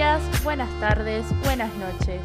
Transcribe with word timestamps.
días, 0.00 0.42
buenas 0.44 0.80
tardes, 0.80 1.26
buenas 1.44 1.70
noches. 1.74 2.22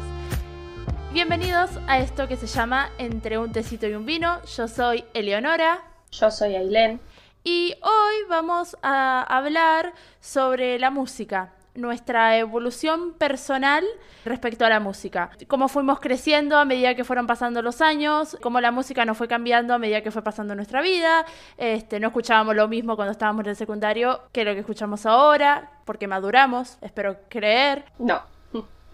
Bienvenidos 1.12 1.72
a 1.86 1.98
esto 1.98 2.26
que 2.26 2.38
se 2.38 2.46
llama 2.46 2.88
Entre 2.96 3.36
un 3.36 3.52
tecito 3.52 3.86
y 3.86 3.92
un 3.92 4.06
vino. 4.06 4.42
Yo 4.46 4.66
soy 4.66 5.04
Eleonora. 5.12 5.82
Yo 6.10 6.30
soy 6.30 6.54
Ailén. 6.54 7.02
Y 7.44 7.74
hoy 7.82 8.14
vamos 8.30 8.78
a 8.80 9.20
hablar 9.24 9.92
sobre 10.22 10.78
la 10.78 10.88
música, 10.88 11.52
nuestra 11.76 12.36
evolución 12.38 13.12
personal 13.14 13.84
respecto 14.24 14.64
a 14.64 14.68
la 14.68 14.80
música. 14.80 15.30
Cómo 15.48 15.68
fuimos 15.68 16.00
creciendo 16.00 16.58
a 16.58 16.64
medida 16.64 16.94
que 16.94 17.04
fueron 17.04 17.26
pasando 17.26 17.62
los 17.62 17.80
años, 17.80 18.36
cómo 18.42 18.60
la 18.60 18.70
música 18.70 19.04
nos 19.04 19.16
fue 19.16 19.28
cambiando 19.28 19.74
a 19.74 19.78
medida 19.78 20.02
que 20.02 20.10
fue 20.10 20.22
pasando 20.22 20.54
nuestra 20.54 20.82
vida. 20.82 21.24
Este, 21.56 22.00
no 22.00 22.08
escuchábamos 22.08 22.56
lo 22.56 22.68
mismo 22.68 22.96
cuando 22.96 23.12
estábamos 23.12 23.44
en 23.44 23.50
el 23.50 23.56
secundario 23.56 24.22
que 24.32 24.44
lo 24.44 24.52
que 24.54 24.60
escuchamos 24.60 25.06
ahora, 25.06 25.70
porque 25.84 26.06
maduramos, 26.06 26.78
espero 26.80 27.16
creer. 27.28 27.84
No. 27.98 28.35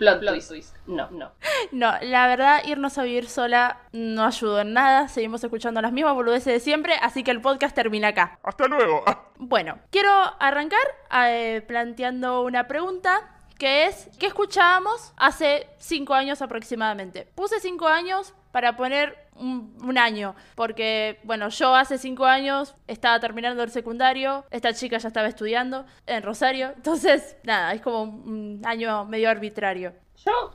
Plot, 0.02 0.48
twist. 0.48 0.77
No, 0.87 1.09
no. 1.11 1.33
No, 1.70 1.95
la 2.02 2.27
verdad, 2.27 2.62
irnos 2.65 2.98
a 2.98 3.05
vivir 3.05 3.29
sola 3.29 3.79
no 3.93 4.24
ayudó 4.24 4.60
en 4.60 4.73
nada. 4.73 5.09
Seguimos 5.09 5.45
escuchando 5.45 5.80
las 5.80 5.93
mismas 5.93 6.15
boludeces 6.15 6.52
de 6.52 6.60
siempre, 6.60 6.95
así 7.01 7.23
que 7.23 7.30
el 7.30 7.41
podcast 7.41 7.74
termina 7.74 8.09
acá. 8.09 8.38
Hasta 8.43 8.66
luego. 8.66 9.05
Bueno, 9.38 9.79
quiero 9.91 10.10
arrancar 10.38 10.80
eh, 11.27 11.62
planteando 11.66 12.43
una 12.43 12.69
pregunta 12.69 13.29
que 13.59 13.87
es, 13.87 14.09
¿qué 14.19 14.27
escuchábamos 14.27 15.12
hace 15.16 15.69
cinco 15.79 16.15
años 16.15 16.43
aproximadamente? 16.43 17.29
Puse 17.34 17.60
cinco 17.60 17.87
años 17.87 18.34
para 18.52 18.77
poner 18.77 19.16
un, 19.37 19.98
año, 19.98 20.34
porque, 20.55 21.19
bueno, 21.24 21.48
yo 21.48 21.74
hace 21.74 21.98
cinco 21.98 22.27
años 22.27 22.74
estaba 22.87 23.19
terminando 23.19 23.62
el 23.62 23.71
secundario, 23.71 24.45
esta 24.51 24.73
chica 24.74 24.98
ya 24.98 25.09
estaba 25.09 25.27
estudiando 25.27 25.87
en 26.07 26.23
Rosario, 26.23 26.73
entonces, 26.77 27.37
nada, 27.45 27.73
es 27.73 27.80
como 27.80 28.02
un 28.02 28.63
año 28.65 29.04
medio 29.07 29.30
arbitrario. 29.30 29.95
Yo 30.24 30.52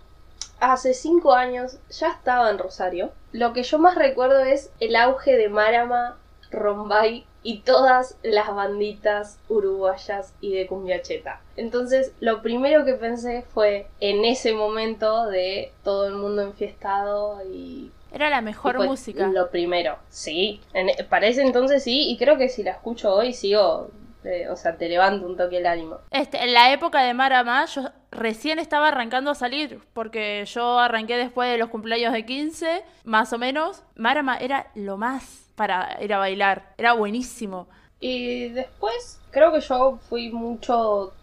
hace 0.60 0.94
cinco 0.94 1.34
años 1.34 1.78
ya 1.90 2.10
estaba 2.10 2.50
en 2.50 2.58
Rosario. 2.58 3.12
Lo 3.32 3.54
que 3.54 3.64
yo 3.64 3.80
más 3.80 3.96
recuerdo 3.96 4.40
es 4.40 4.72
el 4.80 4.96
auge 4.96 5.38
de 5.38 5.50
Marama, 5.50 6.18
Rombay 6.52 7.26
y 7.44 7.60
todas 7.60 8.18
las 8.24 8.54
banditas 8.54 9.40
uruguayas 9.50 10.34
y 10.42 10.54
de 10.54 10.68
cumbiacheta. 10.68 11.42
Entonces, 11.56 12.12
lo 12.20 12.42
primero 12.42 12.86
que 12.86 12.94
pensé 12.94 13.44
fue 13.54 13.88
en 14.00 14.26
ese 14.26 14.54
momento 14.54 15.28
de 15.28 15.72
todo 15.84 16.08
el 16.08 16.16
mundo 16.16 16.42
enfiestado 16.42 17.42
y 17.46 17.92
era 18.12 18.30
la 18.30 18.42
mejor 18.42 18.84
música. 18.86 19.28
Lo 19.28 19.50
primero, 19.50 19.98
sí. 20.10 20.62
En, 20.74 20.90
para 21.08 21.28
ese 21.28 21.42
entonces 21.42 21.84
sí, 21.84 22.10
y 22.10 22.18
creo 22.18 22.38
que 22.38 22.50
si 22.50 22.64
la 22.64 22.72
escucho 22.72 23.14
hoy 23.14 23.34
sigo. 23.34 23.90
Eh, 24.24 24.50
o 24.50 24.56
sea, 24.56 24.78
te 24.78 24.90
levanto 24.90 25.26
un 25.26 25.38
toque 25.38 25.58
el 25.58 25.66
ánimo. 25.66 26.00
Este, 26.12 26.44
en 26.44 26.54
la 26.54 26.74
época 26.74 27.02
de 27.02 27.14
Marama, 27.14 27.66
yo 27.66 27.90
recién 28.12 28.60
estaba 28.60 28.90
arrancando 28.90 29.32
a 29.32 29.36
salir, 29.36 29.80
porque 29.94 30.44
yo 30.46 30.80
arranqué 30.80 31.16
después 31.18 31.50
de 31.50 31.58
los 31.58 31.70
cumpleaños 31.70 32.14
de 32.14 32.26
15, 32.26 32.84
más 33.04 33.32
o 33.34 33.38
menos. 33.38 33.84
Marama 33.96 34.38
era 34.38 34.68
lo 34.76 34.98
más 34.98 35.50
para 35.56 35.98
ir 36.02 36.14
a 36.14 36.18
bailar, 36.18 36.74
era 36.78 36.94
buenísimo. 36.94 37.68
Y 38.00 38.50
después, 38.50 39.20
creo 39.32 39.52
que 39.52 39.62
yo 39.62 39.98
fui 40.10 40.30
mucho 40.30 41.14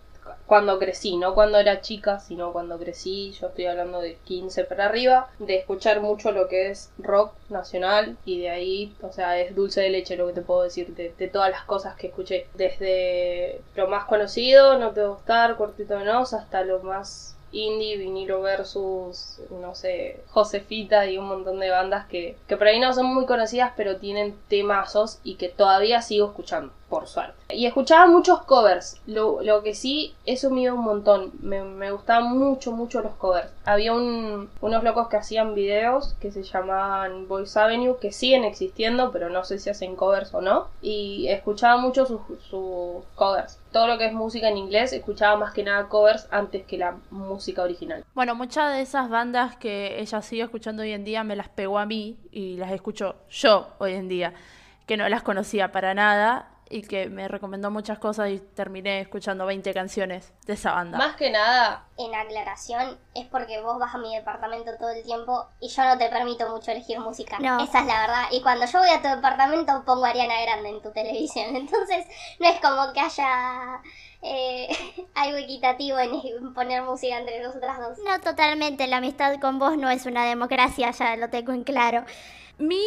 cuando 0.47 0.79
crecí, 0.79 1.17
no 1.17 1.35
cuando 1.35 1.59
era 1.59 1.81
chica, 1.81 2.21
sino 2.21 2.53
cuando 2.53 2.79
crecí, 2.79 3.33
yo 3.33 3.49
estoy 3.49 3.67
hablando 3.67 4.01
de 4.01 4.17
15 4.25 4.65
para 4.65 4.87
arriba, 4.87 5.31
de 5.39 5.57
escuchar 5.57 6.01
mucho 6.01 6.33
lo 6.33 6.49
que 6.49 6.71
es 6.71 6.91
rock 6.99 7.33
nacional 7.49 8.17
y 8.25 8.41
de 8.41 8.51
ahí, 8.51 8.95
o 9.03 9.13
sea, 9.13 9.39
es 9.41 9.55
dulce 9.55 9.81
de 9.81 9.91
leche 9.91 10.17
lo 10.17 10.27
que 10.27 10.35
te 10.35 10.43
puedo 10.43 10.63
decir 10.63 10.95
de, 10.95 11.29
todas 11.29 11.51
las 11.51 11.65
cosas 11.65 11.97
que 11.97 12.09
escuché, 12.09 12.47
desde 12.55 13.61
lo 13.75 13.89
más 13.89 14.05
conocido, 14.05 14.79
No 14.79 14.91
te 14.93 15.07
gustar, 15.07 15.57
Cortito 15.57 15.99
de 15.99 16.11
hasta 16.11 16.65
lo 16.65 16.83
más 16.83 17.37
indie, 17.53 17.97
vinilo 17.97 18.43
versus, 18.43 19.41
no 19.51 19.75
sé, 19.75 20.21
Josefita 20.31 21.07
y 21.07 21.19
un 21.19 21.27
montón 21.27 21.61
de 21.61 21.71
bandas 21.71 22.07
que, 22.07 22.37
que 22.47 22.57
por 22.57 22.67
ahí 22.67 22.81
no 22.81 22.93
son 22.93 23.07
muy 23.07 23.27
conocidas, 23.27 23.73
pero 23.77 23.97
tienen 23.97 24.37
temazos 24.49 25.21
y 25.25 25.37
que 25.37 25.49
todavía 25.49 26.03
sigo 26.03 26.27
escuchando 26.27 26.73
por 26.95 27.09
suerte. 27.09 27.35
Y 27.57 27.67
escuchaba 27.67 28.07
muchos 28.07 28.45
covers, 28.45 29.01
lo, 29.07 29.41
que 29.65 29.75
sí 29.75 30.15
he 30.27 30.37
sumido 30.37 30.77
un 30.77 30.85
montón, 30.85 31.33
me, 31.43 31.61
me 31.65 31.91
gustaban 31.91 32.39
mucho, 32.39 32.71
mucho 32.71 33.01
los 33.01 33.15
covers. 33.17 33.51
Había 33.65 33.93
unos 33.93 34.85
locos 34.85 35.09
que 35.09 35.17
hacían 35.17 35.57
videos 35.57 36.15
que 36.21 36.31
se 36.31 36.45
llamaban 36.45 37.27
Voice 37.27 37.59
Avenue, 37.59 37.97
que 38.01 38.13
siguen 38.13 38.45
existiendo, 38.45 39.11
pero 39.11 39.29
no 39.29 39.43
sé 39.43 39.59
si 39.59 39.71
hacen 39.71 39.97
covers 39.97 40.33
o 40.35 40.41
no. 40.41 40.69
Y 40.83 41.27
escuchaba 41.31 41.79
mucho 41.79 42.07
sus, 42.07 42.21
sus 42.49 43.05
covers. 43.17 43.59
Todo 43.73 43.89
lo 43.89 43.99
que 43.99 44.07
es 44.07 44.13
música 44.13 44.49
en 44.49 44.57
inglés, 44.57 44.93
escuchaba 44.93 45.37
más 45.37 45.53
que 45.53 45.65
nada 45.65 45.89
covers 45.89 46.29
antes 46.31 46.65
que 46.65 46.79
la 46.79 46.97
música 47.11 47.65
original. 47.65 48.05
Bueno, 48.15 48.37
muchas 48.37 48.73
de 48.73 48.83
esas 48.83 49.11
bandas 49.11 49.57
que 49.57 50.01
ella 50.01 50.23
sigue 50.23 50.45
escuchando 50.45 50.85
hoy 50.85 50.93
en 50.93 51.03
día 51.03 51.25
me 51.25 51.35
las 51.35 51.49
pegó 51.49 51.81
a 51.81 51.87
mí 51.87 52.21
y 52.31 52.57
las 52.57 52.71
escucho 52.71 53.17
yo 53.29 53.71
hoy 53.79 53.95
en 53.95 54.09
día, 54.09 54.33
que 54.87 54.97
no 54.97 55.09
las 55.09 55.25
conocía 55.25 55.73
para 55.73 55.93
nada 55.93 56.54
y 56.71 56.83
que 56.83 57.09
me 57.09 57.29
recomendó 57.29 57.71
muchas 57.71 57.99
cosas 57.99 58.31
y 58.31 58.39
terminé 58.39 59.01
escuchando 59.01 59.47
20 59.47 59.75
canciones 59.75 60.33
de 60.47 60.55
esa 60.55 60.73
banda. 60.73 60.99
Más 60.99 61.17
que 61.17 61.31
nada. 61.31 61.87
En 61.97 62.15
aclaración, 62.15 62.99
es 63.15 63.27
porque 63.27 63.61
vos 63.61 63.79
vas 63.79 63.95
a 63.95 63.99
mi 63.99 64.15
departamento 64.15 64.73
todo 64.79 64.91
el 64.91 65.03
tiempo 65.05 65.47
y 65.61 65.69
yo 65.69 65.85
no 65.85 65.97
te 65.97 66.09
permito 66.09 66.49
mucho 66.49 66.73
elegir 66.73 66.99
música. 66.99 67.39
No. 67.39 67.63
Esa 67.63 67.81
es 67.81 67.87
la 67.87 68.01
verdad. 68.01 68.25
Y 68.33 68.43
cuando 68.43 68.67
yo 68.67 68.79
voy 68.81 68.89
a 68.89 69.01
tu 69.01 69.09
departamento 69.09 69.85
pongo 69.85 70.05
Ariana 70.05 70.41
Grande 70.43 70.71
en 70.71 70.83
tu 70.83 70.91
televisión. 70.91 71.55
Entonces 71.57 72.07
no 72.41 72.49
es 72.49 72.61
como 72.61 72.93
que 72.93 73.01
haya 73.01 73.81
eh, 74.23 74.69
algo 75.15 75.37
equitativo 75.37 75.99
en 75.99 76.55
poner 76.55 76.83
música 76.83 77.19
entre 77.19 77.43
nosotras 77.43 77.79
dos. 77.79 77.99
No, 77.99 78.21
totalmente. 78.21 78.87
La 78.87 78.97
amistad 78.97 79.39
con 79.39 79.59
vos 79.59 79.77
no 79.77 79.91
es 79.91 80.07
una 80.07 80.25
democracia, 80.25 80.91
ya 80.91 81.17
lo 81.17 81.29
tengo 81.29 81.53
en 81.53 81.63
claro. 81.63 82.05
Mi 82.59 82.85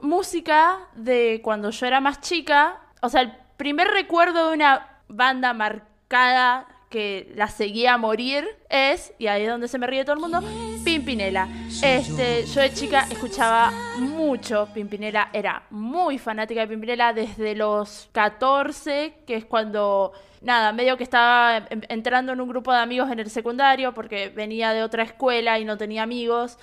música 0.00 0.78
de 0.94 1.40
cuando 1.42 1.70
yo 1.70 1.86
era 1.86 2.00
más 2.00 2.20
chica 2.20 2.80
o 3.00 3.08
sea, 3.08 3.22
el 3.22 3.32
primer 3.56 3.88
recuerdo 3.88 4.48
de 4.48 4.54
una 4.54 4.88
banda 5.08 5.52
marcada 5.52 6.66
que 6.90 7.32
la 7.34 7.48
seguía 7.48 7.94
a 7.94 7.98
morir 7.98 8.46
es, 8.68 9.12
y 9.18 9.26
ahí 9.26 9.42
es 9.42 9.48
donde 9.48 9.68
se 9.68 9.78
me 9.78 9.86
ríe 9.86 10.04
todo 10.04 10.14
el 10.14 10.20
mundo, 10.20 10.40
Pimpinela. 10.84 11.48
Este, 11.82 12.46
yo 12.46 12.60
de 12.60 12.72
chica 12.72 13.06
escuchaba 13.10 13.72
mucho 13.98 14.68
Pimpinela, 14.72 15.30
era 15.32 15.64
muy 15.70 16.18
fanática 16.18 16.60
de 16.60 16.68
Pimpinela 16.68 17.12
desde 17.12 17.54
los 17.56 18.08
14, 18.12 19.14
que 19.26 19.34
es 19.34 19.44
cuando, 19.44 20.12
nada, 20.42 20.72
medio 20.72 20.96
que 20.96 21.02
estaba 21.02 21.66
entrando 21.70 22.32
en 22.32 22.40
un 22.40 22.48
grupo 22.48 22.72
de 22.72 22.78
amigos 22.78 23.10
en 23.10 23.18
el 23.18 23.30
secundario 23.30 23.92
porque 23.92 24.28
venía 24.28 24.72
de 24.72 24.84
otra 24.84 25.02
escuela 25.02 25.58
y 25.58 25.64
no 25.64 25.76
tenía 25.76 26.04
amigos. 26.04 26.58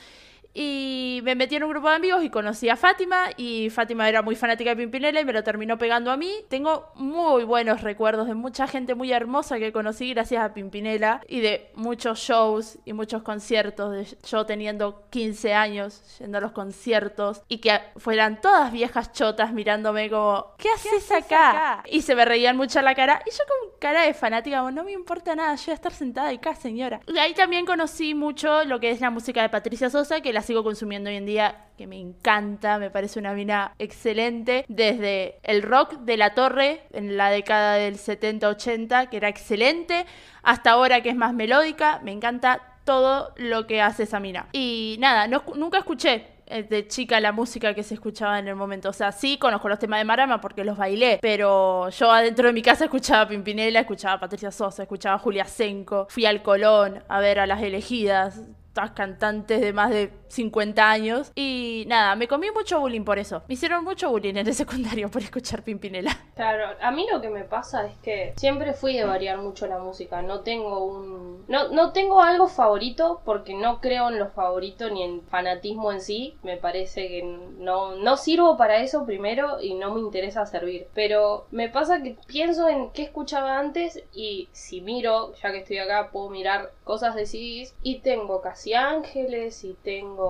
Y 0.54 1.22
me 1.24 1.36
metí 1.36 1.56
en 1.56 1.64
un 1.64 1.70
grupo 1.70 1.90
de 1.90 1.96
amigos 1.96 2.24
y 2.24 2.30
conocí 2.30 2.70
a 2.70 2.76
Fátima 2.76 3.30
y 3.38 3.70
Fátima 3.72 4.08
era 4.08 4.22
muy 4.22 4.36
fanática 4.36 4.72
de 4.72 4.76
Pimpinela 4.76 5.20
y 5.20 5.26
me 5.26 5.34
lo 5.34 5.44
terminó 5.44 5.78
pegando 5.78 6.12
a 6.12 6.18
mí. 6.18 6.32
Tengo 6.50 6.92
muy 6.96 7.44
buenos 7.44 7.82
recuerdos 7.82 8.28
de 8.28 8.36
mucha 8.36 8.68
gente 8.68 8.94
muy 8.94 9.12
hermosa 9.12 9.58
que 9.58 9.72
conocí 9.74 10.14
gracias 10.14 10.44
a 10.44 10.54
Pimpinela 10.54 11.22
y 11.28 11.40
de 11.42 11.72
muchos 11.74 12.20
shows 12.20 12.78
y 12.86 12.94
muchos 12.94 13.24
conciertos, 13.24 13.92
de 13.92 14.08
yo 14.28 14.46
teniendo 14.46 15.08
15 15.10 15.54
años 15.54 16.20
yendo 16.20 16.38
a 16.38 16.42
los 16.42 16.52
conciertos 16.52 17.42
y 17.48 17.58
que 17.58 17.80
fueran 17.98 18.40
todas 18.40 18.72
viejas 18.72 19.12
chotas 19.12 19.54
mirándome 19.54 20.10
como, 20.10 20.54
¿qué 20.58 20.70
haces, 20.70 21.12
acá? 21.12 21.84
Y 21.90 22.02
se 22.02 22.16
me 22.16 22.26
reían 22.26 22.58
mucho 22.58 22.82
la 22.82 22.94
cara 22.94 23.22
y 23.26 23.32
yo 23.32 23.44
con 23.48 23.80
cara 23.80 24.04
de 24.04 24.14
fanática, 24.14 24.70
no 24.72 24.84
me 24.84 24.92
importa 24.92 25.36
nada, 25.36 25.56
yo 25.56 25.64
voy 25.66 25.72
a 25.72 25.76
estar 25.76 25.92
sentada 25.92 26.30
acá, 26.30 26.54
señora. 26.56 27.02
Y 27.08 27.18
ahí 27.18 27.34
también 27.34 27.66
conocí 27.66 28.14
mucho 28.14 28.64
lo 28.66 28.80
que 28.80 28.92
es 28.92 29.02
la 29.02 29.10
música 29.10 29.42
de 29.42 29.50
Patricia 29.50 29.90
Sosa, 29.90 30.22
que 30.22 30.32
la 30.32 30.43
sigo 30.44 30.64
consumiendo 30.64 31.10
hoy 31.10 31.16
en 31.16 31.26
día, 31.26 31.66
que 31.78 31.88
me 31.88 32.00
encanta, 32.00 32.78
me 32.78 32.92
parece 32.92 33.20
una 33.20 33.34
mina 33.34 33.74
excelente, 33.80 34.66
desde 34.68 35.40
el 35.44 35.64
rock 35.64 35.94
de 36.02 36.18
la 36.18 36.36
torre 36.36 36.84
en 36.94 37.18
la 37.18 37.32
década 37.32 37.76
del 37.76 37.98
70-80, 37.98 39.10
que 39.10 39.18
era 39.18 39.30
excelente, 39.30 40.06
hasta 40.44 40.72
ahora 40.72 41.02
que 41.02 41.10
es 41.10 41.16
más 41.16 41.34
melódica, 41.34 42.00
me 42.04 42.12
encanta 42.12 42.62
todo 42.84 43.34
lo 43.38 43.66
que 43.66 43.82
hace 43.82 44.04
esa 44.04 44.20
mina. 44.20 44.48
Y 44.52 44.98
nada, 45.00 45.28
nunca 45.28 45.80
escuché 45.80 46.28
eh, 46.46 46.64
de 46.64 46.88
chica 46.88 47.20
la 47.20 47.32
música 47.32 47.74
que 47.74 47.84
se 47.84 47.94
escuchaba 47.94 48.38
en 48.38 48.48
el 48.48 48.56
momento. 48.56 48.90
O 48.90 48.94
sea, 48.94 49.12
sí 49.12 49.38
conozco 49.38 49.70
los 49.70 49.80
temas 49.80 50.00
de 50.00 50.06
Marama 50.06 50.42
porque 50.42 50.64
los 50.64 50.78
bailé, 50.78 51.20
pero 51.22 51.90
yo 51.90 52.12
adentro 52.12 52.48
de 52.48 52.54
mi 52.54 52.62
casa 52.62 52.86
escuchaba 52.86 53.28
Pimpinela, 53.28 53.80
escuchaba 53.80 54.20
Patricia 54.20 54.52
Sosa, 54.52 54.84
escuchaba 54.84 55.18
Julia 55.18 55.46
Senco, 55.46 56.08
fui 56.10 56.26
al 56.26 56.44
Colón 56.44 57.04
a 57.08 57.20
ver 57.20 57.40
a 57.40 57.48
las 57.48 57.62
elegidas, 57.62 58.42
todas 58.74 58.92
cantantes 58.92 59.62
de 59.62 59.72
más 59.72 59.90
de 59.90 60.12
50 60.34 60.90
años. 60.90 61.32
Y 61.36 61.86
nada, 61.88 62.16
me 62.16 62.28
comí 62.28 62.52
mucho 62.52 62.80
bullying 62.80 63.04
por 63.04 63.20
eso. 63.20 63.44
Me 63.48 63.54
hicieron 63.54 63.84
mucho 63.84 64.10
bullying 64.10 64.36
en 64.36 64.48
el 64.48 64.54
secundario 64.54 65.10
por 65.10 65.22
escuchar 65.22 65.64
Pimpinela. 65.64 66.18
Claro, 66.36 66.76
a 66.82 66.92
mí 66.92 67.06
lo 67.12 67.22
que 67.22 67.30
me 67.30 67.44
pasa 67.44 67.86
es 67.86 67.96
que 68.00 68.34
siempre 68.38 68.74
fui 68.74 68.98
de 68.98 69.06
variar 69.06 69.38
mucho 69.38 69.68
la 69.68 69.80
música. 69.80 70.22
No 70.22 70.42
tengo 70.42 70.84
un. 70.84 71.46
No, 71.48 71.70
no 71.70 71.92
tengo 71.92 72.22
algo 72.22 72.48
favorito 72.48 73.22
porque 73.26 73.54
no 73.54 73.82
creo 73.82 74.10
en 74.10 74.20
lo 74.20 74.30
favorito 74.30 74.90
ni 74.90 75.04
en 75.04 75.22
fanatismo 75.24 75.92
en 75.92 76.02
sí. 76.02 76.38
Me 76.44 76.58
parece 76.58 77.08
que 77.08 77.24
no, 77.24 77.96
no 77.96 78.18
sirvo 78.18 78.58
para 78.58 78.78
eso 78.78 79.06
primero 79.06 79.62
y 79.62 79.76
no 79.76 79.94
me 79.94 80.00
interesa 80.00 80.46
servir. 80.46 80.88
Pero 80.94 81.46
me 81.52 81.70
pasa 81.70 82.02
que 82.02 82.18
pienso 82.28 82.68
en 82.68 82.92
qué 82.92 83.04
escuchaba 83.04 83.60
antes 83.60 84.04
y 84.14 84.50
si 84.52 84.82
miro, 84.82 85.34
ya 85.36 85.52
que 85.52 85.60
estoy 85.60 85.78
acá, 85.78 86.10
puedo 86.12 86.30
mirar 86.30 86.72
cosas 86.84 87.16
de 87.16 87.26
CDs 87.26 87.76
y 87.84 88.00
tengo 88.00 88.42
Casi 88.42 88.74
Ángeles 88.74 89.64
y 89.64 89.74
tengo, 89.84 90.23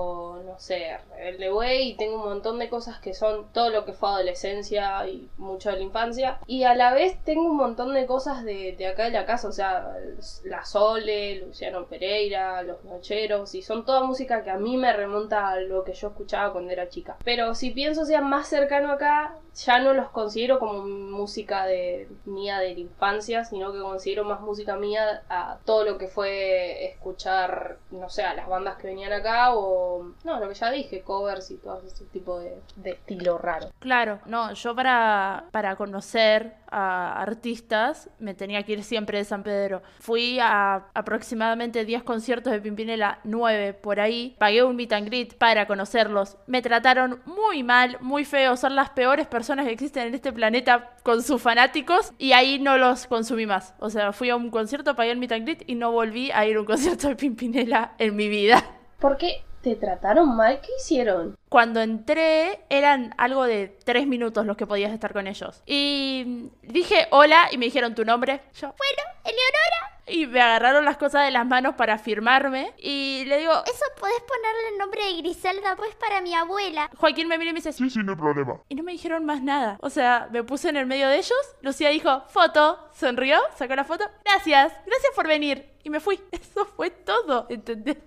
no 0.45 0.59
sé, 0.59 0.97
Rebelde 1.15 1.51
Way 1.51 1.89
y 1.89 1.97
tengo 1.97 2.15
un 2.15 2.29
montón 2.29 2.59
de 2.59 2.69
cosas 2.69 2.99
que 2.99 3.13
son 3.13 3.51
todo 3.51 3.69
lo 3.69 3.85
que 3.85 3.93
fue 3.93 4.09
adolescencia 4.09 5.07
y 5.07 5.29
mucho 5.37 5.69
de 5.69 5.77
la 5.77 5.83
infancia 5.83 6.39
y 6.47 6.63
a 6.63 6.75
la 6.75 6.93
vez 6.93 7.17
tengo 7.23 7.49
un 7.49 7.57
montón 7.57 7.93
de 7.93 8.05
cosas 8.05 8.43
de, 8.43 8.75
de 8.77 8.87
acá 8.87 9.05
de 9.05 9.11
la 9.11 9.25
casa, 9.25 9.47
o 9.47 9.51
sea, 9.51 9.95
La 10.43 10.63
Sole, 10.65 11.35
Luciano 11.35 11.85
Pereira, 11.85 12.61
Los 12.63 12.83
Nocheros 12.83 13.55
y 13.55 13.61
son 13.61 13.85
toda 13.85 14.03
música 14.03 14.43
que 14.43 14.49
a 14.49 14.57
mí 14.57 14.77
me 14.77 14.93
remonta 14.93 15.49
a 15.49 15.59
lo 15.59 15.83
que 15.83 15.93
yo 15.93 16.09
escuchaba 16.09 16.51
cuando 16.51 16.71
era 16.71 16.89
chica. 16.89 17.17
Pero 17.23 17.55
si 17.55 17.71
pienso 17.71 18.05
sea 18.05 18.21
más 18.21 18.47
cercano 18.47 18.91
acá, 18.91 19.37
ya 19.55 19.79
no 19.79 19.93
los 19.93 20.09
considero 20.09 20.59
como 20.59 20.83
música 20.83 21.65
de 21.65 22.07
mía 22.25 22.59
de 22.59 22.73
la 22.73 22.79
infancia, 22.79 23.45
sino 23.45 23.71
que 23.71 23.79
considero 23.79 24.23
más 24.23 24.41
música 24.41 24.75
mía 24.77 25.23
a 25.29 25.57
todo 25.65 25.85
lo 25.85 25.97
que 25.97 26.07
fue 26.07 26.85
escuchar, 26.85 27.77
no 27.91 28.09
sé, 28.09 28.23
a 28.23 28.33
las 28.33 28.47
bandas 28.47 28.77
que 28.77 28.87
venían 28.87 29.13
acá 29.13 29.53
o, 29.55 30.11
no, 30.23 30.39
lo 30.39 30.49
que 30.49 30.55
ya 30.55 30.71
dije, 30.71 31.01
covers 31.01 31.51
y 31.51 31.57
todo 31.57 31.81
ese 31.85 32.05
tipo 32.05 32.39
de, 32.39 32.59
de 32.75 32.91
estilo 32.91 33.37
raro. 33.37 33.69
Claro, 33.79 34.19
no, 34.25 34.53
yo 34.53 34.75
para, 34.75 35.45
para 35.51 35.75
conocer 35.75 36.55
a 36.73 37.21
artistas 37.21 38.09
me 38.19 38.33
tenía 38.33 38.63
que 38.63 38.73
ir 38.73 38.83
siempre 38.83 39.19
de 39.19 39.25
San 39.25 39.43
Pedro. 39.43 39.83
Fui 39.99 40.39
a 40.39 40.87
aproximadamente 40.93 41.85
10 41.85 42.03
conciertos 42.03 42.51
de 42.51 42.59
Pimpinela, 42.59 43.19
9 43.23 43.73
por 43.75 43.99
ahí, 43.99 44.35
pagué 44.39 44.63
un 44.63 44.75
meet 44.75 44.91
and 44.93 45.07
greet 45.07 45.37
para 45.37 45.67
conocerlos. 45.67 46.37
Me 46.47 46.63
trataron 46.63 47.21
muy 47.25 47.61
mal, 47.61 47.97
muy 48.01 48.25
feo, 48.25 48.57
son 48.57 48.75
las 48.75 48.89
peores 48.89 49.27
personas 49.27 49.67
que 49.67 49.71
existen 49.71 50.07
en 50.07 50.15
este 50.15 50.33
planeta 50.33 50.95
con 51.03 51.21
sus 51.21 51.41
fanáticos 51.41 52.13
y 52.17 52.31
ahí 52.31 52.57
no 52.57 52.77
los 52.79 53.05
consumí 53.05 53.45
más. 53.45 53.75
O 53.79 53.91
sea, 53.91 54.11
fui 54.11 54.31
a 54.31 54.35
un 54.35 54.49
concierto, 54.49 54.95
pagué 54.95 55.11
el 55.11 55.19
meet 55.19 55.31
and 55.33 55.45
greet 55.45 55.63
y 55.67 55.75
no 55.75 55.91
volví 55.91 56.31
a 56.31 56.47
ir 56.47 56.57
a 56.57 56.61
un 56.61 56.65
concierto 56.65 57.07
de 57.07 57.15
Pimpinela 57.15 57.93
en 57.99 58.15
mi 58.15 58.27
vida. 58.27 58.63
¿Por 58.99 59.17
qué 59.17 59.43
te 59.63 59.75
trataron 59.75 60.35
mal? 60.35 60.59
¿Qué 60.61 60.69
hicieron? 60.77 61.35
Cuando 61.49 61.81
entré 61.81 62.65
eran 62.69 63.15
algo 63.17 63.45
de 63.45 63.75
tres 63.85 64.05
minutos 64.05 64.45
los 64.45 64.57
que 64.57 64.67
podías 64.67 64.91
estar 64.91 65.13
con 65.13 65.25
ellos. 65.25 65.63
Y 65.65 66.51
dije 66.61 67.07
hola 67.09 67.47
y 67.51 67.57
me 67.57 67.65
dijeron 67.65 67.95
tu 67.95 68.05
nombre. 68.05 68.41
Yo, 68.53 68.67
bueno, 68.67 69.03
Eleonora. 69.23 69.92
Y 70.05 70.27
me 70.27 70.41
agarraron 70.41 70.83
las 70.85 70.97
cosas 70.97 71.23
de 71.25 71.31
las 71.31 71.45
manos 71.45 71.75
para 71.75 71.97
firmarme. 71.97 72.73
Y 72.77 73.23
le 73.25 73.39
digo, 73.39 73.53
Eso 73.65 73.85
podés 73.99 74.19
ponerle 74.21 74.69
el 74.73 74.77
nombre 74.77 75.05
de 75.05 75.17
Griselda, 75.21 75.75
pues 75.77 75.95
para 75.95 76.19
mi 76.21 76.33
abuela. 76.33 76.89
Joaquín 76.97 77.27
me 77.27 77.37
mira 77.37 77.51
y 77.51 77.53
me 77.53 77.59
dice, 77.59 77.71
Sí, 77.73 77.89
sí, 77.89 77.99
no 78.03 78.11
hay 78.13 78.17
problema. 78.17 78.61
y 78.67 78.75
no 78.75 78.83
me 78.83 78.91
dijeron 78.91 79.25
más 79.25 79.41
nada. 79.41 79.77
O 79.81 79.89
sea, 79.89 80.27
me 80.31 80.43
puse 80.43 80.69
en 80.69 80.77
el 80.77 80.85
medio 80.85 81.07
de 81.07 81.15
ellos. 81.17 81.33
Lucía 81.61 81.89
dijo, 81.89 82.23
foto, 82.29 82.89
sonrió, 82.93 83.39
sacó 83.57 83.75
la 83.75 83.83
foto. 83.85 84.03
Gracias, 84.25 84.73
gracias 84.85 85.11
por 85.15 85.27
venir. 85.27 85.71
Y 85.85 85.89
me 85.89 85.99
fui. 85.99 86.19
Eso 86.31 86.65
fue 86.65 86.89
todo, 86.91 87.45
¿entendés? 87.49 87.97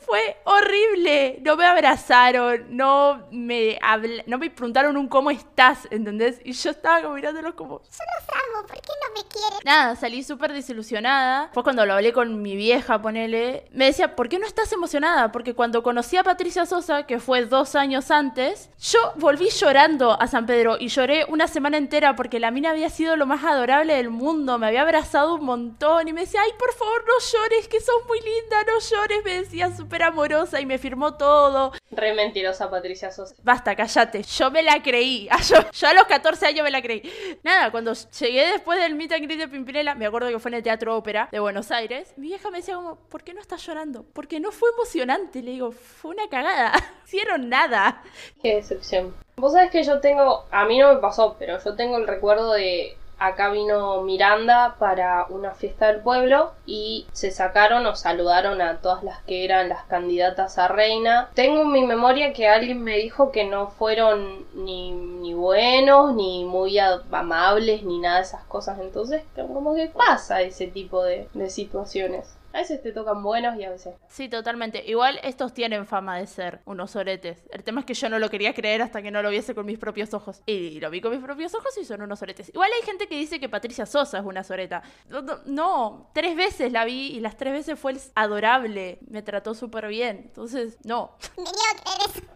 Fue 0.00 0.36
horrible. 0.44 1.38
No 1.42 1.56
me 1.56 1.64
abrazaron, 1.66 2.66
no 2.76 3.26
me, 3.30 3.78
habla- 3.82 4.22
no 4.26 4.38
me 4.38 4.50
preguntaron 4.50 4.96
un 4.96 5.08
cómo 5.08 5.30
estás, 5.30 5.88
¿entendés? 5.90 6.40
Y 6.44 6.52
yo 6.52 6.70
estaba 6.70 7.00
como 7.02 7.14
mirándolos 7.14 7.54
como... 7.54 7.80
Yo 7.80 7.88
los 7.88 8.28
amo, 8.28 8.66
¿por 8.66 8.76
qué 8.80 8.92
no 9.06 9.14
me 9.22 9.28
quieren? 9.28 9.58
Nada, 9.64 9.96
salí 9.96 10.22
súper 10.22 10.52
desilusionada. 10.52 11.33
Fue 11.52 11.62
cuando 11.62 11.86
lo 11.86 11.94
hablé 11.94 12.12
con 12.12 12.42
mi 12.42 12.56
vieja, 12.56 13.00
ponele. 13.00 13.64
Me 13.72 13.86
decía, 13.86 14.16
¿por 14.16 14.28
qué 14.28 14.38
no 14.38 14.46
estás 14.46 14.72
emocionada? 14.72 15.32
Porque 15.32 15.54
cuando 15.54 15.82
conocí 15.82 16.16
a 16.16 16.22
Patricia 16.22 16.66
Sosa, 16.66 17.04
que 17.06 17.18
fue 17.18 17.44
dos 17.44 17.74
años 17.74 18.10
antes, 18.10 18.70
yo 18.80 18.98
volví 19.16 19.48
llorando 19.50 20.20
a 20.20 20.26
San 20.26 20.46
Pedro 20.46 20.76
y 20.78 20.88
lloré 20.88 21.24
una 21.28 21.48
semana 21.48 21.76
entera 21.76 22.16
porque 22.16 22.40
la 22.40 22.50
mina 22.50 22.70
había 22.70 22.88
sido 22.90 23.16
lo 23.16 23.26
más 23.26 23.44
adorable 23.44 23.94
del 23.94 24.10
mundo. 24.10 24.58
Me 24.58 24.66
había 24.66 24.82
abrazado 24.82 25.34
un 25.34 25.44
montón 25.44 26.08
y 26.08 26.12
me 26.12 26.22
decía, 26.22 26.40
ay, 26.44 26.52
por 26.58 26.72
favor, 26.74 27.04
no 27.06 27.12
llores, 27.32 27.68
que 27.68 27.80
sos 27.80 28.02
muy 28.08 28.18
linda, 28.20 28.56
no 28.66 28.78
llores. 28.80 29.24
Me 29.24 29.40
decía 29.40 29.74
súper 29.76 30.02
amorosa 30.02 30.60
y 30.60 30.66
me 30.66 30.78
firmó 30.78 31.14
todo. 31.14 31.72
Re 31.90 32.14
mentirosa 32.14 32.70
Patricia 32.70 33.10
Sosa. 33.10 33.34
Basta, 33.42 33.74
cállate. 33.76 34.22
Yo 34.22 34.50
me 34.50 34.62
la 34.62 34.82
creí. 34.82 35.28
Ah, 35.34 35.40
Yo, 35.42 35.56
yo 35.72 35.88
a 35.88 35.94
los 35.94 36.04
14 36.04 36.46
años 36.46 36.62
me 36.64 36.70
la 36.70 36.80
creí. 36.80 37.02
Nada, 37.42 37.70
cuando 37.70 37.92
llegué 38.20 38.46
después 38.52 38.78
del 38.78 38.94
meet 38.94 39.12
and 39.12 39.24
greet 39.24 39.38
de 39.38 39.48
Pimpinela, 39.48 39.94
me 39.96 40.06
acuerdo 40.06 40.28
que 40.28 40.38
fue 40.38 40.50
en 40.50 40.54
el 40.54 40.62
Teatro 40.62 40.96
Ópera 40.96 41.23
de 41.30 41.40
Buenos 41.40 41.70
Aires, 41.70 42.12
mi 42.16 42.28
vieja 42.28 42.50
me 42.50 42.58
decía 42.58 42.76
como, 42.76 42.96
¿por 42.96 43.22
qué 43.22 43.34
no 43.34 43.40
estás 43.40 43.64
llorando? 43.66 44.04
Porque 44.12 44.40
no 44.40 44.52
fue 44.52 44.70
emocionante. 44.70 45.42
Le 45.42 45.52
digo, 45.52 45.72
fue 45.72 46.12
una 46.12 46.28
cagada. 46.28 46.72
Hicieron 47.04 47.48
nada. 47.48 48.02
Qué 48.42 48.56
decepción. 48.56 49.14
Vos 49.36 49.52
sabés 49.52 49.70
que 49.70 49.82
yo 49.82 50.00
tengo, 50.00 50.46
a 50.50 50.64
mí 50.64 50.78
no 50.78 50.94
me 50.94 51.00
pasó, 51.00 51.36
pero 51.38 51.58
yo 51.62 51.74
tengo 51.74 51.96
el 51.96 52.06
recuerdo 52.06 52.52
de 52.52 52.96
acá 53.26 53.50
vino 53.50 54.02
Miranda 54.02 54.76
para 54.78 55.26
una 55.28 55.52
fiesta 55.52 55.88
del 55.88 56.00
pueblo 56.00 56.52
y 56.66 57.06
se 57.12 57.30
sacaron 57.30 57.86
o 57.86 57.96
saludaron 57.96 58.60
a 58.60 58.78
todas 58.78 59.02
las 59.02 59.22
que 59.22 59.44
eran 59.44 59.68
las 59.68 59.84
candidatas 59.84 60.58
a 60.58 60.68
reina. 60.68 61.30
Tengo 61.34 61.62
en 61.62 61.72
mi 61.72 61.84
memoria 61.84 62.32
que 62.32 62.48
alguien 62.48 62.82
me 62.82 62.98
dijo 62.98 63.32
que 63.32 63.44
no 63.44 63.68
fueron 63.68 64.44
ni, 64.54 64.92
ni 64.92 65.34
buenos, 65.34 66.14
ni 66.14 66.44
muy 66.44 66.78
amables, 66.78 67.82
ni 67.82 67.98
nada 67.98 68.16
de 68.16 68.22
esas 68.22 68.44
cosas. 68.44 68.78
Entonces, 68.80 69.22
como 69.34 69.74
que 69.74 69.88
pasa 69.88 70.42
ese 70.42 70.66
tipo 70.66 71.02
de, 71.02 71.28
de 71.34 71.50
situaciones. 71.50 72.33
A 72.54 72.58
veces 72.58 72.80
te 72.80 72.92
tocan 72.92 73.20
buenos 73.20 73.58
y 73.58 73.64
a 73.64 73.70
veces 73.70 73.94
no. 74.00 74.06
Sí, 74.08 74.28
totalmente. 74.28 74.84
Igual 74.86 75.18
estos 75.24 75.52
tienen 75.52 75.86
fama 75.86 76.18
de 76.18 76.28
ser 76.28 76.60
unos 76.66 76.94
oretes. 76.94 77.42
El 77.50 77.64
tema 77.64 77.80
es 77.80 77.86
que 77.86 77.94
yo 77.94 78.08
no 78.08 78.20
lo 78.20 78.30
quería 78.30 78.54
creer 78.54 78.80
hasta 78.80 79.02
que 79.02 79.10
no 79.10 79.22
lo 79.22 79.30
viese 79.30 79.56
con 79.56 79.66
mis 79.66 79.76
propios 79.76 80.14
ojos. 80.14 80.40
Y 80.46 80.78
lo 80.78 80.88
vi 80.88 81.00
con 81.00 81.10
mis 81.10 81.20
propios 81.20 81.52
ojos 81.56 81.76
y 81.76 81.84
son 81.84 82.02
unos 82.02 82.22
oretes. 82.22 82.50
Igual 82.50 82.70
hay 82.72 82.86
gente 82.86 83.08
que 83.08 83.16
dice 83.16 83.40
que 83.40 83.48
Patricia 83.48 83.86
Sosa 83.86 84.18
es 84.18 84.24
una 84.24 84.44
soreta. 84.44 84.84
No, 85.08 85.20
no, 85.20 85.40
no, 85.46 86.10
tres 86.14 86.36
veces 86.36 86.70
la 86.70 86.84
vi 86.84 87.08
y 87.08 87.18
las 87.18 87.36
tres 87.36 87.54
veces 87.54 87.76
fue 87.76 87.94
adorable. 88.14 89.00
Me 89.08 89.22
trató 89.22 89.54
súper 89.54 89.88
bien. 89.88 90.22
Entonces, 90.26 90.78
no. 90.84 91.16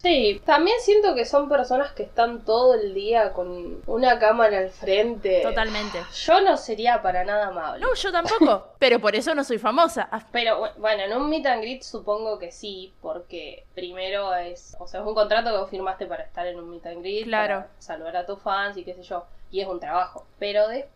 Sí, 0.03 0.43
también 0.44 0.79
siento 0.81 1.14
que 1.14 1.26
son 1.26 1.49
personas 1.49 1.93
que 1.93 2.03
están 2.03 2.44
todo 2.44 2.75
el 2.75 2.93
día 2.93 3.32
con 3.32 3.82
una 3.87 4.19
cámara 4.19 4.59
al 4.59 4.71
frente. 4.71 5.43
Totalmente. 5.43 6.00
Yo 6.26 6.41
no 6.41 6.56
sería 6.56 7.03
para 7.03 7.25
nada 7.25 7.49
amable. 7.49 7.85
No, 7.85 7.94
yo 7.94 8.11
tampoco. 8.11 8.75
Pero 8.81 9.00
por 9.00 9.14
eso 9.14 9.32
no 9.35 9.44
soy 9.44 9.59
famosa. 9.59 10.07
Pero 10.32 10.60
bu- 10.60 10.75
bueno, 10.78 11.02
en 11.05 11.12
un 11.16 11.28
meet 11.31 11.46
and 11.46 11.62
greet 11.62 11.82
supongo 11.82 12.38
que 12.38 12.50
sí, 12.52 12.93
porque 13.00 13.66
primero 13.75 14.34
es, 14.34 14.76
o 14.81 14.87
sea, 14.87 15.00
es 15.00 15.06
un 15.06 15.14
contrato 15.14 15.50
que 15.50 15.56
vos 15.58 15.70
firmaste 15.70 16.06
para 16.06 16.25
estar 16.25 16.46
en 16.46 16.58
un 16.58 16.70
meet 16.70 16.87
and 16.87 17.00
greet, 17.00 17.25
Claro. 17.25 17.60
para 17.60 17.69
saludar 17.78 18.16
a 18.16 18.26
tus 18.26 18.40
fans 18.40 18.76
y 18.76 18.84
qué 18.84 18.94
sé 18.94 19.02
yo, 19.02 19.25
y 19.50 19.61
es 19.61 19.69
un 19.69 19.81
trabajo. 19.81 20.27
Pero 20.39 20.69
después, 20.69 20.93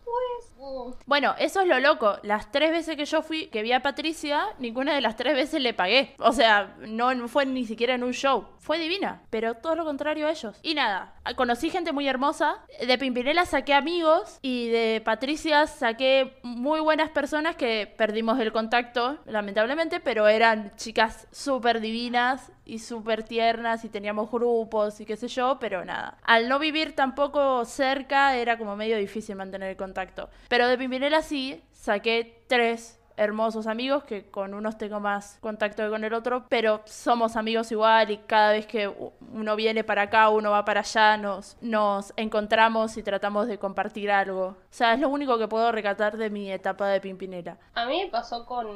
Bueno, 1.05 1.35
eso 1.37 1.61
es 1.61 1.67
lo 1.67 1.79
loco. 1.79 2.17
Las 2.23 2.51
tres 2.51 2.71
veces 2.71 2.95
que 2.95 3.05
yo 3.05 3.21
fui, 3.21 3.47
que 3.47 3.61
vi 3.61 3.73
a 3.73 3.81
Patricia, 3.81 4.45
ninguna 4.59 4.95
de 4.95 5.01
las 5.01 5.17
tres 5.17 5.35
veces 5.35 5.61
le 5.61 5.73
pagué. 5.73 6.15
O 6.19 6.31
sea, 6.31 6.75
no 6.79 7.13
no 7.13 7.27
fue 7.27 7.45
ni 7.45 7.65
siquiera 7.65 7.95
en 7.95 8.03
un 8.03 8.13
show. 8.13 8.45
Fue 8.59 8.79
divina, 8.79 9.23
pero 9.29 9.55
todo 9.55 9.75
lo 9.75 9.83
contrario 9.83 10.27
a 10.27 10.31
ellos. 10.31 10.57
Y 10.61 10.75
nada, 10.75 11.15
conocí 11.35 11.69
gente 11.69 11.91
muy 11.91 12.07
hermosa. 12.07 12.63
De 12.85 12.97
Pimpinela 12.97 13.45
saqué 13.45 13.73
amigos 13.73 14.39
y 14.41 14.69
de 14.69 15.01
Patricia 15.03 15.67
saqué 15.67 16.37
muy 16.43 16.79
buenas 16.79 17.09
personas 17.09 17.57
que 17.57 17.93
perdimos 17.97 18.39
el 18.39 18.53
contacto, 18.53 19.17
lamentablemente, 19.25 19.99
pero 19.99 20.27
eran 20.29 20.73
chicas 20.77 21.27
súper 21.31 21.81
divinas 21.81 22.51
y 22.65 22.79
súper 22.79 23.23
tiernas 23.23 23.83
y 23.83 23.89
teníamos 23.89 24.31
grupos 24.31 24.99
y 25.01 25.05
qué 25.05 25.15
sé 25.15 25.27
yo, 25.27 25.57
pero 25.59 25.83
nada. 25.85 26.17
Al 26.23 26.47
no 26.49 26.59
vivir 26.59 26.95
tampoco 26.95 27.65
cerca 27.65 28.35
era 28.35 28.57
como 28.57 28.75
medio 28.75 28.97
difícil 28.97 29.35
mantener 29.35 29.69
el 29.71 29.77
contacto. 29.77 30.29
Pero 30.47 30.67
de 30.67 30.77
Pimpinela 30.77 31.21
sí, 31.21 31.61
saqué 31.71 32.43
tres 32.47 32.99
hermosos 33.15 33.67
amigos 33.67 34.03
que 34.03 34.29
con 34.29 34.53
unos 34.53 34.77
tengo 34.77 34.99
más 34.99 35.37
contacto 35.39 35.83
que 35.83 35.89
con 35.89 36.03
el 36.03 36.13
otro, 36.13 36.45
pero 36.49 36.81
somos 36.85 37.35
amigos 37.35 37.71
igual 37.71 38.11
y 38.11 38.17
cada 38.17 38.51
vez 38.51 38.65
que 38.65 38.87
uno 38.87 39.55
viene 39.55 39.83
para 39.83 40.03
acá, 40.03 40.29
uno 40.29 40.51
va 40.51 40.65
para 40.65 40.79
allá, 40.79 41.17
nos, 41.17 41.57
nos 41.61 42.13
encontramos 42.15 42.97
y 42.97 43.03
tratamos 43.03 43.47
de 43.47 43.59
compartir 43.59 44.09
algo. 44.11 44.45
O 44.45 44.57
sea, 44.71 44.93
es 44.93 44.99
lo 44.99 45.09
único 45.09 45.37
que 45.37 45.47
puedo 45.47 45.71
recatar 45.71 46.17
de 46.17 46.29
mi 46.29 46.51
etapa 46.51 46.87
de 46.87 47.01
Pimpinela. 47.01 47.57
a 47.75 47.85
mí 47.85 48.03
me 48.03 48.09
pasó 48.09 48.45
con 48.45 48.67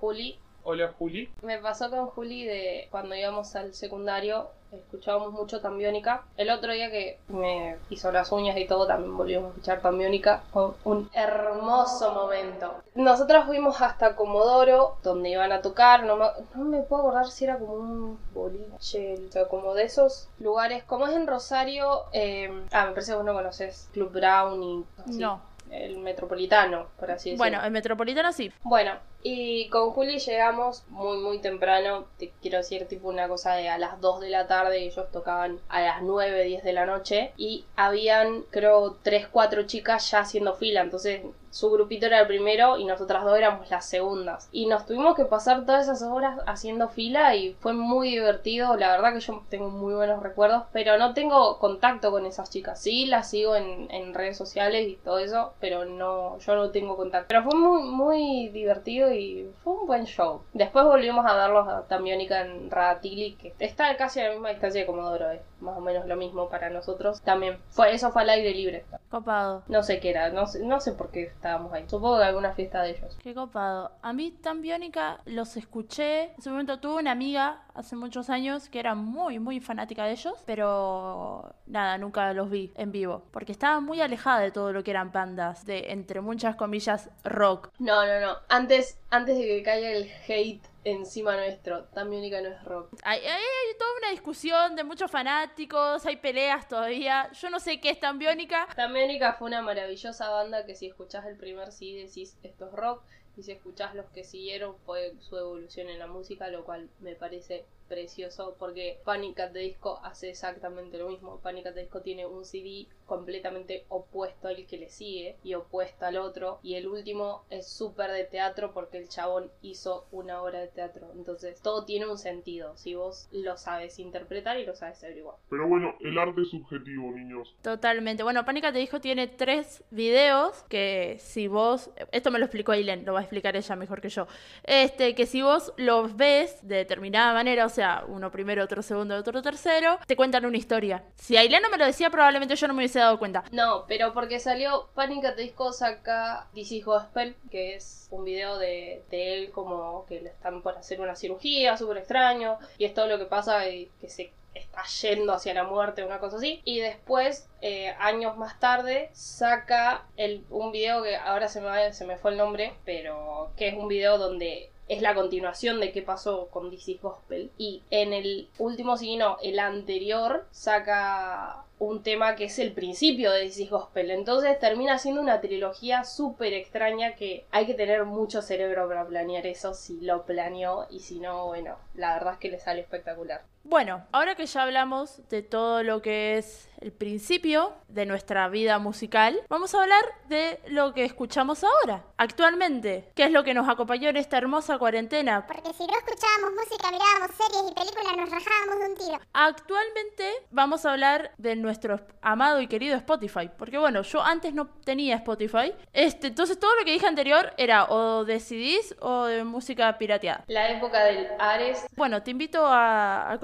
Juli, 0.00 0.38
Hola, 0.70 0.92
Juli. 0.98 1.30
me 1.40 1.56
pasó 1.56 1.88
con 1.88 2.08
Juli 2.08 2.44
de 2.44 2.88
cuando 2.90 3.14
íbamos 3.14 3.56
al 3.56 3.72
secundario, 3.72 4.50
escuchábamos 4.70 5.32
mucho 5.32 5.62
Tambiónica. 5.62 6.24
El 6.36 6.50
otro 6.50 6.74
día 6.74 6.90
que 6.90 7.18
me 7.28 7.78
hizo 7.88 8.12
las 8.12 8.30
uñas 8.32 8.54
y 8.58 8.66
todo, 8.66 8.86
también 8.86 9.16
volvimos 9.16 9.46
a 9.46 9.48
escuchar 9.48 9.80
Tambiónica. 9.80 10.42
Fue 10.52 10.72
un 10.84 11.08
hermoso 11.14 12.12
momento. 12.12 12.74
Nosotras 12.94 13.46
fuimos 13.46 13.80
hasta 13.80 14.14
Comodoro, 14.14 14.98
donde 15.02 15.30
iban 15.30 15.52
a 15.52 15.62
tocar. 15.62 16.04
No 16.04 16.18
me, 16.18 16.26
no 16.54 16.64
me 16.66 16.82
puedo 16.82 17.00
acordar 17.04 17.28
si 17.28 17.44
era 17.44 17.58
como 17.58 17.72
un 17.72 18.18
boliche, 18.34 19.14
o 19.26 19.32
sea, 19.32 19.48
como 19.48 19.72
de 19.72 19.84
esos 19.84 20.28
lugares. 20.38 20.84
Como 20.84 21.06
es 21.06 21.16
en 21.16 21.26
Rosario, 21.26 22.02
eh, 22.12 22.66
ah, 22.72 22.84
me 22.88 22.90
parece 22.90 23.12
que 23.12 23.16
vos 23.16 23.24
no 23.24 23.32
conoces 23.32 23.88
Club 23.94 24.12
Brown 24.12 24.62
y 24.62 24.84
así, 24.98 25.18
No. 25.18 25.40
el 25.70 25.96
metropolitano, 25.96 26.88
por 27.00 27.10
así 27.10 27.30
decirlo. 27.30 27.38
Bueno, 27.38 27.64
en 27.64 27.72
Metropolitano 27.72 28.32
sí. 28.32 28.52
Bueno, 28.64 28.92
Y 29.22 29.68
con 29.68 29.90
Juli 29.90 30.18
llegamos 30.18 30.84
muy, 30.88 31.18
muy 31.18 31.38
temprano. 31.40 32.06
Te 32.18 32.32
quiero 32.40 32.58
decir, 32.58 32.86
tipo 32.86 33.08
una 33.08 33.28
cosa 33.28 33.54
de 33.54 33.68
a 33.68 33.78
las 33.78 34.00
2 34.00 34.20
de 34.20 34.30
la 34.30 34.46
tarde. 34.46 34.84
Ellos 34.84 35.10
tocaban 35.10 35.60
a 35.68 35.80
las 35.80 36.02
9, 36.02 36.44
10 36.44 36.62
de 36.64 36.72
la 36.72 36.86
noche. 36.86 37.32
Y 37.36 37.64
habían, 37.76 38.42
creo, 38.50 38.96
3, 39.02 39.28
4 39.28 39.64
chicas 39.64 40.10
ya 40.10 40.20
haciendo 40.20 40.54
fila. 40.54 40.82
Entonces 40.82 41.22
su 41.50 41.70
grupito 41.70 42.06
era 42.06 42.20
el 42.20 42.26
primero 42.26 42.78
y 42.78 42.84
nosotras 42.84 43.24
dos 43.24 43.36
éramos 43.36 43.70
las 43.70 43.84
segundas. 43.86 44.48
Y 44.52 44.66
nos 44.66 44.86
tuvimos 44.86 45.16
que 45.16 45.24
pasar 45.24 45.64
todas 45.64 45.88
esas 45.88 46.02
horas 46.02 46.38
haciendo 46.46 46.88
fila 46.88 47.34
y 47.34 47.54
fue 47.54 47.72
muy 47.72 48.10
divertido. 48.10 48.76
La 48.76 48.90
verdad 48.92 49.14
que 49.14 49.20
yo 49.20 49.42
tengo 49.48 49.70
muy 49.70 49.94
buenos 49.94 50.22
recuerdos, 50.22 50.64
pero 50.72 50.98
no 50.98 51.14
tengo 51.14 51.58
contacto 51.58 52.10
con 52.10 52.26
esas 52.26 52.50
chicas. 52.50 52.80
Sí, 52.80 53.06
las 53.06 53.30
sigo 53.30 53.56
en, 53.56 53.90
en 53.90 54.14
redes 54.14 54.36
sociales 54.36 54.88
y 54.88 54.96
todo 54.96 55.18
eso, 55.18 55.54
pero 55.60 55.84
no, 55.84 56.38
yo 56.38 56.54
no 56.54 56.70
tengo 56.70 56.96
contacto. 56.96 57.28
Pero 57.28 57.44
fue 57.44 57.58
muy, 57.58 57.82
muy 57.82 58.48
divertido 58.50 59.07
y 59.12 59.50
fue 59.62 59.74
un 59.74 59.86
buen 59.86 60.04
show. 60.04 60.42
Después 60.52 60.84
volvimos 60.84 61.24
a 61.26 61.34
verlos 61.34 61.68
a 61.68 61.86
Tambiónica 61.86 62.40
en 62.42 62.70
Radatili, 62.70 63.34
que 63.34 63.54
está 63.58 63.96
casi 63.96 64.20
a 64.20 64.24
la 64.24 64.30
misma 64.30 64.50
distancia 64.50 64.80
de 64.80 64.86
Comodoro, 64.86 65.30
es 65.30 65.40
más 65.60 65.76
o 65.76 65.80
menos 65.80 66.06
lo 66.06 66.16
mismo 66.16 66.48
para 66.48 66.70
nosotros. 66.70 67.20
También 67.22 67.58
fue, 67.68 67.94
eso 67.94 68.10
fue 68.10 68.22
al 68.22 68.30
aire 68.30 68.52
libre. 68.52 68.84
Copado. 69.10 69.62
No 69.68 69.82
sé 69.82 70.00
qué 70.00 70.10
era, 70.10 70.30
no 70.30 70.46
sé, 70.46 70.64
no 70.64 70.80
sé 70.80 70.92
por 70.92 71.10
qué 71.10 71.24
estábamos 71.24 71.72
ahí. 71.72 71.84
Supongo 71.88 72.18
que 72.18 72.24
alguna 72.24 72.52
fiesta 72.52 72.82
de 72.82 72.90
ellos. 72.90 73.16
Qué 73.22 73.34
copado. 73.34 73.92
A 74.02 74.12
mí 74.12 74.30
tan 74.30 74.62
biónica 74.62 75.20
los 75.24 75.56
escuché. 75.56 76.24
En 76.24 76.34
ese 76.38 76.50
momento 76.50 76.78
tuve 76.80 77.00
una 77.00 77.12
amiga 77.12 77.62
hace 77.74 77.96
muchos 77.96 78.30
años 78.30 78.68
que 78.68 78.80
era 78.80 78.94
muy, 78.94 79.38
muy 79.38 79.60
fanática 79.60 80.04
de 80.04 80.12
ellos, 80.12 80.34
pero 80.46 81.54
nada, 81.66 81.96
nunca 81.98 82.32
los 82.34 82.50
vi 82.50 82.72
en 82.76 82.92
vivo. 82.92 83.22
Porque 83.30 83.52
estaba 83.52 83.80
muy 83.80 84.00
alejada 84.00 84.40
de 84.40 84.50
todo 84.50 84.72
lo 84.72 84.82
que 84.84 84.90
eran 84.90 85.12
bandas, 85.12 85.64
de 85.64 85.92
entre 85.92 86.20
muchas 86.20 86.56
comillas, 86.56 87.10
rock. 87.24 87.70
No, 87.78 88.06
no, 88.06 88.20
no. 88.20 88.36
Antes, 88.48 88.98
antes 89.10 89.38
de 89.38 89.44
que 89.44 89.62
caiga 89.62 89.90
el 89.90 90.10
hate 90.26 90.62
encima 90.84 91.36
nuestro. 91.36 91.84
Tan 91.86 92.10
biónica 92.10 92.40
no 92.40 92.48
es 92.48 92.64
rock. 92.64 92.92
Hay, 93.02 93.20
hay, 93.20 93.28
hay, 93.28 93.78
toda 93.78 93.90
una 93.98 94.10
discusión 94.10 94.76
de 94.76 94.84
muchos 94.84 95.10
fanáticos, 95.10 96.04
hay 96.06 96.16
peleas 96.16 96.68
todavía. 96.68 97.30
Yo 97.32 97.50
no 97.50 97.60
sé 97.60 97.80
qué 97.80 97.90
es 97.90 98.00
tan 98.00 98.18
biónica. 98.18 98.66
Tan 98.74 98.92
biónica 98.92 99.34
fue 99.34 99.48
una 99.48 99.62
maravillosa 99.62 100.30
banda 100.30 100.64
que 100.66 100.74
si 100.74 100.86
escuchás 100.86 101.26
el 101.26 101.36
primer 101.36 101.72
sí 101.72 101.94
decís 101.96 102.36
esto 102.42 102.66
es 102.66 102.72
rock. 102.72 103.02
Y 103.36 103.44
si 103.44 103.52
escuchás 103.52 103.94
los 103.94 104.06
que 104.06 104.24
siguieron 104.24 104.76
fue 104.84 105.14
su 105.20 105.36
evolución 105.36 105.88
en 105.88 106.00
la 106.00 106.08
música, 106.08 106.48
lo 106.48 106.64
cual 106.64 106.90
me 106.98 107.14
parece 107.14 107.66
precioso 107.88 108.56
porque 108.58 109.00
Panic 109.04 109.40
at 109.40 109.52
the 109.52 109.60
Disco 109.60 110.00
hace 110.02 110.30
exactamente 110.30 110.98
lo 110.98 111.08
mismo. 111.08 111.40
Panic 111.40 111.66
at 111.66 111.74
the 111.74 111.80
Disco 111.80 112.00
tiene 112.02 112.26
un 112.26 112.44
CD 112.44 112.86
completamente 113.06 113.84
opuesto 113.88 114.48
al 114.48 114.66
que 114.66 114.76
le 114.76 114.90
sigue 114.90 115.36
y 115.42 115.54
opuesto 115.54 116.04
al 116.04 116.18
otro. 116.18 116.60
Y 116.62 116.74
el 116.74 116.86
último 116.86 117.44
es 117.50 117.66
súper 117.66 118.10
de 118.12 118.24
teatro 118.24 118.72
porque 118.72 118.98
el 118.98 119.08
chabón 119.08 119.50
hizo 119.62 120.06
una 120.12 120.42
obra 120.42 120.60
de 120.60 120.68
teatro. 120.68 121.08
Entonces 121.14 121.60
todo 121.62 121.84
tiene 121.84 122.06
un 122.06 122.18
sentido 122.18 122.76
si 122.76 122.94
vos 122.94 123.28
lo 123.32 123.56
sabes 123.56 123.98
interpretar 123.98 124.58
y 124.58 124.66
lo 124.66 124.74
sabes 124.74 125.02
averiguar. 125.02 125.36
Pero 125.48 125.66
bueno, 125.66 125.94
el 126.00 126.18
arte 126.18 126.42
es 126.42 126.50
subjetivo, 126.50 127.10
niños. 127.12 127.54
Totalmente. 127.62 128.22
Bueno, 128.22 128.44
Panic 128.44 128.66
at 128.66 128.72
the 128.74 128.78
Disco 128.78 129.00
tiene 129.00 129.26
tres 129.26 129.82
videos 129.90 130.62
que 130.68 131.16
si 131.18 131.48
vos... 131.48 131.90
Esto 132.12 132.30
me 132.30 132.38
lo 132.38 132.44
explicó 132.44 132.72
Aileen, 132.72 133.04
lo 133.06 133.14
va 133.14 133.20
a 133.20 133.22
explicar 133.22 133.56
ella 133.56 133.76
mejor 133.76 134.00
que 134.00 134.10
yo. 134.10 134.26
Este, 134.64 135.14
que 135.14 135.26
si 135.26 135.40
vos 135.40 135.72
los 135.76 136.16
ves 136.16 136.58
de 136.66 136.76
determinada 136.76 137.32
manera, 137.32 137.64
o 137.64 137.70
sea, 137.70 137.77
uno 138.08 138.30
primero, 138.30 138.64
otro 138.64 138.82
segundo, 138.82 139.16
otro 139.16 139.42
tercero, 139.42 139.98
te 140.06 140.16
cuentan 140.16 140.44
una 140.44 140.56
historia. 140.56 141.04
Si 141.16 141.36
Aileen 141.36 141.62
no 141.62 141.70
me 141.70 141.78
lo 141.78 141.86
decía, 141.86 142.10
probablemente 142.10 142.56
yo 142.56 142.68
no 142.68 142.74
me 142.74 142.80
hubiese 142.80 142.98
dado 142.98 143.18
cuenta. 143.18 143.44
No, 143.52 143.84
pero 143.86 144.12
porque 144.12 144.40
salió 144.40 144.88
Panic 144.94 145.24
at 145.24 145.36
Disco 145.36 145.72
saca 145.72 146.46
is 146.54 146.84
Gospel, 146.84 147.36
que 147.50 147.74
es 147.74 148.08
un 148.10 148.24
video 148.24 148.58
de, 148.58 149.02
él 149.10 149.50
como 149.50 150.04
que 150.06 150.20
le 150.20 150.30
están 150.30 150.62
por 150.62 150.76
hacer 150.76 151.00
una 151.00 151.16
cirugía, 151.16 151.76
súper 151.76 151.98
extraño, 151.98 152.58
y 152.78 152.84
es 152.84 152.94
todo 152.94 153.06
lo 153.06 153.18
que 153.18 153.26
pasa 153.26 153.68
y 153.68 153.90
que 154.00 154.08
se 154.08 154.32
está 154.54 154.82
yendo 155.00 155.32
hacia 155.32 155.54
la 155.54 155.64
muerte, 155.64 156.04
una 156.04 156.18
cosa 156.18 156.36
así. 156.36 156.60
Y 156.64 156.80
después, 156.80 157.48
eh, 157.60 157.94
años 157.98 158.36
más 158.36 158.58
tarde, 158.58 159.10
saca 159.12 160.06
el, 160.16 160.44
un 160.50 160.72
video 160.72 161.02
que 161.02 161.16
ahora 161.16 161.48
se 161.48 161.60
me, 161.60 161.92
se 161.92 162.06
me 162.06 162.16
fue 162.16 162.32
el 162.32 162.38
nombre, 162.38 162.74
pero 162.84 163.50
que 163.56 163.68
es 163.68 163.74
un 163.74 163.88
video 163.88 164.18
donde 164.18 164.70
es 164.88 165.02
la 165.02 165.14
continuación 165.14 165.80
de 165.80 165.92
qué 165.92 166.02
pasó 166.02 166.48
con 166.48 166.70
This 166.70 166.88
is 166.88 167.00
Gospel. 167.00 167.50
Y 167.58 167.82
en 167.90 168.12
el 168.12 168.48
último, 168.58 168.96
si 168.96 169.16
no, 169.16 169.36
el 169.42 169.58
anterior, 169.58 170.46
saca 170.50 171.64
un 171.78 172.02
tema 172.02 172.34
que 172.34 172.44
es 172.44 172.58
el 172.58 172.72
principio 172.72 173.30
de 173.30 173.44
This 173.44 173.60
is 173.60 173.70
Gospel. 173.70 174.10
Entonces 174.10 174.58
termina 174.58 174.98
siendo 174.98 175.20
una 175.20 175.40
trilogía 175.40 176.04
súper 176.04 176.52
extraña 176.54 177.14
que 177.14 177.46
hay 177.50 177.66
que 177.66 177.74
tener 177.74 178.04
mucho 178.04 178.42
cerebro 178.42 178.88
para 178.88 179.06
planear 179.06 179.46
eso 179.46 179.74
si 179.74 180.00
lo 180.00 180.24
planeó 180.24 180.86
y 180.90 181.00
si 181.00 181.20
no, 181.20 181.46
bueno, 181.46 181.76
la 181.94 182.14
verdad 182.14 182.34
es 182.34 182.38
que 182.38 182.50
le 182.50 182.58
sale 182.58 182.80
espectacular. 182.80 183.42
Bueno, 183.68 184.02
ahora 184.12 184.34
que 184.34 184.46
ya 184.46 184.62
hablamos 184.62 185.20
de 185.28 185.42
todo 185.42 185.82
lo 185.82 186.00
que 186.00 186.38
es 186.38 186.70
el 186.80 186.92
principio 186.92 187.74
de 187.88 188.06
nuestra 188.06 188.48
vida 188.48 188.78
musical, 188.78 189.40
vamos 189.48 189.74
a 189.74 189.82
hablar 189.82 190.04
de 190.28 190.60
lo 190.68 190.94
que 190.94 191.04
escuchamos 191.04 191.64
ahora, 191.64 192.04
actualmente. 192.16 193.10
¿Qué 193.14 193.24
es 193.24 193.30
lo 193.30 193.44
que 193.44 193.52
nos 193.52 193.68
acompañó 193.68 194.08
en 194.08 194.16
esta 194.16 194.38
hermosa 194.38 194.78
cuarentena? 194.78 195.46
Porque 195.46 195.72
si 195.74 195.86
no 195.86 195.92
escuchábamos 195.92 196.52
música, 196.54 196.90
mirábamos 196.90 197.36
series 197.36 197.70
y 197.70 197.74
películas, 197.74 198.16
nos 198.16 198.30
rajábamos 198.30 198.78
de 198.78 198.86
un 198.86 198.96
tiro. 198.96 199.20
Actualmente 199.32 200.32
vamos 200.50 200.86
a 200.86 200.92
hablar 200.92 201.32
de 201.36 201.56
nuestro 201.56 202.00
amado 202.22 202.60
y 202.60 202.68
querido 202.68 202.96
Spotify. 202.96 203.50
Porque 203.56 203.76
bueno, 203.76 204.02
yo 204.02 204.22
antes 204.22 204.54
no 204.54 204.68
tenía 204.68 205.16
Spotify. 205.16 205.74
Este, 205.92 206.28
entonces 206.28 206.58
todo 206.58 206.74
lo 206.76 206.84
que 206.84 206.92
dije 206.92 207.06
anterior 207.06 207.52
era 207.56 207.86
o 207.86 208.24
de 208.24 208.40
CDs 208.40 208.94
o 209.00 209.24
de 209.24 209.44
música 209.44 209.98
pirateada. 209.98 210.44
La 210.46 210.70
época 210.70 211.04
del 211.04 211.28
Ares. 211.38 211.86
Bueno, 211.96 212.22
te 212.22 212.30
invito 212.30 212.64
a, 212.66 213.32
a 213.32 213.38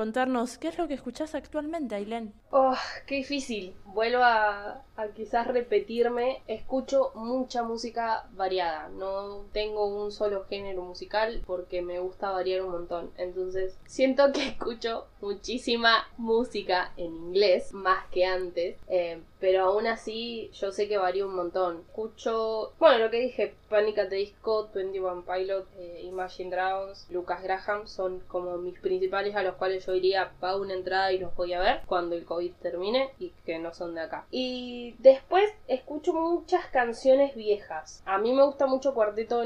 qué 0.59 0.69
es 0.69 0.79
lo 0.79 0.89
que 0.89 0.95
escuchás 0.95 1.35
actualmente, 1.35 1.97
Ailén. 1.97 2.33
Oh, 2.51 2.77
qué 3.07 3.17
difícil. 3.17 3.75
Vuelvo 3.85 4.23
a, 4.23 4.85
a 4.97 5.09
quizás 5.09 5.47
repetirme. 5.47 6.43
Escucho 6.47 7.13
mucha 7.15 7.63
música 7.63 8.27
variada. 8.33 8.89
No 8.89 9.45
tengo 9.53 9.87
un 9.87 10.13
solo 10.13 10.45
género 10.45 10.83
musical 10.83 11.43
porque 11.47 11.83
me 11.83 11.99
gusta 11.99 12.31
variar 12.31 12.63
un 12.63 12.73
montón. 12.73 13.11
Entonces 13.17 13.77
siento 13.87 14.33
que 14.33 14.49
escucho 14.49 15.07
muchísima 15.21 16.07
música 16.17 16.93
en 16.97 17.15
inglés, 17.15 17.73
más 17.73 18.07
que 18.11 18.25
antes. 18.25 18.77
Eh, 18.89 19.21
pero 19.41 19.65
aún 19.65 19.87
así 19.87 20.51
yo 20.55 20.73
sé 20.73 20.89
que 20.89 20.97
varía 20.97 21.27
un 21.27 21.35
montón. 21.35 21.85
Escucho, 21.89 22.73
bueno, 22.79 22.99
lo 22.99 23.11
que 23.11 23.21
dije, 23.21 23.55
Panic 23.69 23.99
at 23.99 24.09
the 24.09 24.17
Disco, 24.17 24.71
21 24.75 25.25
Pilot, 25.25 25.67
eh, 25.77 26.01
Imagine 26.05 26.51
Dragons, 26.51 27.07
Lucas 27.11 27.43
Graham 27.43 27.87
son 27.87 28.21
como 28.21 28.57
mis 28.57 28.79
principales 28.79 29.35
a 29.37 29.43
los 29.43 29.57
cuales 29.57 29.85
yo 29.85 29.95
iría, 29.95 30.33
pago 30.41 30.63
una 30.63 30.75
entrada 30.75 31.13
y 31.13 31.19
los 31.19 31.35
voy 31.35 31.53
a 31.53 31.61
ver 31.61 31.83
cuando 31.87 32.15
el 32.15 32.25
COVID 32.25 32.53
termine 32.63 33.11
y 33.19 33.31
que 33.45 33.59
no 33.59 33.75
son 33.75 33.95
de 33.95 34.03
acá. 34.03 34.27
Y 34.31 34.84
después 34.93 35.45
escucho 35.69 36.13
muchas 36.13 36.67
canciones 36.67 37.35
viejas. 37.35 38.03
A 38.07 38.19
mí 38.19 38.33
me 38.33 38.45
gusta 38.45 38.67
mucho 38.67 38.95
Cuarteto 38.95 39.43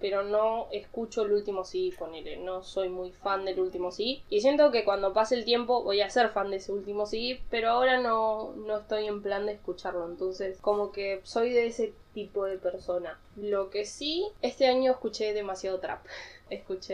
pero 0.00 0.22
no 0.22 0.66
escucho 0.72 1.22
el 1.22 1.32
último 1.32 1.64
CD, 1.64 1.94
ponele. 1.96 2.36
No 2.38 2.62
soy 2.62 2.88
muy 2.88 3.12
fan 3.12 3.44
del 3.44 3.60
último 3.60 3.90
CD. 3.90 4.22
Y 4.28 4.40
siento 4.40 4.70
que 4.70 4.84
cuando 4.84 5.12
pase 5.12 5.34
el 5.36 5.44
tiempo 5.44 5.82
voy 5.82 6.00
a 6.00 6.10
ser 6.10 6.30
fan 6.30 6.50
de 6.50 6.56
ese 6.56 6.72
último 6.72 7.06
CD, 7.06 7.40
pero 7.50 7.70
ahora 7.70 8.00
no, 8.00 8.52
no 8.56 8.78
estoy 8.78 9.06
en 9.06 9.22
plan 9.22 9.46
de 9.46 9.52
escucharlo. 9.52 10.06
Entonces, 10.06 10.58
como 10.60 10.92
que 10.92 11.20
soy 11.24 11.52
de 11.52 11.66
ese 11.66 11.94
tipo 12.14 12.44
de 12.44 12.58
persona. 12.58 13.18
Lo 13.36 13.70
que 13.70 13.84
sí, 13.84 14.26
este 14.42 14.66
año 14.66 14.92
escuché 14.92 15.32
demasiado 15.32 15.80
trap. 15.80 16.04
Escuché 16.50 16.92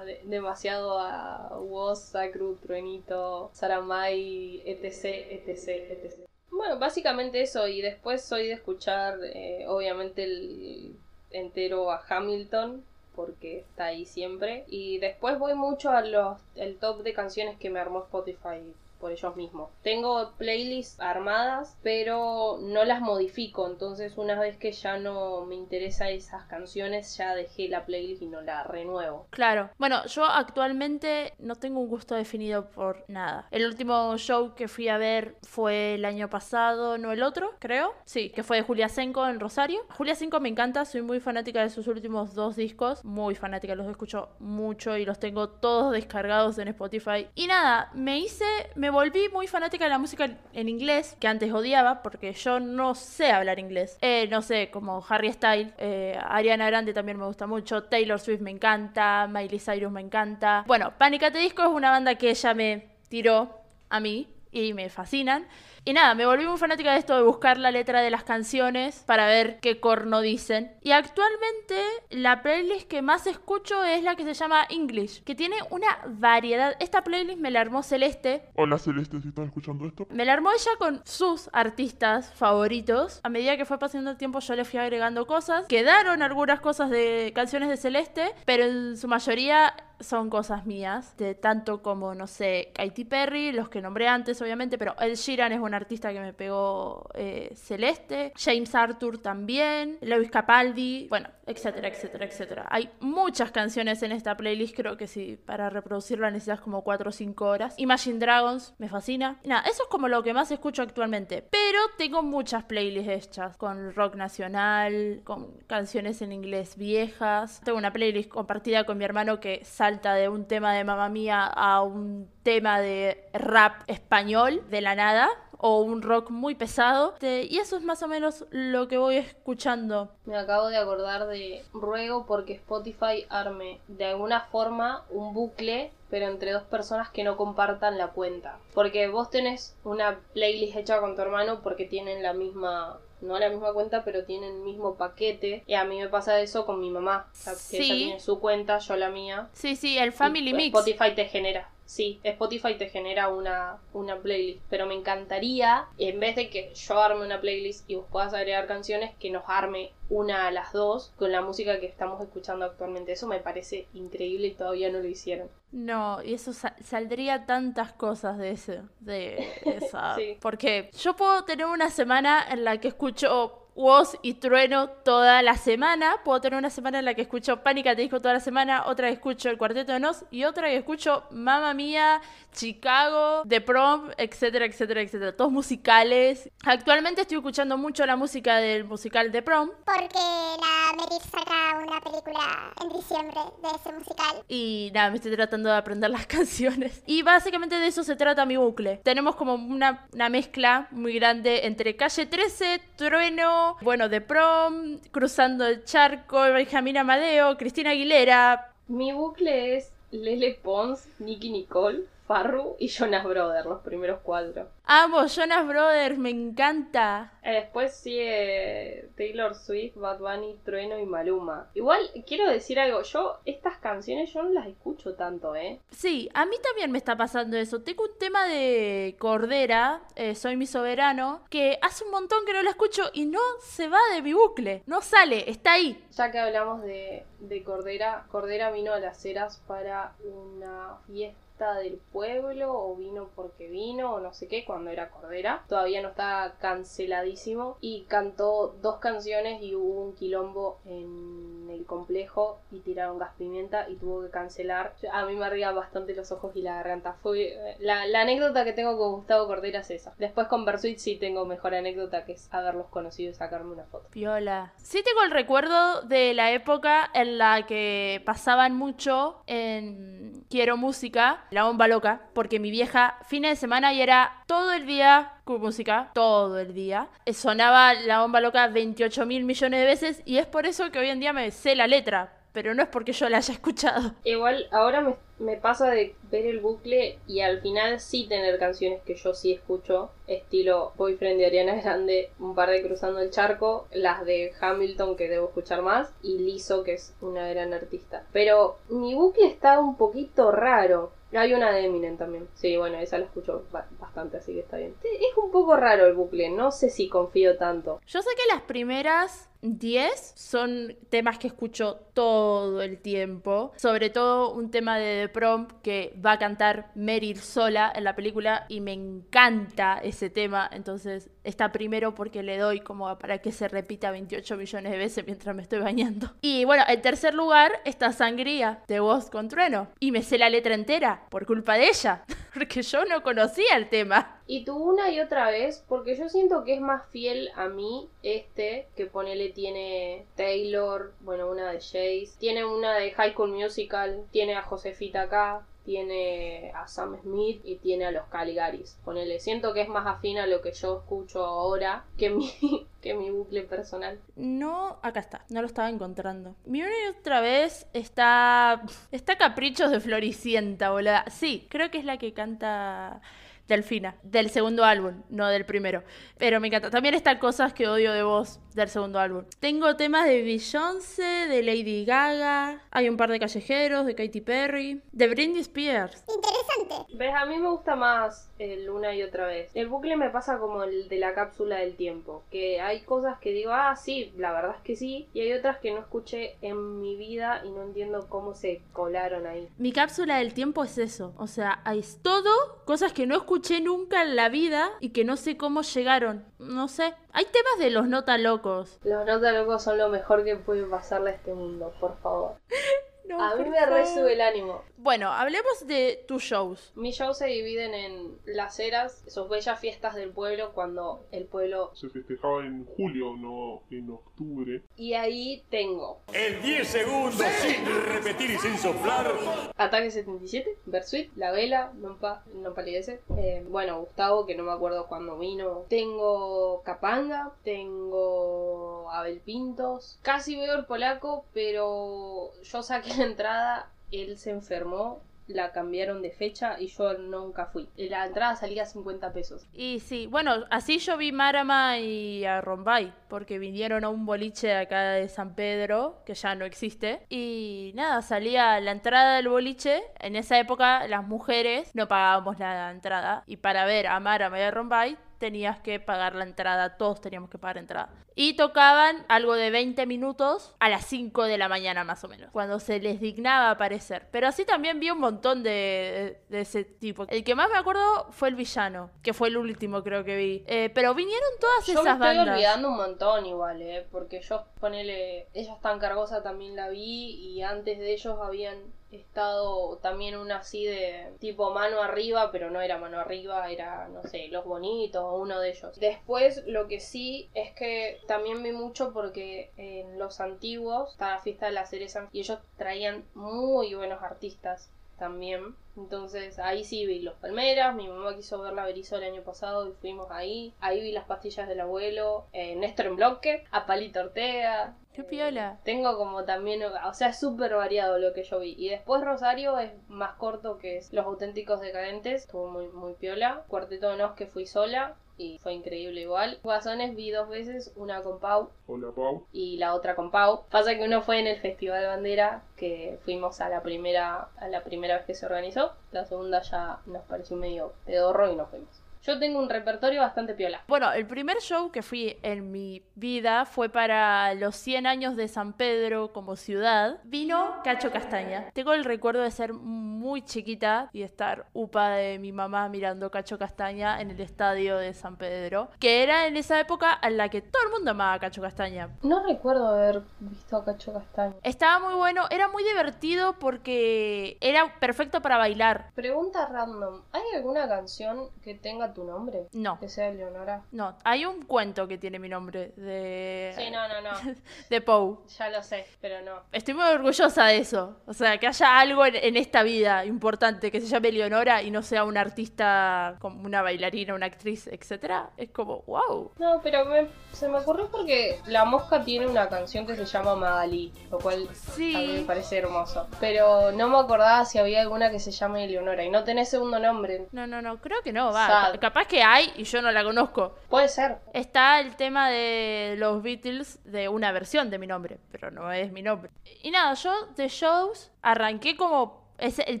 de- 0.06 0.20
demasiado 0.24 0.98
a 0.98 1.58
Woz, 1.60 2.00
Sacru, 2.00 2.56
Truenito, 2.56 3.50
Saramay, 3.52 4.62
etc, 4.64 5.04
etc, 5.30 5.68
etc. 5.90 6.25
Bueno, 6.56 6.78
básicamente 6.78 7.42
eso. 7.42 7.68
Y 7.68 7.82
después 7.82 8.22
soy 8.24 8.46
de 8.48 8.54
escuchar, 8.54 9.18
eh, 9.22 9.66
obviamente, 9.68 10.24
el 10.24 10.96
entero 11.30 11.90
a 11.90 12.02
Hamilton 12.08 12.82
porque 13.14 13.58
está 13.58 13.86
ahí 13.86 14.04
siempre. 14.06 14.64
Y 14.68 14.98
después 14.98 15.38
voy 15.38 15.54
mucho 15.54 15.90
a 15.90 16.02
los 16.02 16.38
el 16.54 16.76
top 16.78 17.02
de 17.02 17.14
canciones 17.14 17.58
que 17.58 17.70
me 17.70 17.80
armó 17.80 18.00
Spotify 18.04 18.60
por 18.98 19.12
ellos 19.12 19.36
mismos. 19.36 19.70
Tengo 19.82 20.32
playlists 20.38 21.00
armadas, 21.00 21.76
pero 21.82 22.58
no 22.60 22.84
las 22.84 23.00
modifico. 23.00 23.66
Entonces, 23.68 24.16
una 24.16 24.38
vez 24.38 24.56
que 24.56 24.72
ya 24.72 24.98
no 24.98 25.44
me 25.46 25.54
interesa 25.54 26.10
esas 26.10 26.44
canciones, 26.46 27.16
ya 27.16 27.34
dejé 27.34 27.68
la 27.68 27.84
playlist 27.84 28.22
y 28.22 28.26
no 28.26 28.40
la 28.40 28.62
renuevo. 28.64 29.26
Claro. 29.30 29.70
Bueno, 29.78 30.04
yo 30.06 30.24
actualmente 30.24 31.34
no 31.38 31.56
tengo 31.56 31.80
un 31.80 31.88
gusto 31.88 32.14
definido 32.14 32.70
por 32.70 33.04
nada. 33.08 33.48
El 33.50 33.66
último 33.66 34.16
show 34.18 34.54
que 34.54 34.68
fui 34.68 34.88
a 34.88 34.98
ver 34.98 35.36
fue 35.42 35.94
el 35.94 36.04
año 36.04 36.28
pasado, 36.28 36.98
no 36.98 37.12
el 37.12 37.22
otro, 37.22 37.54
creo. 37.58 37.94
Sí, 38.04 38.30
que 38.30 38.42
fue 38.42 38.58
de 38.58 38.62
Julia 38.62 38.88
Senko 38.88 39.26
en 39.26 39.40
Rosario. 39.40 39.80
Julia 39.96 40.14
Senko 40.14 40.40
me 40.40 40.48
encanta, 40.48 40.84
soy 40.84 41.02
muy 41.02 41.20
fanática 41.20 41.62
de 41.62 41.70
sus 41.70 41.86
últimos 41.88 42.34
dos 42.34 42.56
discos. 42.56 43.04
Muy 43.04 43.34
fanática, 43.34 43.74
los 43.74 43.86
escucho 43.86 44.30
mucho 44.38 44.96
y 44.96 45.04
los 45.04 45.18
tengo 45.18 45.48
todos 45.48 45.92
descargados 45.92 46.58
en 46.58 46.68
Spotify. 46.68 47.28
Y 47.34 47.46
nada, 47.46 47.90
me 47.94 48.18
hice, 48.18 48.44
me 48.86 48.90
volví 48.90 49.28
muy 49.32 49.48
fanática 49.48 49.84
de 49.84 49.90
la 49.90 49.98
música 49.98 50.30
en 50.52 50.68
inglés, 50.68 51.16
que 51.18 51.26
antes 51.26 51.52
odiaba, 51.52 52.04
porque 52.04 52.32
yo 52.34 52.60
no 52.60 52.94
sé 52.94 53.32
hablar 53.32 53.58
inglés. 53.58 53.98
Eh, 54.00 54.28
no 54.30 54.42
sé, 54.42 54.70
como 54.70 55.04
Harry 55.08 55.32
Styles, 55.32 55.72
eh, 55.78 56.16
Ariana 56.22 56.66
Grande 56.66 56.94
también 56.94 57.18
me 57.18 57.26
gusta 57.26 57.48
mucho, 57.48 57.82
Taylor 57.82 58.20
Swift 58.20 58.42
me 58.42 58.52
encanta, 58.52 59.26
Miley 59.28 59.58
Cyrus 59.58 59.90
me 59.90 60.00
encanta. 60.00 60.62
Bueno, 60.68 60.92
Panicate 60.96 61.40
Disco 61.40 61.62
es 61.62 61.68
una 61.68 61.90
banda 61.90 62.14
que 62.14 62.30
ella 62.30 62.54
me 62.54 62.90
tiró 63.08 63.58
a 63.88 63.98
mí 63.98 64.28
y 64.52 64.72
me 64.72 64.88
fascinan. 64.88 65.48
Y 65.88 65.92
nada, 65.92 66.16
me 66.16 66.26
volví 66.26 66.44
muy 66.44 66.58
fanática 66.58 66.90
de 66.90 66.98
esto 66.98 67.14
de 67.14 67.22
buscar 67.22 67.58
la 67.58 67.70
letra 67.70 68.00
de 68.00 68.10
las 68.10 68.24
canciones 68.24 69.04
para 69.06 69.28
ver 69.28 69.60
qué 69.60 69.78
corno 69.78 70.20
dicen. 70.20 70.72
Y 70.82 70.90
actualmente 70.90 71.80
la 72.10 72.42
playlist 72.42 72.88
que 72.88 73.02
más 73.02 73.28
escucho 73.28 73.84
es 73.84 74.02
la 74.02 74.16
que 74.16 74.24
se 74.24 74.34
llama 74.34 74.66
English, 74.68 75.22
que 75.22 75.36
tiene 75.36 75.54
una 75.70 75.86
variedad. 76.08 76.74
Esta 76.80 77.04
playlist 77.04 77.38
me 77.38 77.52
la 77.52 77.60
armó 77.60 77.84
Celeste. 77.84 78.42
Hola 78.56 78.80
Celeste, 78.80 79.20
si 79.22 79.28
estás 79.28 79.46
escuchando 79.46 79.86
esto. 79.86 80.08
Me 80.10 80.24
la 80.24 80.32
armó 80.32 80.50
ella 80.50 80.72
con 80.76 81.02
sus 81.04 81.48
artistas 81.52 82.34
favoritos. 82.34 83.20
A 83.22 83.28
medida 83.28 83.56
que 83.56 83.64
fue 83.64 83.78
pasando 83.78 84.10
el 84.10 84.16
tiempo 84.16 84.40
yo 84.40 84.56
le 84.56 84.64
fui 84.64 84.80
agregando 84.80 85.24
cosas. 85.28 85.66
Quedaron 85.66 86.20
algunas 86.20 86.58
cosas 86.58 86.90
de 86.90 87.30
canciones 87.32 87.68
de 87.68 87.76
Celeste, 87.76 88.34
pero 88.44 88.64
en 88.64 88.96
su 88.96 89.06
mayoría 89.06 89.72
son 90.00 90.30
cosas 90.30 90.66
mías, 90.66 91.16
de 91.16 91.34
tanto 91.34 91.82
como, 91.82 92.14
no 92.14 92.26
sé, 92.26 92.72
Katy 92.74 93.04
Perry, 93.04 93.52
los 93.52 93.68
que 93.68 93.80
nombré 93.80 94.08
antes, 94.08 94.40
obviamente, 94.42 94.78
pero 94.78 94.94
El 95.00 95.16
Sheeran 95.16 95.52
es 95.52 95.60
un 95.60 95.74
artista 95.74 96.12
que 96.12 96.20
me 96.20 96.32
pegó 96.32 97.08
eh, 97.14 97.52
Celeste, 97.56 98.32
James 98.36 98.74
Arthur 98.74 99.18
también, 99.18 99.98
Lewis 100.00 100.30
Capaldi, 100.30 101.06
bueno, 101.08 101.28
etcétera, 101.46 101.88
etcétera, 101.88 102.24
etcétera. 102.26 102.66
Hay 102.70 102.90
muchas 103.00 103.50
canciones 103.52 104.02
en 104.02 104.12
esta 104.12 104.36
playlist, 104.36 104.76
creo 104.76 104.96
que 104.96 105.06
sí, 105.06 105.38
para 105.44 105.70
reproducirla 105.70 106.30
necesitas 106.30 106.60
como 106.60 106.82
4 106.82 107.08
o 107.08 107.12
5 107.12 107.44
horas. 107.46 107.74
Imagine 107.78 108.18
Dragons, 108.18 108.74
me 108.78 108.88
fascina. 108.88 109.38
Nada, 109.44 109.62
eso 109.62 109.84
es 109.84 109.88
como 109.88 110.08
lo 110.08 110.22
que 110.22 110.34
más 110.34 110.50
escucho 110.50 110.82
actualmente, 110.82 111.42
pero 111.42 111.78
tengo 111.96 112.22
muchas 112.22 112.64
playlists 112.64 113.06
hechas, 113.06 113.56
con 113.56 113.94
rock 113.94 114.16
nacional, 114.16 115.20
con 115.24 115.52
canciones 115.66 116.22
en 116.22 116.32
inglés 116.32 116.76
viejas. 116.76 117.60
Tengo 117.64 117.78
una 117.78 117.92
playlist 117.92 118.28
compartida 118.28 118.84
con 118.84 118.98
mi 118.98 119.04
hermano 119.04 119.40
que 119.40 119.64
salta 119.86 120.14
de 120.14 120.28
un 120.28 120.46
tema 120.46 120.74
de 120.74 120.82
mamá 120.82 121.08
mía 121.08 121.44
a 121.44 121.80
un 121.82 122.28
tema 122.42 122.80
de 122.80 123.28
rap 123.32 123.82
español 123.86 124.62
de 124.68 124.80
la 124.80 124.96
nada 124.96 125.28
o 125.58 125.80
un 125.82 126.02
rock 126.02 126.30
muy 126.30 126.56
pesado. 126.56 127.12
Este, 127.14 127.44
y 127.44 127.58
eso 127.58 127.76
es 127.76 127.84
más 127.84 128.02
o 128.02 128.08
menos 128.08 128.44
lo 128.50 128.88
que 128.88 128.98
voy 128.98 129.16
escuchando. 129.16 130.10
Me 130.24 130.36
acabo 130.36 130.66
de 130.66 130.76
acordar 130.76 131.28
de 131.28 131.64
ruego 131.72 132.26
porque 132.26 132.54
Spotify 132.54 133.26
arme 133.28 133.80
de 133.86 134.06
alguna 134.06 134.40
forma 134.40 135.04
un 135.10 135.32
bucle 135.32 135.92
pero 136.10 136.26
entre 136.26 136.52
dos 136.52 136.62
personas 136.62 137.10
que 137.10 137.24
no 137.24 137.36
compartan 137.36 137.98
la 137.98 138.08
cuenta. 138.08 138.58
Porque 138.74 139.08
vos 139.08 139.30
tenés 139.30 139.76
una 139.84 140.20
playlist 140.34 140.76
hecha 140.76 141.00
con 141.00 141.16
tu 141.16 141.22
hermano 141.22 141.60
porque 141.62 141.84
tienen 141.84 142.22
la 142.22 142.32
misma 142.32 142.98
no 143.20 143.38
la 143.38 143.48
misma 143.48 143.72
cuenta, 143.72 144.04
pero 144.04 144.24
tienen 144.24 144.54
el 144.56 144.60
mismo 144.60 144.96
paquete. 144.96 145.64
Y 145.66 145.74
a 145.74 145.84
mí 145.84 145.98
me 145.98 146.08
pasa 146.08 146.40
eso 146.40 146.66
con 146.66 146.80
mi 146.80 146.90
mamá. 146.90 147.28
O 147.32 147.36
sea, 147.36 147.52
que 147.54 147.58
Sí. 147.58 147.76
ella 147.84 147.94
tiene 147.94 148.20
su 148.20 148.40
cuenta, 148.40 148.78
yo 148.78 148.96
la 148.96 149.08
mía. 149.10 149.48
Sí, 149.52 149.76
sí, 149.76 149.98
el 149.98 150.12
Family 150.12 150.50
Y 150.50 150.54
Mix. 150.54 150.66
Spotify 150.78 151.14
te 151.14 151.24
genera. 151.26 151.70
Sí, 151.86 152.20
Spotify 152.24 152.74
te 152.76 152.88
genera 152.88 153.28
una, 153.28 153.78
una 153.92 154.18
playlist. 154.18 154.60
Pero 154.68 154.86
me 154.86 154.94
encantaría, 154.94 155.86
en 155.98 156.20
vez 156.20 156.36
de 156.36 156.50
que 156.50 156.74
yo 156.74 157.00
arme 157.00 157.24
una 157.24 157.40
playlist 157.40 157.88
y 157.88 157.94
vos 157.94 158.06
puedas 158.10 158.34
agregar 158.34 158.66
canciones, 158.66 159.14
que 159.20 159.30
nos 159.30 159.44
arme 159.46 159.92
una 160.08 160.46
a 160.46 160.50
las 160.50 160.72
dos 160.72 161.12
con 161.16 161.32
la 161.32 161.42
música 161.42 161.80
que 161.80 161.86
estamos 161.86 162.20
escuchando 162.20 162.64
actualmente. 162.64 163.12
Eso 163.12 163.26
me 163.26 163.38
parece 163.40 163.86
increíble 163.94 164.48
y 164.48 164.54
todavía 164.54 164.90
no 164.90 164.98
lo 164.98 165.06
hicieron. 165.08 165.48
No, 165.72 166.22
y 166.22 166.34
eso 166.34 166.52
sa- 166.52 166.76
saldría 166.82 167.46
tantas 167.46 167.92
cosas 167.92 168.38
de 168.38 168.50
ese, 168.50 168.82
de 169.00 169.48
esa. 169.64 170.14
Sí. 170.16 170.36
Porque 170.40 170.90
yo 171.00 171.14
puedo 171.16 171.44
tener 171.44 171.66
una 171.66 171.90
semana 171.90 172.44
en 172.50 172.64
la 172.64 172.78
que 172.78 172.88
escucho 172.88 173.65
Woz 173.76 174.16
y 174.22 174.34
Trueno 174.34 174.88
toda 174.88 175.42
la 175.42 175.56
semana. 175.58 176.16
Puedo 176.24 176.40
tener 176.40 176.58
una 176.58 176.70
semana 176.70 176.98
en 176.98 177.04
la 177.04 177.12
que 177.12 177.22
escucho 177.22 177.62
Pánica 177.62 177.94
Te 177.94 178.02
Disco 178.02 178.20
toda 178.20 178.32
la 178.32 178.40
semana, 178.40 178.86
otra 178.86 179.08
que 179.08 179.14
escucho 179.14 179.50
El 179.50 179.58
Cuarteto 179.58 179.92
de 179.92 180.00
Nos 180.00 180.24
y 180.30 180.44
otra 180.44 180.68
que 180.68 180.76
escucho 180.76 181.24
Mamma 181.30 181.74
Mía, 181.74 182.22
Chicago, 182.52 183.42
The 183.46 183.60
Prom, 183.60 184.08
etcétera, 184.16 184.64
etcétera, 184.64 185.02
etcétera. 185.02 185.36
Todos 185.36 185.52
musicales. 185.52 186.50
Actualmente 186.64 187.20
estoy 187.20 187.36
escuchando 187.36 187.76
mucho 187.76 188.06
la 188.06 188.16
música 188.16 188.56
del 188.56 188.84
musical 188.84 189.30
The 189.30 189.42
Prom. 189.42 189.70
Porque 189.84 190.18
la 190.18 190.96
Meryl 190.96 191.20
saca 191.30 191.78
una 191.86 192.00
película 192.00 192.72
en 192.82 192.88
diciembre 192.88 193.40
de 193.62 193.68
ese 193.68 193.92
musical. 193.92 194.42
Y 194.48 194.90
nada, 194.94 195.10
me 195.10 195.16
estoy 195.16 195.32
tratando 195.32 195.68
de 195.68 195.76
aprender 195.76 196.08
las 196.08 196.26
canciones. 196.26 197.02
Y 197.06 197.22
básicamente 197.22 197.78
de 197.78 197.88
eso 197.88 198.02
se 198.02 198.16
trata 198.16 198.46
mi 198.46 198.56
bucle. 198.56 199.02
Tenemos 199.04 199.36
como 199.36 199.54
una, 199.54 200.06
una 200.14 200.30
mezcla 200.30 200.88
muy 200.92 201.14
grande 201.14 201.66
entre 201.66 201.94
Calle 201.94 202.24
13, 202.24 202.80
Trueno, 202.96 203.65
bueno, 203.80 204.08
de 204.08 204.20
Prom, 204.20 204.98
Cruzando 205.10 205.66
el 205.66 205.84
Charco, 205.84 206.40
Benjamín 206.40 206.96
Amadeo, 206.96 207.56
Cristina 207.56 207.90
Aguilera. 207.90 208.72
Mi 208.88 209.12
bucle 209.12 209.76
es 209.76 209.92
Lele 210.10 210.58
Pons, 210.62 211.08
Nicky 211.18 211.50
Nicole, 211.50 212.04
Farru 212.26 212.76
y 212.78 212.88
Jonas 212.88 213.24
Brother, 213.24 213.66
los 213.66 213.80
primeros 213.82 214.20
cuatro. 214.22 214.68
Amo 214.84 215.26
Jonas 215.26 215.66
Brothers, 215.66 216.18
me 216.18 216.30
encanta. 216.30 217.32
Eh, 217.42 217.54
Después 217.66 217.94
sigue 217.94 219.08
Taylor 219.16 219.54
Swift, 219.54 219.96
Bad 219.96 220.18
Bunny, 220.18 220.58
Trueno 220.64 220.98
y 220.98 221.06
Maluma. 221.06 221.70
Igual 221.74 222.00
quiero 222.26 222.48
decir 222.48 222.78
algo, 222.78 223.02
yo 223.02 223.38
estas 223.44 223.78
canciones 223.78 224.32
yo 224.32 224.42
no 224.42 224.50
las 224.50 224.66
escucho 224.66 225.14
tanto, 225.14 225.54
¿eh? 225.56 225.80
Sí, 225.90 226.28
a 226.34 226.46
mí 226.46 226.56
también 226.62 226.90
me 226.90 226.98
está 226.98 227.16
pasando 227.16 227.56
eso. 227.56 227.82
Tengo 227.82 228.04
un 228.04 228.18
tema 228.18 228.46
de 228.46 229.16
Cordera, 229.18 230.02
eh, 230.14 230.34
Soy 230.34 230.56
mi 230.56 230.66
soberano, 230.66 231.42
que 231.50 231.78
hace 231.82 232.04
un 232.04 232.10
montón 232.10 232.44
que 232.44 232.52
no 232.52 232.62
la 232.62 232.70
escucho 232.70 233.04
y 233.12 233.26
no 233.26 233.40
se 233.60 233.88
va 233.88 233.98
de 234.14 234.22
mi 234.22 234.32
bucle. 234.32 234.82
No 234.86 235.00
sale, 235.00 235.48
está 235.50 235.72
ahí. 235.74 236.04
Ya 236.12 236.30
que 236.30 236.38
hablamos 236.38 236.82
de, 236.82 237.24
de 237.40 237.62
Cordera, 237.62 238.26
Cordera 238.30 238.70
vino 238.70 238.92
a 238.92 239.00
las 239.00 239.24
Heras 239.24 239.62
para 239.66 240.12
una 240.24 240.98
fiesta 241.06 241.45
del 241.56 241.98
pueblo 242.12 242.72
o 242.72 242.96
vino 242.96 243.30
porque 243.34 243.68
vino 243.68 244.14
o 244.14 244.20
no 244.20 244.32
sé 244.34 244.46
qué 244.46 244.64
cuando 244.64 244.90
era 244.90 245.08
Cordera. 245.08 245.64
Todavía 245.68 246.02
no 246.02 246.08
está 246.08 246.54
canceladísimo 246.60 247.78
y 247.80 248.02
cantó 248.04 248.76
dos 248.82 248.96
canciones 248.98 249.62
y 249.62 249.74
hubo 249.74 250.02
un 250.02 250.14
quilombo 250.14 250.78
en 250.84 251.68
el 251.70 251.84
complejo 251.84 252.60
y 252.70 252.80
tiraron 252.80 253.18
gas 253.18 253.32
pimienta 253.38 253.88
y 253.88 253.96
tuvo 253.96 254.22
que 254.22 254.30
cancelar. 254.30 254.94
A 255.12 255.24
mí 255.24 255.34
me 255.34 255.46
ardían 255.46 255.74
bastante 255.74 256.14
los 256.14 256.30
ojos 256.30 256.54
y 256.54 256.62
la 256.62 256.74
garganta. 256.76 257.14
Fue 257.22 257.76
la, 257.80 258.02
anécdota 258.20 258.64
que 258.64 258.72
tengo 258.72 258.98
con 258.98 259.12
Gustavo 259.12 259.46
Cordera 259.46 259.80
es 259.80 259.90
esa. 259.90 260.14
Después 260.18 260.48
con 260.48 260.64
Bersuit 260.64 260.98
sí 260.98 261.16
tengo 261.16 261.46
mejor 261.46 261.74
anécdota 261.74 262.24
que 262.24 262.32
es 262.32 262.52
haberlos 262.52 262.86
conocido 262.88 263.30
y 263.30 263.34
sacarme 263.34 263.72
una 263.72 263.84
foto. 263.84 264.08
Piola. 264.10 264.72
Sí 264.76 265.02
tengo 265.02 265.22
el 265.22 265.30
recuerdo 265.30 266.02
de 266.02 266.34
la 266.34 266.52
época 266.52 267.10
en 267.14 267.38
la 267.38 267.66
que 267.66 268.22
pasaban 268.24 268.74
mucho 268.74 269.42
en 269.46 270.44
Quiero 270.48 270.76
Música, 270.76 271.45
la 271.50 271.64
bomba 271.64 271.88
loca, 271.88 272.22
porque 272.32 272.60
mi 272.60 272.70
vieja 272.70 273.18
fines 273.28 273.52
de 273.52 273.56
semana 273.56 273.92
y 273.92 274.00
era 274.00 274.42
todo 274.46 274.72
el 274.72 274.86
día 274.86 275.32
con 275.44 275.60
música, 275.60 276.10
todo 276.14 276.58
el 276.58 276.74
día. 276.74 277.08
Sonaba 277.32 277.94
la 277.94 278.20
bomba 278.20 278.40
loca 278.40 278.68
28 278.68 279.26
mil 279.26 279.44
millones 279.44 279.80
de 279.80 279.86
veces 279.86 280.22
y 280.24 280.38
es 280.38 280.46
por 280.46 280.66
eso 280.66 280.90
que 280.90 280.98
hoy 280.98 281.08
en 281.08 281.20
día 281.20 281.32
me 281.32 281.50
sé 281.50 281.74
la 281.74 281.86
letra, 281.86 282.32
pero 282.52 282.74
no 282.74 282.82
es 282.82 282.88
porque 282.88 283.12
yo 283.12 283.28
la 283.28 283.38
haya 283.38 283.54
escuchado. 283.54 284.14
Igual 284.24 284.68
ahora 284.72 285.00
me, 285.02 285.14
me 285.38 285.56
pasa 285.56 285.90
de 285.90 286.14
ver 286.30 286.46
el 286.46 286.60
bucle 286.60 287.18
y 287.26 287.40
al 287.40 287.60
final 287.60 288.00
sí 288.00 288.26
tener 288.28 288.58
canciones 288.58 289.02
que 289.02 289.14
yo 289.14 289.34
sí 289.34 289.52
escucho, 289.52 290.10
estilo 290.26 290.92
Boyfriend 290.96 291.38
de 291.38 291.46
Ariana 291.46 291.74
Grande, 291.74 292.30
un 292.38 292.54
par 292.54 292.70
de 292.70 292.82
Cruzando 292.82 293.20
el 293.20 293.30
Charco, 293.30 293.86
las 293.92 294.24
de 294.24 294.52
Hamilton 294.58 295.16
que 295.16 295.28
debo 295.28 295.48
escuchar 295.48 295.82
más 295.82 296.12
y 296.22 296.38
Lizzo 296.38 296.82
que 296.82 296.94
es 296.94 297.14
una 297.20 297.46
gran 297.48 297.74
artista. 297.74 298.24
Pero 298.32 298.78
mi 298.88 299.14
bucle 299.14 299.46
está 299.46 299.78
un 299.78 299.96
poquito 299.96 300.50
raro. 300.50 301.12
Hay 301.32 301.52
una 301.54 301.70
de 301.72 301.84
Eminem 301.86 302.16
también. 302.16 302.48
Sí, 302.54 302.76
bueno, 302.76 302.98
esa 302.98 303.18
la 303.18 303.24
escucho 303.24 303.64
ba- 303.72 303.88
bastante, 303.98 304.36
así 304.36 304.54
que 304.54 304.60
está 304.60 304.76
bien. 304.76 304.94
Es 305.02 305.36
un 305.36 305.50
poco 305.50 305.76
raro 305.76 306.06
el 306.06 306.14
bucle, 306.14 306.48
no 306.50 306.70
sé 306.70 306.88
si 306.88 307.08
confío 307.08 307.56
tanto. 307.56 308.00
Yo 308.06 308.22
sé 308.22 308.30
que 308.36 308.52
las 308.54 308.62
primeras 308.62 309.48
10 309.74 310.32
son 310.36 310.96
temas 311.10 311.38
que 311.38 311.48
escucho 311.48 312.00
todo 312.14 312.82
el 312.82 312.98
tiempo. 312.98 313.72
Sobre 313.76 314.10
todo 314.10 314.52
un 314.52 314.70
tema 314.70 314.98
de 314.98 315.26
The 315.26 315.28
Prom 315.28 315.66
que 315.82 316.14
va 316.24 316.32
a 316.32 316.38
cantar 316.38 316.90
Meryl 316.94 317.38
sola 317.38 317.92
en 317.94 318.04
la 318.04 318.14
película 318.14 318.66
y 318.68 318.80
me 318.80 318.92
encanta 318.92 319.98
ese 320.02 320.30
tema. 320.30 320.68
Entonces 320.72 321.30
está 321.44 321.72
primero 321.72 322.14
porque 322.14 322.42
le 322.42 322.58
doy 322.58 322.80
como 322.80 323.16
para 323.18 323.38
que 323.38 323.52
se 323.52 323.68
repita 323.68 324.10
28 324.10 324.56
millones 324.56 324.92
de 324.92 324.98
veces 324.98 325.24
mientras 325.26 325.54
me 325.54 325.62
estoy 325.62 325.80
bañando. 325.80 326.32
Y 326.40 326.64
bueno, 326.64 326.84
en 326.88 327.02
tercer 327.02 327.34
lugar 327.34 327.72
está 327.84 328.12
Sangría 328.12 328.82
de 328.88 329.00
Voz 329.00 329.30
con 329.30 329.48
Trueno. 329.48 329.88
Y 330.00 330.12
me 330.12 330.22
sé 330.22 330.38
la 330.38 330.50
letra 330.50 330.74
entera 330.74 331.26
por 331.30 331.46
culpa 331.46 331.74
de 331.74 331.88
ella. 331.88 332.24
Porque 332.54 332.82
yo 332.82 333.04
no 333.04 333.22
conocía 333.22 333.76
el 333.76 333.88
tema. 333.88 334.35
Y 334.46 334.64
tú 334.64 334.76
una 334.76 335.10
y 335.10 335.20
otra 335.20 335.50
vez, 335.50 335.84
porque 335.88 336.16
yo 336.16 336.28
siento 336.28 336.64
que 336.64 336.74
es 336.74 336.80
más 336.80 337.06
fiel 337.10 337.50
a 337.56 337.68
mí 337.68 338.08
este, 338.22 338.86
que 338.94 339.06
ponele 339.06 339.50
tiene 339.50 340.24
Taylor, 340.36 341.12
bueno, 341.20 341.50
una 341.50 341.72
de 341.72 341.78
Jace, 341.78 342.28
tiene 342.38 342.64
una 342.64 342.94
de 342.94 343.10
High 343.12 343.32
School 343.32 343.52
Musical, 343.52 344.24
tiene 344.30 344.54
a 344.54 344.62
Josefita 344.62 345.22
acá, 345.22 345.64
tiene 345.86 346.72
a 346.74 346.88
Sam 346.88 347.16
Smith 347.22 347.60
y 347.64 347.76
tiene 347.76 348.06
a 348.06 348.10
los 348.10 348.26
Caligaris. 348.26 348.98
Ponele, 349.04 349.38
siento 349.38 349.72
que 349.72 349.82
es 349.82 349.88
más 349.88 350.06
afín 350.06 350.36
a 350.36 350.46
lo 350.46 350.60
que 350.60 350.72
yo 350.72 350.98
escucho 350.98 351.46
ahora 351.46 352.04
que 352.18 352.28
mi, 352.28 352.52
que 353.00 353.14
mi 353.14 353.30
bucle 353.30 353.62
personal. 353.62 354.18
No, 354.34 354.98
acá 355.02 355.20
está, 355.20 355.44
no 355.48 355.60
lo 355.60 355.66
estaba 355.66 355.88
encontrando. 355.88 356.56
Mi 356.64 356.82
una 356.82 356.90
y 356.90 357.08
otra 357.08 357.40
vez 357.40 357.86
está. 357.92 358.82
Está 359.12 359.38
Caprichos 359.38 359.90
de 359.92 360.00
Floricienta, 360.00 360.90
boluda. 360.90 361.24
Sí, 361.30 361.66
creo 361.70 361.90
que 361.90 361.98
es 361.98 362.04
la 362.04 362.18
que 362.18 362.32
canta. 362.34 363.22
Delfina, 363.68 364.16
del 364.22 364.50
segundo 364.50 364.84
álbum, 364.84 365.22
no 365.28 365.48
del 365.48 365.66
primero. 365.66 366.04
Pero 366.38 366.60
me 366.60 366.68
encanta. 366.68 366.90
También 366.90 367.14
están 367.14 367.38
cosas 367.38 367.72
que 367.72 367.88
odio 367.88 368.12
de 368.12 368.22
vos 368.22 368.60
del 368.74 368.88
segundo 368.88 369.18
álbum. 369.18 369.44
Tengo 369.58 369.96
temas 369.96 370.26
de 370.26 370.42
Beyoncé, 370.42 371.48
de 371.48 371.62
Lady 371.62 372.04
Gaga, 372.04 372.82
hay 372.90 373.08
un 373.08 373.16
par 373.16 373.30
de 373.30 373.40
callejeros, 373.40 374.06
de 374.06 374.14
Katy 374.14 374.40
Perry, 374.42 375.02
de 375.12 375.28
Britney 375.28 375.60
Spears. 375.60 376.22
Interesante. 376.28 377.12
¿Ves? 377.16 377.34
A 377.34 377.46
mí 377.46 377.58
me 377.58 377.68
gusta 377.68 377.96
más 377.96 378.50
el 378.58 378.88
una 378.90 379.14
y 379.14 379.22
otra 379.22 379.46
vez. 379.46 379.70
El 379.74 379.88
bucle 379.88 380.16
me 380.16 380.30
pasa 380.30 380.58
como 380.58 380.84
el 380.84 381.08
de 381.08 381.18
la 381.18 381.34
cápsula 381.34 381.78
del 381.78 381.96
tiempo. 381.96 382.44
Que 382.50 382.80
hay 382.80 383.00
cosas 383.00 383.38
que 383.38 383.50
digo, 383.52 383.72
ah, 383.72 383.96
sí, 383.96 384.32
la 384.36 384.52
verdad 384.52 384.76
es 384.76 384.82
que 384.82 384.94
sí. 384.94 385.28
Y 385.32 385.40
hay 385.40 385.52
otras 385.54 385.78
que 385.78 385.92
no 385.92 386.00
escuché 386.00 386.56
en 386.60 387.00
mi 387.00 387.16
vida 387.16 387.62
y 387.64 387.70
no 387.70 387.82
entiendo 387.82 388.26
cómo 388.28 388.54
se 388.54 388.82
colaron 388.92 389.46
ahí. 389.46 389.68
Mi 389.78 389.92
cápsula 389.92 390.38
del 390.38 390.54
tiempo 390.54 390.84
es 390.84 390.98
eso. 390.98 391.34
O 391.38 391.46
sea, 391.46 391.80
hay 391.84 392.04
todo 392.22 392.50
cosas 392.84 393.12
que 393.12 393.26
no 393.26 393.34
escuché 393.36 393.55
nunca 393.82 394.22
en 394.22 394.36
la 394.36 394.48
vida 394.48 394.90
y 395.00 395.10
que 395.10 395.24
no 395.24 395.36
sé 395.36 395.56
cómo 395.56 395.82
llegaron. 395.82 396.44
No 396.58 396.88
sé. 396.88 397.14
Hay 397.32 397.44
temas 397.44 397.78
de 397.78 397.90
los 397.90 398.08
nota 398.08 398.38
locos. 398.38 398.98
Los 399.04 399.26
nota 399.26 399.52
locos 399.52 399.82
son 399.82 399.98
lo 399.98 400.08
mejor 400.08 400.44
que 400.44 400.56
puede 400.56 400.84
pasarle 400.84 401.30
a 401.30 401.34
este 401.34 401.54
mundo, 401.54 401.92
por 402.00 402.18
favor. 402.18 402.56
No, 403.28 403.42
a 403.42 403.56
mí 403.56 403.68
me 403.68 403.84
resube 403.84 404.34
el 404.34 404.40
ánimo. 404.40 404.84
Bueno, 404.98 405.32
hablemos 405.32 405.84
de 405.88 406.24
tus 406.28 406.44
shows. 406.44 406.92
Mis 406.94 407.16
shows 407.16 407.38
se 407.38 407.46
dividen 407.46 407.92
en 407.92 408.38
las 408.46 408.78
eras, 408.78 409.24
sus 409.26 409.48
bellas 409.48 409.80
fiestas 409.80 410.14
del 410.14 410.30
pueblo, 410.30 410.72
cuando 410.74 411.26
el 411.32 411.46
pueblo... 411.46 411.90
Se 411.94 412.08
festejaba 412.08 412.64
en 412.64 412.86
julio, 412.96 413.36
no 413.36 413.82
en 413.90 414.10
octubre. 414.10 414.84
Y 414.98 415.12
ahí 415.12 415.62
tengo 415.70 416.20
En 416.32 416.62
10 416.62 416.88
segundos, 416.88 417.46
sin 417.60 417.84
repetir 418.06 418.50
y 418.50 418.58
sin 418.58 418.78
soplar. 418.78 419.30
Ataque 419.76 420.10
77, 420.10 420.78
Bersuit, 420.86 421.30
La 421.36 421.50
Vela, 421.52 421.92
No, 421.96 422.16
pa- 422.16 422.42
no 422.54 422.72
Palidece. 422.72 423.20
Eh, 423.36 423.62
bueno, 423.68 424.00
Gustavo, 424.00 424.46
que 424.46 424.54
no 424.54 424.62
me 424.62 424.72
acuerdo 424.72 425.06
cuándo 425.06 425.38
vino. 425.38 425.84
Tengo 425.88 426.80
Capanga, 426.82 427.52
tengo 427.62 429.10
Abel 429.12 429.40
Pintos. 429.40 430.18
Casi 430.22 430.56
veo 430.56 430.74
el 430.76 430.86
polaco, 430.86 431.44
pero 431.52 432.52
yo 432.62 432.82
saqué 432.82 433.14
la 433.16 433.24
entrada, 433.24 433.90
él 434.12 434.38
se 434.38 434.50
enfermó, 434.50 435.20
la 435.46 435.72
cambiaron 435.72 436.22
de 436.22 436.30
fecha 436.30 436.80
y 436.80 436.88
yo 436.88 437.14
nunca 437.14 437.66
fui. 437.66 437.88
La 437.96 438.26
entrada 438.26 438.56
salía 438.56 438.82
a 438.82 438.86
50 438.86 439.32
pesos. 439.32 439.66
Y 439.72 440.00
sí, 440.00 440.26
bueno, 440.26 440.64
así 440.70 440.98
yo 440.98 441.16
vi 441.16 441.32
Marama 441.32 441.98
y 441.98 442.44
a 442.44 442.60
Rombay, 442.60 443.12
porque 443.28 443.58
vinieron 443.58 444.04
a 444.04 444.08
un 444.08 444.26
boliche 444.26 444.74
acá 444.74 445.12
de 445.12 445.28
San 445.28 445.54
Pedro, 445.54 446.22
que 446.24 446.34
ya 446.34 446.54
no 446.54 446.64
existe. 446.64 447.26
Y 447.28 447.92
nada, 447.94 448.22
salía 448.22 448.80
la 448.80 448.92
entrada 448.92 449.36
del 449.36 449.48
boliche. 449.48 450.02
En 450.18 450.36
esa 450.36 450.58
época 450.58 451.06
las 451.08 451.26
mujeres 451.26 451.90
no 451.94 452.08
pagábamos 452.08 452.58
la 452.58 452.90
entrada. 452.90 453.44
Y 453.46 453.56
para 453.56 453.84
ver 453.84 454.06
a 454.06 454.18
Marama 454.20 454.58
y 454.58 454.62
a 454.62 454.70
Rombay 454.70 455.16
tenías 455.38 455.78
que 455.80 456.00
pagar 456.00 456.34
la 456.34 456.44
entrada, 456.44 456.96
todos 456.96 457.20
teníamos 457.20 457.50
que 457.50 457.58
pagar 457.58 457.78
entrada. 457.78 458.10
Y 458.34 458.54
tocaban 458.54 459.24
algo 459.28 459.54
de 459.54 459.70
20 459.70 460.04
minutos 460.06 460.74
a 460.78 460.88
las 460.90 461.06
5 461.06 461.44
de 461.44 461.56
la 461.56 461.68
mañana 461.68 462.04
más 462.04 462.22
o 462.22 462.28
menos, 462.28 462.50
cuando 462.52 462.78
se 462.80 463.00
les 463.00 463.18
dignaba 463.20 463.70
aparecer. 463.70 464.28
Pero 464.30 464.46
así 464.48 464.64
también 464.66 465.00
vi 465.00 465.10
un 465.10 465.20
montón 465.20 465.62
de, 465.62 466.42
de 466.50 466.60
ese 466.60 466.84
tipo. 466.84 467.24
El 467.28 467.44
que 467.44 467.54
más 467.54 467.70
me 467.70 467.78
acuerdo 467.78 468.26
fue 468.32 468.48
el 468.48 468.54
villano, 468.54 469.10
que 469.22 469.32
fue 469.32 469.48
el 469.48 469.56
último 469.56 470.02
creo 470.02 470.22
que 470.24 470.36
vi. 470.36 470.64
Eh, 470.66 470.90
pero 470.94 471.14
vinieron 471.14 471.48
todas 471.60 471.86
Yo 471.86 471.94
me 471.94 472.00
esas 472.00 472.14
estoy 472.20 472.36
bandas. 472.36 472.54
olvidando 472.54 472.88
un 472.90 472.96
montón 472.96 473.46
igual, 473.46 473.80
¿eh? 473.80 474.06
Porque 474.10 474.42
yo, 474.42 474.66
ponele, 474.80 475.48
ellos 475.54 475.80
tan 475.80 475.98
cargosa 475.98 476.42
también 476.42 476.76
la 476.76 476.88
vi 476.90 477.30
y 477.56 477.62
antes 477.62 477.98
de 477.98 478.12
ellos 478.12 478.38
habían 478.42 478.76
estado 479.10 479.98
también 479.98 480.36
una 480.36 480.58
así 480.58 480.84
de 480.84 481.32
tipo 481.38 481.72
mano 481.72 482.02
arriba, 482.02 482.50
pero 482.50 482.70
no 482.70 482.80
era 482.80 482.98
mano 482.98 483.18
arriba, 483.18 483.70
era, 483.70 484.08
no 484.08 484.22
sé, 484.24 484.48
Los 484.48 484.64
Bonitos 484.64 485.22
o 485.22 485.36
uno 485.36 485.60
de 485.60 485.70
ellos. 485.70 485.98
Después 485.98 486.64
lo 486.66 486.88
que 486.88 487.00
sí 487.00 487.50
es 487.54 487.72
que 487.74 488.18
también 488.26 488.62
vi 488.62 488.72
mucho 488.72 489.12
porque 489.12 489.70
en 489.76 490.18
los 490.18 490.40
antiguos 490.40 491.12
está 491.12 491.30
la 491.32 491.40
fiesta 491.40 491.66
de 491.66 491.72
la 491.72 491.86
cereza 491.86 492.28
y 492.32 492.40
ellos 492.40 492.58
traían 492.76 493.24
muy 493.34 493.94
buenos 493.94 494.22
artistas 494.22 494.90
también. 495.18 495.74
Entonces 495.96 496.58
ahí 496.58 496.84
sí 496.84 497.06
vi 497.06 497.20
los 497.20 497.34
Palmeras, 497.36 497.94
mi 497.94 498.06
mamá 498.06 498.36
quiso 498.36 498.60
ver 498.60 498.74
la 498.74 498.84
Berizo 498.84 499.16
el 499.16 499.24
año 499.24 499.42
pasado 499.42 499.88
y 499.88 499.92
fuimos 499.92 500.30
ahí. 500.30 500.74
Ahí 500.80 501.00
vi 501.00 501.12
las 501.12 501.24
pastillas 501.24 501.68
del 501.68 501.80
abuelo, 501.80 502.46
eh, 502.52 502.76
Néstor 502.76 503.06
en 503.06 503.16
bloque, 503.16 503.64
a 503.70 503.86
Palito 503.86 504.20
Ortega. 504.20 504.94
Qué 505.16 505.24
piola. 505.24 505.78
Tengo 505.82 506.14
como 506.18 506.44
también, 506.44 506.82
o 506.84 507.14
sea, 507.14 507.28
es 507.28 507.40
súper 507.40 507.74
variado 507.74 508.18
lo 508.18 508.34
que 508.34 508.44
yo 508.44 508.58
vi. 508.58 508.74
Y 508.76 508.90
después 508.90 509.24
Rosario 509.24 509.78
es 509.78 509.90
más 510.08 510.34
corto 510.34 510.76
que 510.76 510.98
es 510.98 511.10
Los 511.10 511.24
Auténticos 511.24 511.80
Decadentes, 511.80 512.42
estuvo 512.42 512.68
muy, 512.68 512.88
muy 512.88 513.14
piola. 513.14 513.64
Cuarteto 513.66 514.10
de 514.10 514.18
Nos 514.18 514.32
que 514.34 514.46
fui 514.46 514.66
sola 514.66 515.16
y 515.38 515.56
fue 515.56 515.72
increíble 515.72 516.20
igual. 516.20 516.58
Guasones 516.62 517.16
vi 517.16 517.30
dos 517.30 517.48
veces, 517.48 517.94
una 517.96 518.22
con 518.22 518.40
Pau 518.40 518.68
Hola, 518.86 519.08
Pau. 519.16 519.46
y 519.52 519.78
la 519.78 519.94
otra 519.94 520.16
con 520.16 520.30
Pau. 520.30 520.64
Pasa 520.70 520.94
que 520.94 521.04
uno 521.04 521.22
fue 521.22 521.40
en 521.40 521.46
el 521.46 521.56
Festival 521.56 522.04
Bandera, 522.04 522.62
que 522.76 523.18
fuimos 523.24 523.62
a 523.62 523.70
la 523.70 523.82
primera, 523.82 524.50
a 524.58 524.68
la 524.68 524.84
primera 524.84 525.16
vez 525.16 525.24
que 525.24 525.34
se 525.34 525.46
organizó. 525.46 525.92
La 526.12 526.26
segunda 526.26 526.60
ya 526.60 527.00
nos 527.06 527.22
pareció 527.24 527.56
medio 527.56 527.94
pedorro 528.04 528.52
y 528.52 528.56
nos 528.56 528.68
fuimos. 528.68 529.05
Yo 529.26 529.40
tengo 529.40 529.58
un 529.58 529.68
repertorio 529.68 530.20
bastante 530.20 530.54
piola. 530.54 530.84
Bueno, 530.86 531.10
el 531.10 531.26
primer 531.26 531.58
show 531.58 531.90
que 531.90 532.02
fui 532.02 532.38
en 532.42 532.70
mi 532.70 533.02
vida 533.16 533.64
fue 533.64 533.88
para 533.88 534.54
los 534.54 534.76
100 534.76 535.04
años 535.04 535.34
de 535.34 535.48
San 535.48 535.72
Pedro 535.72 536.32
como 536.32 536.54
ciudad. 536.54 537.18
Vino 537.24 537.80
Cacho 537.82 538.12
Castaña. 538.12 538.70
Tengo 538.72 538.92
el 538.92 539.04
recuerdo 539.04 539.42
de 539.42 539.50
ser 539.50 539.72
muy 539.72 540.42
chiquita 540.42 541.10
y 541.12 541.22
estar 541.22 541.66
upa 541.72 542.10
de 542.10 542.38
mi 542.38 542.52
mamá 542.52 542.88
mirando 542.88 543.28
Cacho 543.32 543.58
Castaña 543.58 544.20
en 544.20 544.30
el 544.30 544.40
estadio 544.40 544.96
de 544.96 545.12
San 545.12 545.36
Pedro, 545.36 545.90
que 545.98 546.22
era 546.22 546.46
en 546.46 546.56
esa 546.56 546.78
época 546.78 547.18
en 547.20 547.36
la 547.36 547.48
que 547.48 547.62
todo 547.62 547.82
el 547.84 547.90
mundo 547.90 548.12
amaba 548.12 548.34
a 548.34 548.38
Cacho 548.38 548.62
Castaña. 548.62 549.08
No 549.22 549.44
recuerdo 549.44 549.88
haber 549.88 550.22
visto 550.38 550.76
a 550.76 550.84
Cacho 550.84 551.12
Castaño. 551.12 551.56
Estaba 551.64 551.98
muy 551.98 552.14
bueno, 552.14 552.44
era 552.50 552.68
muy 552.68 552.84
divertido 552.84 553.58
porque 553.58 554.56
era 554.60 555.00
perfecto 555.00 555.42
para 555.42 555.58
bailar. 555.58 556.12
Pregunta 556.14 556.66
random. 556.66 557.22
¿Hay 557.32 557.42
alguna 557.56 557.88
canción 557.88 558.50
que 558.62 558.76
tenga 558.76 559.14
tu 559.16 559.24
nombre? 559.24 559.66
No. 559.72 559.98
Que 559.98 560.08
sea 560.10 560.30
Leonora. 560.30 560.82
No, 560.92 561.16
hay 561.24 561.46
un 561.46 561.62
cuento 561.62 562.06
que 562.06 562.18
tiene 562.18 562.38
mi 562.38 562.48
nombre 562.50 562.92
de 562.96 563.72
Sí, 563.76 563.90
no, 563.90 564.06
no, 564.08 564.20
no. 564.20 564.54
de 564.90 565.00
Poe. 565.00 565.38
Ya 565.58 565.70
lo 565.70 565.82
sé, 565.82 566.06
pero 566.20 566.42
no. 566.42 566.62
Estoy 566.70 566.92
muy 566.94 567.04
orgullosa 567.04 567.64
de 567.66 567.78
eso. 567.78 568.20
O 568.26 568.34
sea, 568.34 568.58
que 568.58 568.66
haya 568.66 568.98
algo 569.00 569.24
en, 569.24 569.36
en 569.36 569.56
esta 569.56 569.82
vida 569.82 570.24
importante 570.26 570.90
que 570.92 571.00
se 571.00 571.06
llame 571.06 571.32
Leonora 571.32 571.82
y 571.82 571.90
no 571.90 572.02
sea 572.02 572.24
una 572.24 572.42
artista 572.42 573.36
como 573.40 573.62
una 573.64 573.80
bailarina, 573.82 574.34
una 574.34 574.46
actriz, 574.46 574.86
etcétera. 574.86 575.50
Es 575.56 575.70
como, 575.70 576.02
wow. 576.02 576.52
No, 576.58 576.80
pero 576.82 577.04
me- 577.06 577.28
se 577.52 577.68
me 577.68 577.78
ocurrió 577.78 578.10
porque 578.10 578.60
La 578.66 578.84
Mosca 578.84 579.24
tiene 579.24 579.46
una 579.46 579.68
canción 579.68 580.06
que 580.06 580.14
se 580.14 580.26
llama 580.26 580.54
Magalí, 580.56 581.10
lo 581.30 581.38
cual 581.38 581.68
Sí. 581.72 582.14
a 582.14 582.18
mí 582.18 582.26
me 582.40 582.42
parece 582.42 582.76
hermoso. 582.78 583.26
Pero 583.40 583.92
no 583.92 584.08
me 584.08 584.18
acordaba 584.18 584.64
si 584.66 584.78
había 584.78 585.00
alguna 585.00 585.30
que 585.30 585.40
se 585.40 585.50
llame 585.50 585.86
Leonora 585.88 586.22
y 586.22 586.28
no 586.30 586.44
tenés 586.44 586.68
segundo 586.68 586.98
nombre. 586.98 587.46
No, 587.52 587.66
no, 587.66 587.80
no, 587.80 587.96
creo 587.98 588.20
que 588.22 588.32
no, 588.32 588.52
va. 588.52 588.66
Sad. 588.66 588.95
Capaz 588.98 589.26
que 589.26 589.42
hay 589.42 589.72
y 589.76 589.84
yo 589.84 590.02
no 590.02 590.10
la 590.10 590.24
conozco. 590.24 590.74
Puede 590.88 591.08
ser. 591.08 591.38
Está 591.52 592.00
el 592.00 592.16
tema 592.16 592.50
de 592.50 593.14
los 593.18 593.42
Beatles 593.42 593.98
de 594.04 594.28
una 594.28 594.52
versión 594.52 594.90
de 594.90 594.98
mi 594.98 595.06
nombre, 595.06 595.38
pero 595.50 595.70
no 595.70 595.90
es 595.92 596.12
mi 596.12 596.22
nombre. 596.22 596.50
Y 596.82 596.90
nada, 596.90 597.14
yo 597.14 597.32
de 597.56 597.68
shows 597.68 598.30
arranqué 598.42 598.96
como 598.96 599.46
es 599.58 599.78
el 599.78 600.00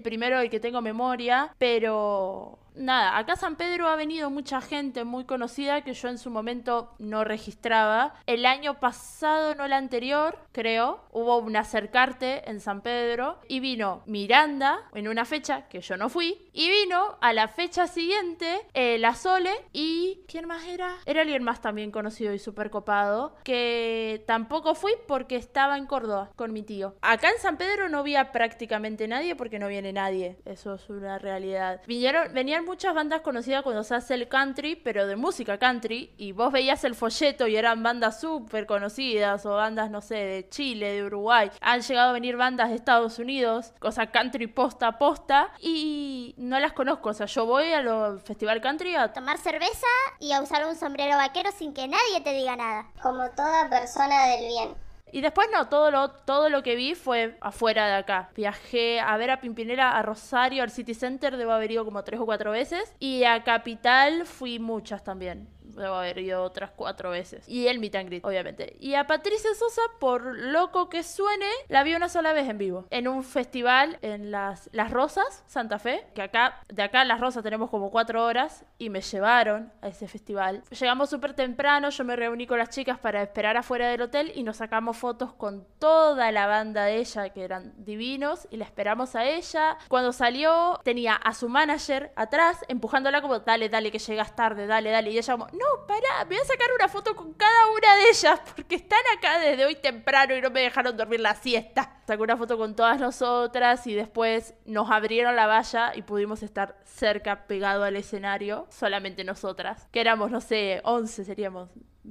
primero 0.00 0.38
del 0.38 0.50
que 0.50 0.60
tengo 0.60 0.80
memoria, 0.80 1.54
pero 1.58 2.58
nada, 2.76 3.16
acá 3.16 3.34
a 3.34 3.36
San 3.36 3.56
Pedro 3.56 3.88
ha 3.88 3.96
venido 3.96 4.30
mucha 4.30 4.60
gente 4.60 5.04
muy 5.04 5.24
conocida 5.24 5.82
que 5.82 5.94
yo 5.94 6.08
en 6.08 6.18
su 6.18 6.30
momento 6.30 6.94
no 6.98 7.24
registraba. 7.24 8.14
El 8.26 8.46
año 8.46 8.78
pasado, 8.78 9.54
no 9.54 9.64
el 9.64 9.72
anterior, 9.72 10.38
creo, 10.52 11.00
hubo 11.12 11.38
un 11.38 11.56
acercarte 11.56 12.48
en 12.48 12.60
San 12.60 12.82
Pedro 12.82 13.40
y 13.48 13.60
vino 13.60 14.02
Miranda 14.06 14.88
en 14.94 15.08
una 15.08 15.24
fecha 15.24 15.68
que 15.68 15.80
yo 15.80 15.96
no 15.96 16.08
fui 16.08 16.48
y 16.52 16.70
vino 16.70 17.16
a 17.20 17.32
la 17.32 17.48
fecha 17.48 17.86
siguiente 17.86 18.60
eh, 18.74 18.98
La 18.98 19.14
Sole 19.14 19.52
y 19.72 20.20
¿quién 20.28 20.46
más 20.46 20.64
era? 20.66 20.94
Era 21.06 21.22
alguien 21.22 21.42
más 21.42 21.60
también 21.60 21.90
conocido 21.90 22.34
y 22.34 22.38
súper 22.38 22.70
copado 22.70 23.36
que 23.44 24.22
tampoco 24.26 24.74
fui 24.74 24.92
porque 25.08 25.36
estaba 25.36 25.78
en 25.78 25.86
Córdoba 25.86 26.30
con 26.36 26.52
mi 26.52 26.62
tío. 26.62 26.96
Acá 27.00 27.30
en 27.30 27.38
San 27.38 27.56
Pedro 27.56 27.88
no 27.88 28.00
había 28.00 28.32
prácticamente 28.32 29.08
nadie 29.08 29.36
porque 29.36 29.58
no 29.58 29.68
viene 29.68 29.92
nadie, 29.92 30.38
eso 30.44 30.74
es 30.74 30.88
una 30.90 31.18
realidad. 31.18 31.80
Vinieron, 31.86 32.32
venían 32.34 32.65
muchas 32.66 32.94
bandas 32.94 33.22
conocidas 33.22 33.62
cuando 33.62 33.82
se 33.84 33.94
hace 33.94 34.14
el 34.14 34.28
country, 34.28 34.76
pero 34.76 35.06
de 35.06 35.16
música 35.16 35.58
country, 35.58 36.12
y 36.18 36.32
vos 36.32 36.52
veías 36.52 36.84
el 36.84 36.94
folleto 36.94 37.46
y 37.46 37.56
eran 37.56 37.82
bandas 37.82 38.20
súper 38.20 38.66
conocidas, 38.66 39.46
o 39.46 39.56
bandas, 39.56 39.90
no 39.90 40.00
sé, 40.00 40.16
de 40.16 40.48
Chile, 40.48 40.92
de 40.92 41.04
Uruguay. 41.04 41.50
Han 41.60 41.80
llegado 41.80 42.10
a 42.10 42.12
venir 42.12 42.36
bandas 42.36 42.68
de 42.68 42.74
Estados 42.74 43.18
Unidos, 43.18 43.72
cosa 43.78 44.08
country 44.08 44.46
posta 44.46 44.88
a 44.88 44.98
posta, 44.98 45.50
y 45.60 46.34
no 46.36 46.58
las 46.60 46.72
conozco. 46.72 47.10
O 47.10 47.14
sea, 47.14 47.26
yo 47.26 47.46
voy 47.46 47.72
al 47.72 48.20
festival 48.20 48.60
country 48.60 48.94
a 48.96 49.12
Tomar 49.12 49.38
cerveza 49.38 49.86
y 50.18 50.32
a 50.32 50.42
usar 50.42 50.66
un 50.66 50.74
sombrero 50.74 51.16
vaquero 51.16 51.50
sin 51.52 51.72
que 51.72 51.88
nadie 51.88 52.20
te 52.22 52.32
diga 52.32 52.56
nada. 52.56 52.86
Como 53.02 53.30
toda 53.30 53.70
persona 53.70 54.26
del 54.26 54.46
bien. 54.46 54.85
Y 55.12 55.20
después 55.20 55.48
no, 55.52 55.68
todo 55.68 55.90
lo, 55.90 56.10
todo 56.10 56.48
lo 56.48 56.62
que 56.62 56.74
vi 56.74 56.94
fue 56.94 57.36
afuera 57.40 57.86
de 57.86 57.94
acá. 57.94 58.30
Viajé 58.34 59.00
a 59.00 59.16
ver 59.16 59.30
a 59.30 59.40
Pimpinela, 59.40 59.90
a 59.90 60.02
Rosario, 60.02 60.62
al 60.62 60.70
City 60.70 60.94
Center, 60.94 61.36
debo 61.36 61.52
haber 61.52 61.70
ido 61.70 61.84
como 61.84 62.02
tres 62.04 62.20
o 62.20 62.26
cuatro 62.26 62.50
veces. 62.50 62.92
Y 62.98 63.24
a 63.24 63.44
Capital 63.44 64.26
fui 64.26 64.58
muchas 64.58 65.04
también. 65.04 65.48
Debo 65.76 65.94
haber 65.94 66.18
ido 66.18 66.42
otras 66.42 66.70
cuatro 66.70 67.10
veces. 67.10 67.48
Y 67.48 67.66
el 67.68 67.78
meet 67.78 67.94
and 67.94 68.08
greet, 68.08 68.24
obviamente. 68.24 68.76
Y 68.80 68.94
a 68.94 69.06
Patricia 69.06 69.54
Sosa, 69.54 69.82
por 70.00 70.36
loco 70.38 70.88
que 70.88 71.02
suene, 71.02 71.48
la 71.68 71.82
vi 71.82 71.94
una 71.94 72.08
sola 72.08 72.32
vez 72.32 72.48
en 72.48 72.58
vivo. 72.58 72.86
En 72.90 73.08
un 73.08 73.24
festival 73.24 73.98
en 74.02 74.30
Las, 74.30 74.68
las 74.72 74.90
Rosas, 74.90 75.44
Santa 75.46 75.78
Fe. 75.78 76.06
Que 76.14 76.22
acá, 76.22 76.60
de 76.68 76.82
acá 76.82 77.02
a 77.02 77.04
Las 77.04 77.20
Rosas 77.20 77.42
tenemos 77.42 77.70
como 77.70 77.90
cuatro 77.90 78.24
horas. 78.24 78.64
Y 78.78 78.90
me 78.90 79.00
llevaron 79.00 79.72
a 79.82 79.88
ese 79.88 80.08
festival. 80.08 80.62
Llegamos 80.70 81.10
súper 81.10 81.34
temprano, 81.34 81.90
yo 81.90 82.04
me 82.04 82.16
reuní 82.16 82.46
con 82.46 82.58
las 82.58 82.70
chicas 82.70 82.98
para 82.98 83.22
esperar 83.22 83.56
afuera 83.56 83.88
del 83.88 84.02
hotel 84.02 84.32
y 84.34 84.42
nos 84.42 84.58
sacamos 84.58 84.96
fotos 84.96 85.32
con 85.32 85.66
toda 85.78 86.32
la 86.32 86.46
banda 86.46 86.84
de 86.84 86.96
ella, 86.96 87.30
que 87.30 87.44
eran 87.44 87.72
divinos. 87.76 88.46
Y 88.50 88.56
la 88.56 88.64
esperamos 88.64 89.14
a 89.16 89.24
ella. 89.24 89.78
Cuando 89.88 90.12
salió, 90.12 90.80
tenía 90.84 91.14
a 91.14 91.34
su 91.34 91.48
manager 91.48 92.12
atrás, 92.16 92.64
empujándola 92.68 93.20
como, 93.22 93.40
dale, 93.40 93.68
dale, 93.68 93.90
que 93.90 93.98
llegas 93.98 94.34
tarde, 94.34 94.66
dale, 94.66 94.90
dale. 94.90 95.10
Y 95.10 95.18
ella 95.18 95.34
como, 95.34 95.46
no, 95.48 95.65
pará, 95.86 96.24
me 96.24 96.36
voy 96.36 96.44
a 96.44 96.44
sacar 96.44 96.68
una 96.74 96.88
foto 96.88 97.14
con 97.14 97.32
cada 97.34 97.66
una 97.68 97.96
de 97.96 98.10
ellas 98.10 98.40
porque 98.54 98.76
están 98.76 99.00
acá 99.16 99.38
desde 99.38 99.64
hoy 99.64 99.76
temprano 99.76 100.34
y 100.34 100.40
no 100.40 100.50
me 100.50 100.62
dejaron 100.62 100.96
dormir 100.96 101.20
la 101.20 101.34
siesta. 101.34 101.95
Sacó 102.06 102.22
una 102.22 102.36
foto 102.36 102.56
con 102.56 102.76
todas 102.76 103.00
nosotras 103.00 103.86
y 103.86 103.94
después 103.94 104.54
nos 104.64 104.90
abrieron 104.90 105.34
la 105.34 105.46
valla 105.46 105.92
y 105.94 106.02
pudimos 106.02 106.42
estar 106.42 106.78
cerca, 106.84 107.46
pegado 107.46 107.82
al 107.82 107.96
escenario, 107.96 108.66
solamente 108.70 109.24
nosotras, 109.24 109.88
que 109.90 110.00
éramos, 110.00 110.30
no 110.30 110.40
sé, 110.40 110.80
11 110.84 111.24
seríamos 111.24 111.68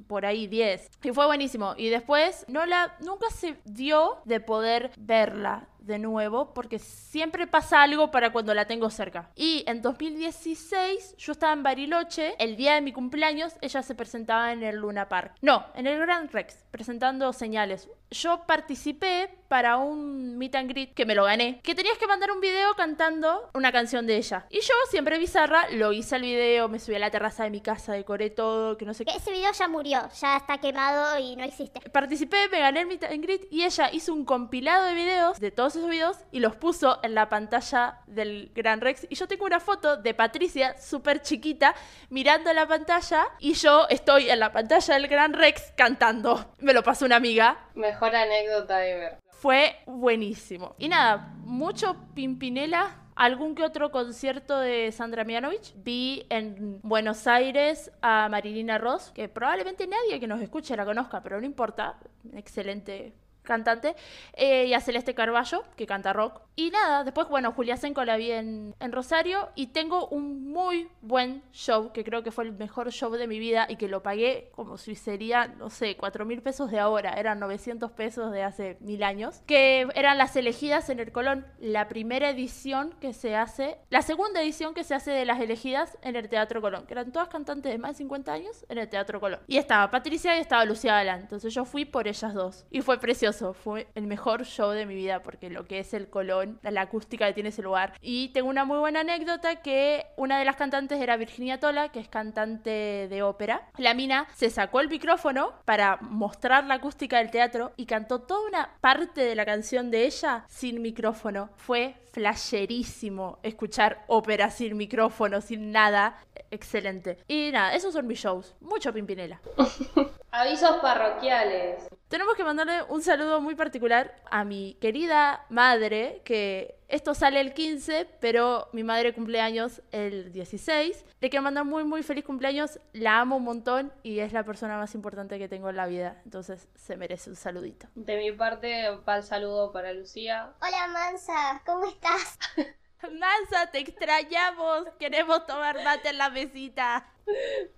por 0.07 0.25
ahí 0.25 0.47
10. 0.47 0.91
Y 1.03 1.11
fue 1.11 1.25
buenísimo. 1.25 1.73
Y 1.77 1.89
después 1.89 2.45
no 2.47 2.65
la 2.65 2.95
nunca 2.99 3.29
se 3.29 3.57
dio 3.65 4.17
de 4.25 4.39
poder 4.39 4.91
verla 4.97 5.67
de 5.79 5.99
nuevo 5.99 6.53
porque 6.53 6.79
siempre 6.79 7.45
pasa 7.45 7.83
algo 7.83 8.09
para 8.11 8.31
cuando 8.31 8.53
la 8.53 8.65
tengo 8.65 8.89
cerca. 8.89 9.29
Y 9.35 9.63
en 9.67 9.81
2016 9.81 11.15
yo 11.17 11.31
estaba 11.31 11.53
en 11.53 11.63
Bariloche, 11.63 12.35
el 12.39 12.55
día 12.55 12.73
de 12.73 12.81
mi 12.81 12.91
cumpleaños 12.91 13.53
ella 13.61 13.83
se 13.83 13.95
presentaba 13.95 14.51
en 14.51 14.63
el 14.63 14.77
Luna 14.77 15.07
Park. 15.07 15.35
No, 15.41 15.65
en 15.75 15.87
el 15.87 15.99
Grand 15.99 16.31
Rex, 16.31 16.65
presentando 16.71 17.31
señales. 17.33 17.87
Yo 18.09 18.45
participé 18.47 19.29
para 19.47 19.77
un 19.77 20.37
meet 20.37 20.55
and 20.55 20.69
greet 20.69 20.93
que 20.93 21.05
me 21.05 21.15
lo 21.15 21.23
gané, 21.23 21.59
que 21.63 21.75
tenías 21.75 21.97
que 21.97 22.07
mandar 22.07 22.31
un 22.31 22.41
video 22.41 22.73
cantando 22.75 23.49
una 23.53 23.71
canción 23.71 24.07
de 24.07 24.17
ella. 24.17 24.45
Y 24.49 24.61
yo, 24.61 24.73
siempre 24.89 25.17
bizarra, 25.17 25.69
lo 25.71 25.91
hice 25.93 26.15
el 26.15 26.23
video, 26.23 26.69
me 26.69 26.79
subí 26.79 26.95
a 26.95 26.99
la 26.99 27.11
terraza 27.11 27.43
de 27.43 27.49
mi 27.49 27.61
casa, 27.61 27.93
decoré 27.93 28.29
todo, 28.29 28.77
que 28.77 28.85
no 28.85 28.93
sé 28.93 29.05
qué. 29.05 29.11
Ese 29.11 29.31
video 29.31 29.51
ya 29.51 29.67
murió, 29.67 30.09
ya 30.19 30.37
está 30.37 30.57
quemado 30.57 31.19
y 31.19 31.35
no 31.35 31.43
existe. 31.43 31.79
Participé, 31.89 32.49
me 32.49 32.59
gané 32.59 32.81
el 32.81 32.87
meet 32.87 33.03
and 33.03 33.23
greet 33.23 33.47
y 33.51 33.63
ella 33.63 33.89
hizo 33.91 34.13
un 34.13 34.25
compilado 34.25 34.85
de 34.85 34.93
videos 34.93 35.39
de 35.39 35.51
todos 35.51 35.75
esos 35.75 35.89
videos 35.89 36.17
y 36.31 36.39
los 36.39 36.55
puso 36.55 36.99
en 37.03 37.15
la 37.15 37.29
pantalla 37.29 37.99
del 38.07 38.51
Gran 38.53 38.81
Rex. 38.81 39.07
Y 39.09 39.15
yo 39.15 39.27
tengo 39.27 39.45
una 39.45 39.59
foto 39.59 39.97
de 39.97 40.13
Patricia, 40.13 40.77
súper 40.79 41.21
chiquita, 41.21 41.75
mirando 42.09 42.51
la 42.53 42.67
pantalla 42.67 43.27
y 43.39 43.53
yo 43.53 43.87
estoy 43.89 44.29
en 44.29 44.39
la 44.39 44.51
pantalla 44.51 44.93
del 44.95 45.07
Gran 45.07 45.33
Rex 45.33 45.73
cantando. 45.75 46.53
Me 46.59 46.73
lo 46.73 46.83
pasó 46.83 47.05
una 47.05 47.17
amiga. 47.17 47.69
Mejor 47.75 48.15
anécdota 48.15 48.85
ever. 48.85 49.24
Fue 49.45 49.75
buenísimo. 49.85 50.73
Y 50.79 50.87
nada, 50.87 51.35
mucho 51.43 51.95
Pimpinela. 52.15 52.95
Algún 53.15 53.53
que 53.53 53.61
otro 53.61 53.91
concierto 53.91 54.59
de 54.59 54.91
Sandra 54.91 55.23
Mianovich. 55.23 55.75
Vi 55.83 56.25
en 56.29 56.79
Buenos 56.81 57.27
Aires 57.27 57.91
a 58.01 58.27
Marilina 58.27 58.79
Ross, 58.79 59.11
que 59.13 59.29
probablemente 59.29 59.85
nadie 59.85 60.19
que 60.19 60.25
nos 60.25 60.41
escuche 60.41 60.75
la 60.75 60.83
conozca, 60.83 61.21
pero 61.21 61.39
no 61.39 61.45
importa. 61.45 61.99
Excelente 62.33 63.13
cantante, 63.45 63.95
eh, 64.33 64.65
y 64.65 64.73
a 64.73 64.81
Celeste 64.81 65.15
Carballo, 65.15 65.63
que 65.75 65.85
canta 65.85 66.13
rock. 66.13 66.41
Y 66.55 66.69
nada, 66.71 67.03
después, 67.03 67.27
bueno, 67.27 67.51
Julia 67.51 67.77
Senco 67.77 68.03
la 68.05 68.17
vi 68.17 68.31
en, 68.31 68.75
en, 68.79 68.91
Rosario 68.91 69.49
y 69.55 69.67
tengo 69.67 70.07
un 70.07 70.51
muy 70.51 70.87
buen 71.01 71.43
show, 71.51 71.91
que 71.91 72.03
creo 72.05 72.23
que 72.23 72.31
fue 72.31 72.45
el 72.45 72.53
mejor 72.53 72.91
show 72.91 73.11
de 73.11 73.27
mi 73.27 73.39
vida 73.39 73.65
y 73.67 73.75
que 73.75 73.89
lo 73.89 74.03
pagué 74.03 74.51
como 74.55 74.77
si 74.77 74.95
sería, 74.95 75.47
no 75.47 75.69
sé, 75.69 75.97
4 75.97 76.25
mil 76.25 76.41
pesos 76.41 76.71
de 76.71 76.79
ahora, 76.79 77.13
eran 77.13 77.39
900 77.39 77.91
pesos 77.91 78.31
de 78.31 78.43
hace 78.43 78.77
mil 78.79 79.03
años, 79.03 79.41
que 79.45 79.87
eran 79.95 80.17
las 80.17 80.35
elegidas 80.37 80.89
en 80.89 80.99
el 80.99 81.11
Colón, 81.11 81.45
la 81.59 81.89
primera 81.89 82.29
edición 82.29 82.95
que 83.01 83.13
se 83.13 83.35
hace, 83.35 83.77
la 83.89 84.01
segunda 84.01 84.41
edición 84.41 84.73
que 84.73 84.85
se 84.85 84.95
hace 84.95 85.11
de 85.11 85.25
las 85.25 85.41
elegidas 85.41 85.97
en 86.01 86.15
el 86.15 86.29
Teatro 86.29 86.61
Colón, 86.61 86.85
que 86.85 86.93
eran 86.93 87.11
todas 87.11 87.27
cantantes 87.27 87.71
de 87.71 87.77
más 87.77 87.91
de 87.91 87.97
50 87.97 88.31
años 88.31 88.65
en 88.69 88.77
el 88.77 88.87
Teatro 88.87 89.19
Colón. 89.19 89.41
Y 89.47 89.57
estaba 89.57 89.91
Patricia 89.91 90.37
y 90.37 90.39
estaba 90.39 90.63
Lucía 90.63 90.93
Galán, 90.93 91.21
entonces 91.21 91.53
yo 91.53 91.65
fui 91.65 91.83
por 91.83 92.07
ellas 92.07 92.33
dos. 92.33 92.65
Y 92.71 92.81
fue 92.81 92.97
precioso, 92.97 93.34
fue 93.53 93.87
el 93.95 94.07
mejor 94.07 94.45
show 94.45 94.71
de 94.71 94.85
mi 94.85 94.95
vida, 94.95 95.23
porque 95.23 95.49
lo 95.49 95.67
que 95.67 95.79
es 95.79 95.93
el 95.93 96.09
Colón 96.09 96.59
la 96.63 96.81
acústica 96.81 97.27
que 97.27 97.33
tiene 97.33 97.49
ese 97.49 97.61
lugar. 97.61 97.93
Y 98.01 98.29
tengo 98.29 98.49
una 98.49 98.65
muy 98.65 98.77
buena 98.77 99.01
anécdota 99.01 99.61
que 99.61 100.05
una 100.17 100.39
de 100.39 100.45
las 100.45 100.55
cantantes 100.55 101.01
era 101.01 101.17
Virginia 101.17 101.59
Tola, 101.59 101.89
que 101.89 101.99
es 101.99 102.07
cantante 102.07 103.07
de 103.09 103.23
ópera. 103.23 103.69
La 103.77 103.93
mina 103.93 104.27
se 104.35 104.49
sacó 104.49 104.79
el 104.79 104.89
micrófono 104.89 105.53
para 105.65 105.97
mostrar 106.01 106.65
la 106.65 106.75
acústica 106.75 107.17
del 107.17 107.31
teatro 107.31 107.71
y 107.75 107.85
cantó 107.85 108.19
toda 108.19 108.47
una 108.47 108.69
parte 108.81 109.21
de 109.21 109.35
la 109.35 109.45
canción 109.45 109.91
de 109.91 110.05
ella 110.05 110.45
sin 110.47 110.81
micrófono. 110.81 111.49
Fue 111.55 111.95
flasherísimo 112.15 113.39
escuchar 113.43 114.05
ópera 114.07 114.49
sin 114.49 114.77
micrófono, 114.77 115.41
sin 115.41 115.71
nada. 115.73 116.17
Excelente. 116.49 117.17
Y 117.27 117.51
nada, 117.51 117.75
esos 117.75 117.93
son 117.93 118.07
mis 118.07 118.19
shows. 118.19 118.55
Mucho 118.61 118.93
Pimpinela. 118.93 119.41
Avisos 120.31 120.77
parroquiales. 120.81 121.89
Tenemos 122.07 122.35
que 122.35 122.45
mandarle 122.45 122.83
un 122.87 123.01
saludo 123.01 123.41
muy 123.41 123.55
particular 123.55 124.15
a 124.31 124.45
mi 124.45 124.77
querida 124.79 125.45
madre, 125.49 126.21
que 126.23 126.77
esto 126.87 127.15
sale 127.15 127.41
el 127.41 127.53
15, 127.53 128.07
pero 128.19 128.69
mi 128.71 128.83
madre 128.83 129.13
cumpleaños 129.13 129.81
el 129.91 130.31
16. 130.31 131.05
Le 131.19 131.29
quiero 131.29 131.43
mandar 131.43 131.65
muy, 131.65 131.83
muy 131.83 132.03
feliz 132.03 132.23
cumpleaños. 132.23 132.79
La 132.93 133.19
amo 133.19 133.37
un 133.37 133.43
montón 133.43 133.91
y 134.03 134.19
es 134.19 134.33
la 134.33 134.43
persona 134.43 134.77
más 134.77 134.93
importante 134.93 135.39
que 135.39 135.49
tengo 135.49 135.69
en 135.69 135.77
la 135.77 135.87
vida. 135.87 136.21
Entonces 136.25 136.67
se 136.75 136.95
merece 136.95 137.31
un 137.31 137.35
saludito. 137.35 137.87
De 137.95 138.17
mi 138.17 138.31
parte, 138.31 138.91
va 139.07 139.17
el 139.17 139.23
saludo 139.23 139.71
para 139.71 139.93
Lucía. 139.93 140.53
Hola 140.61 140.87
Mansa, 140.87 141.61
¿cómo 141.65 141.85
estás? 141.85 142.37
Mansa, 143.11 143.71
te 143.71 143.79
extrañamos. 143.79 144.85
Queremos 144.99 145.45
tomar 145.47 145.83
mate 145.83 146.09
en 146.09 146.17
la 146.17 146.29
mesita. 146.29 147.11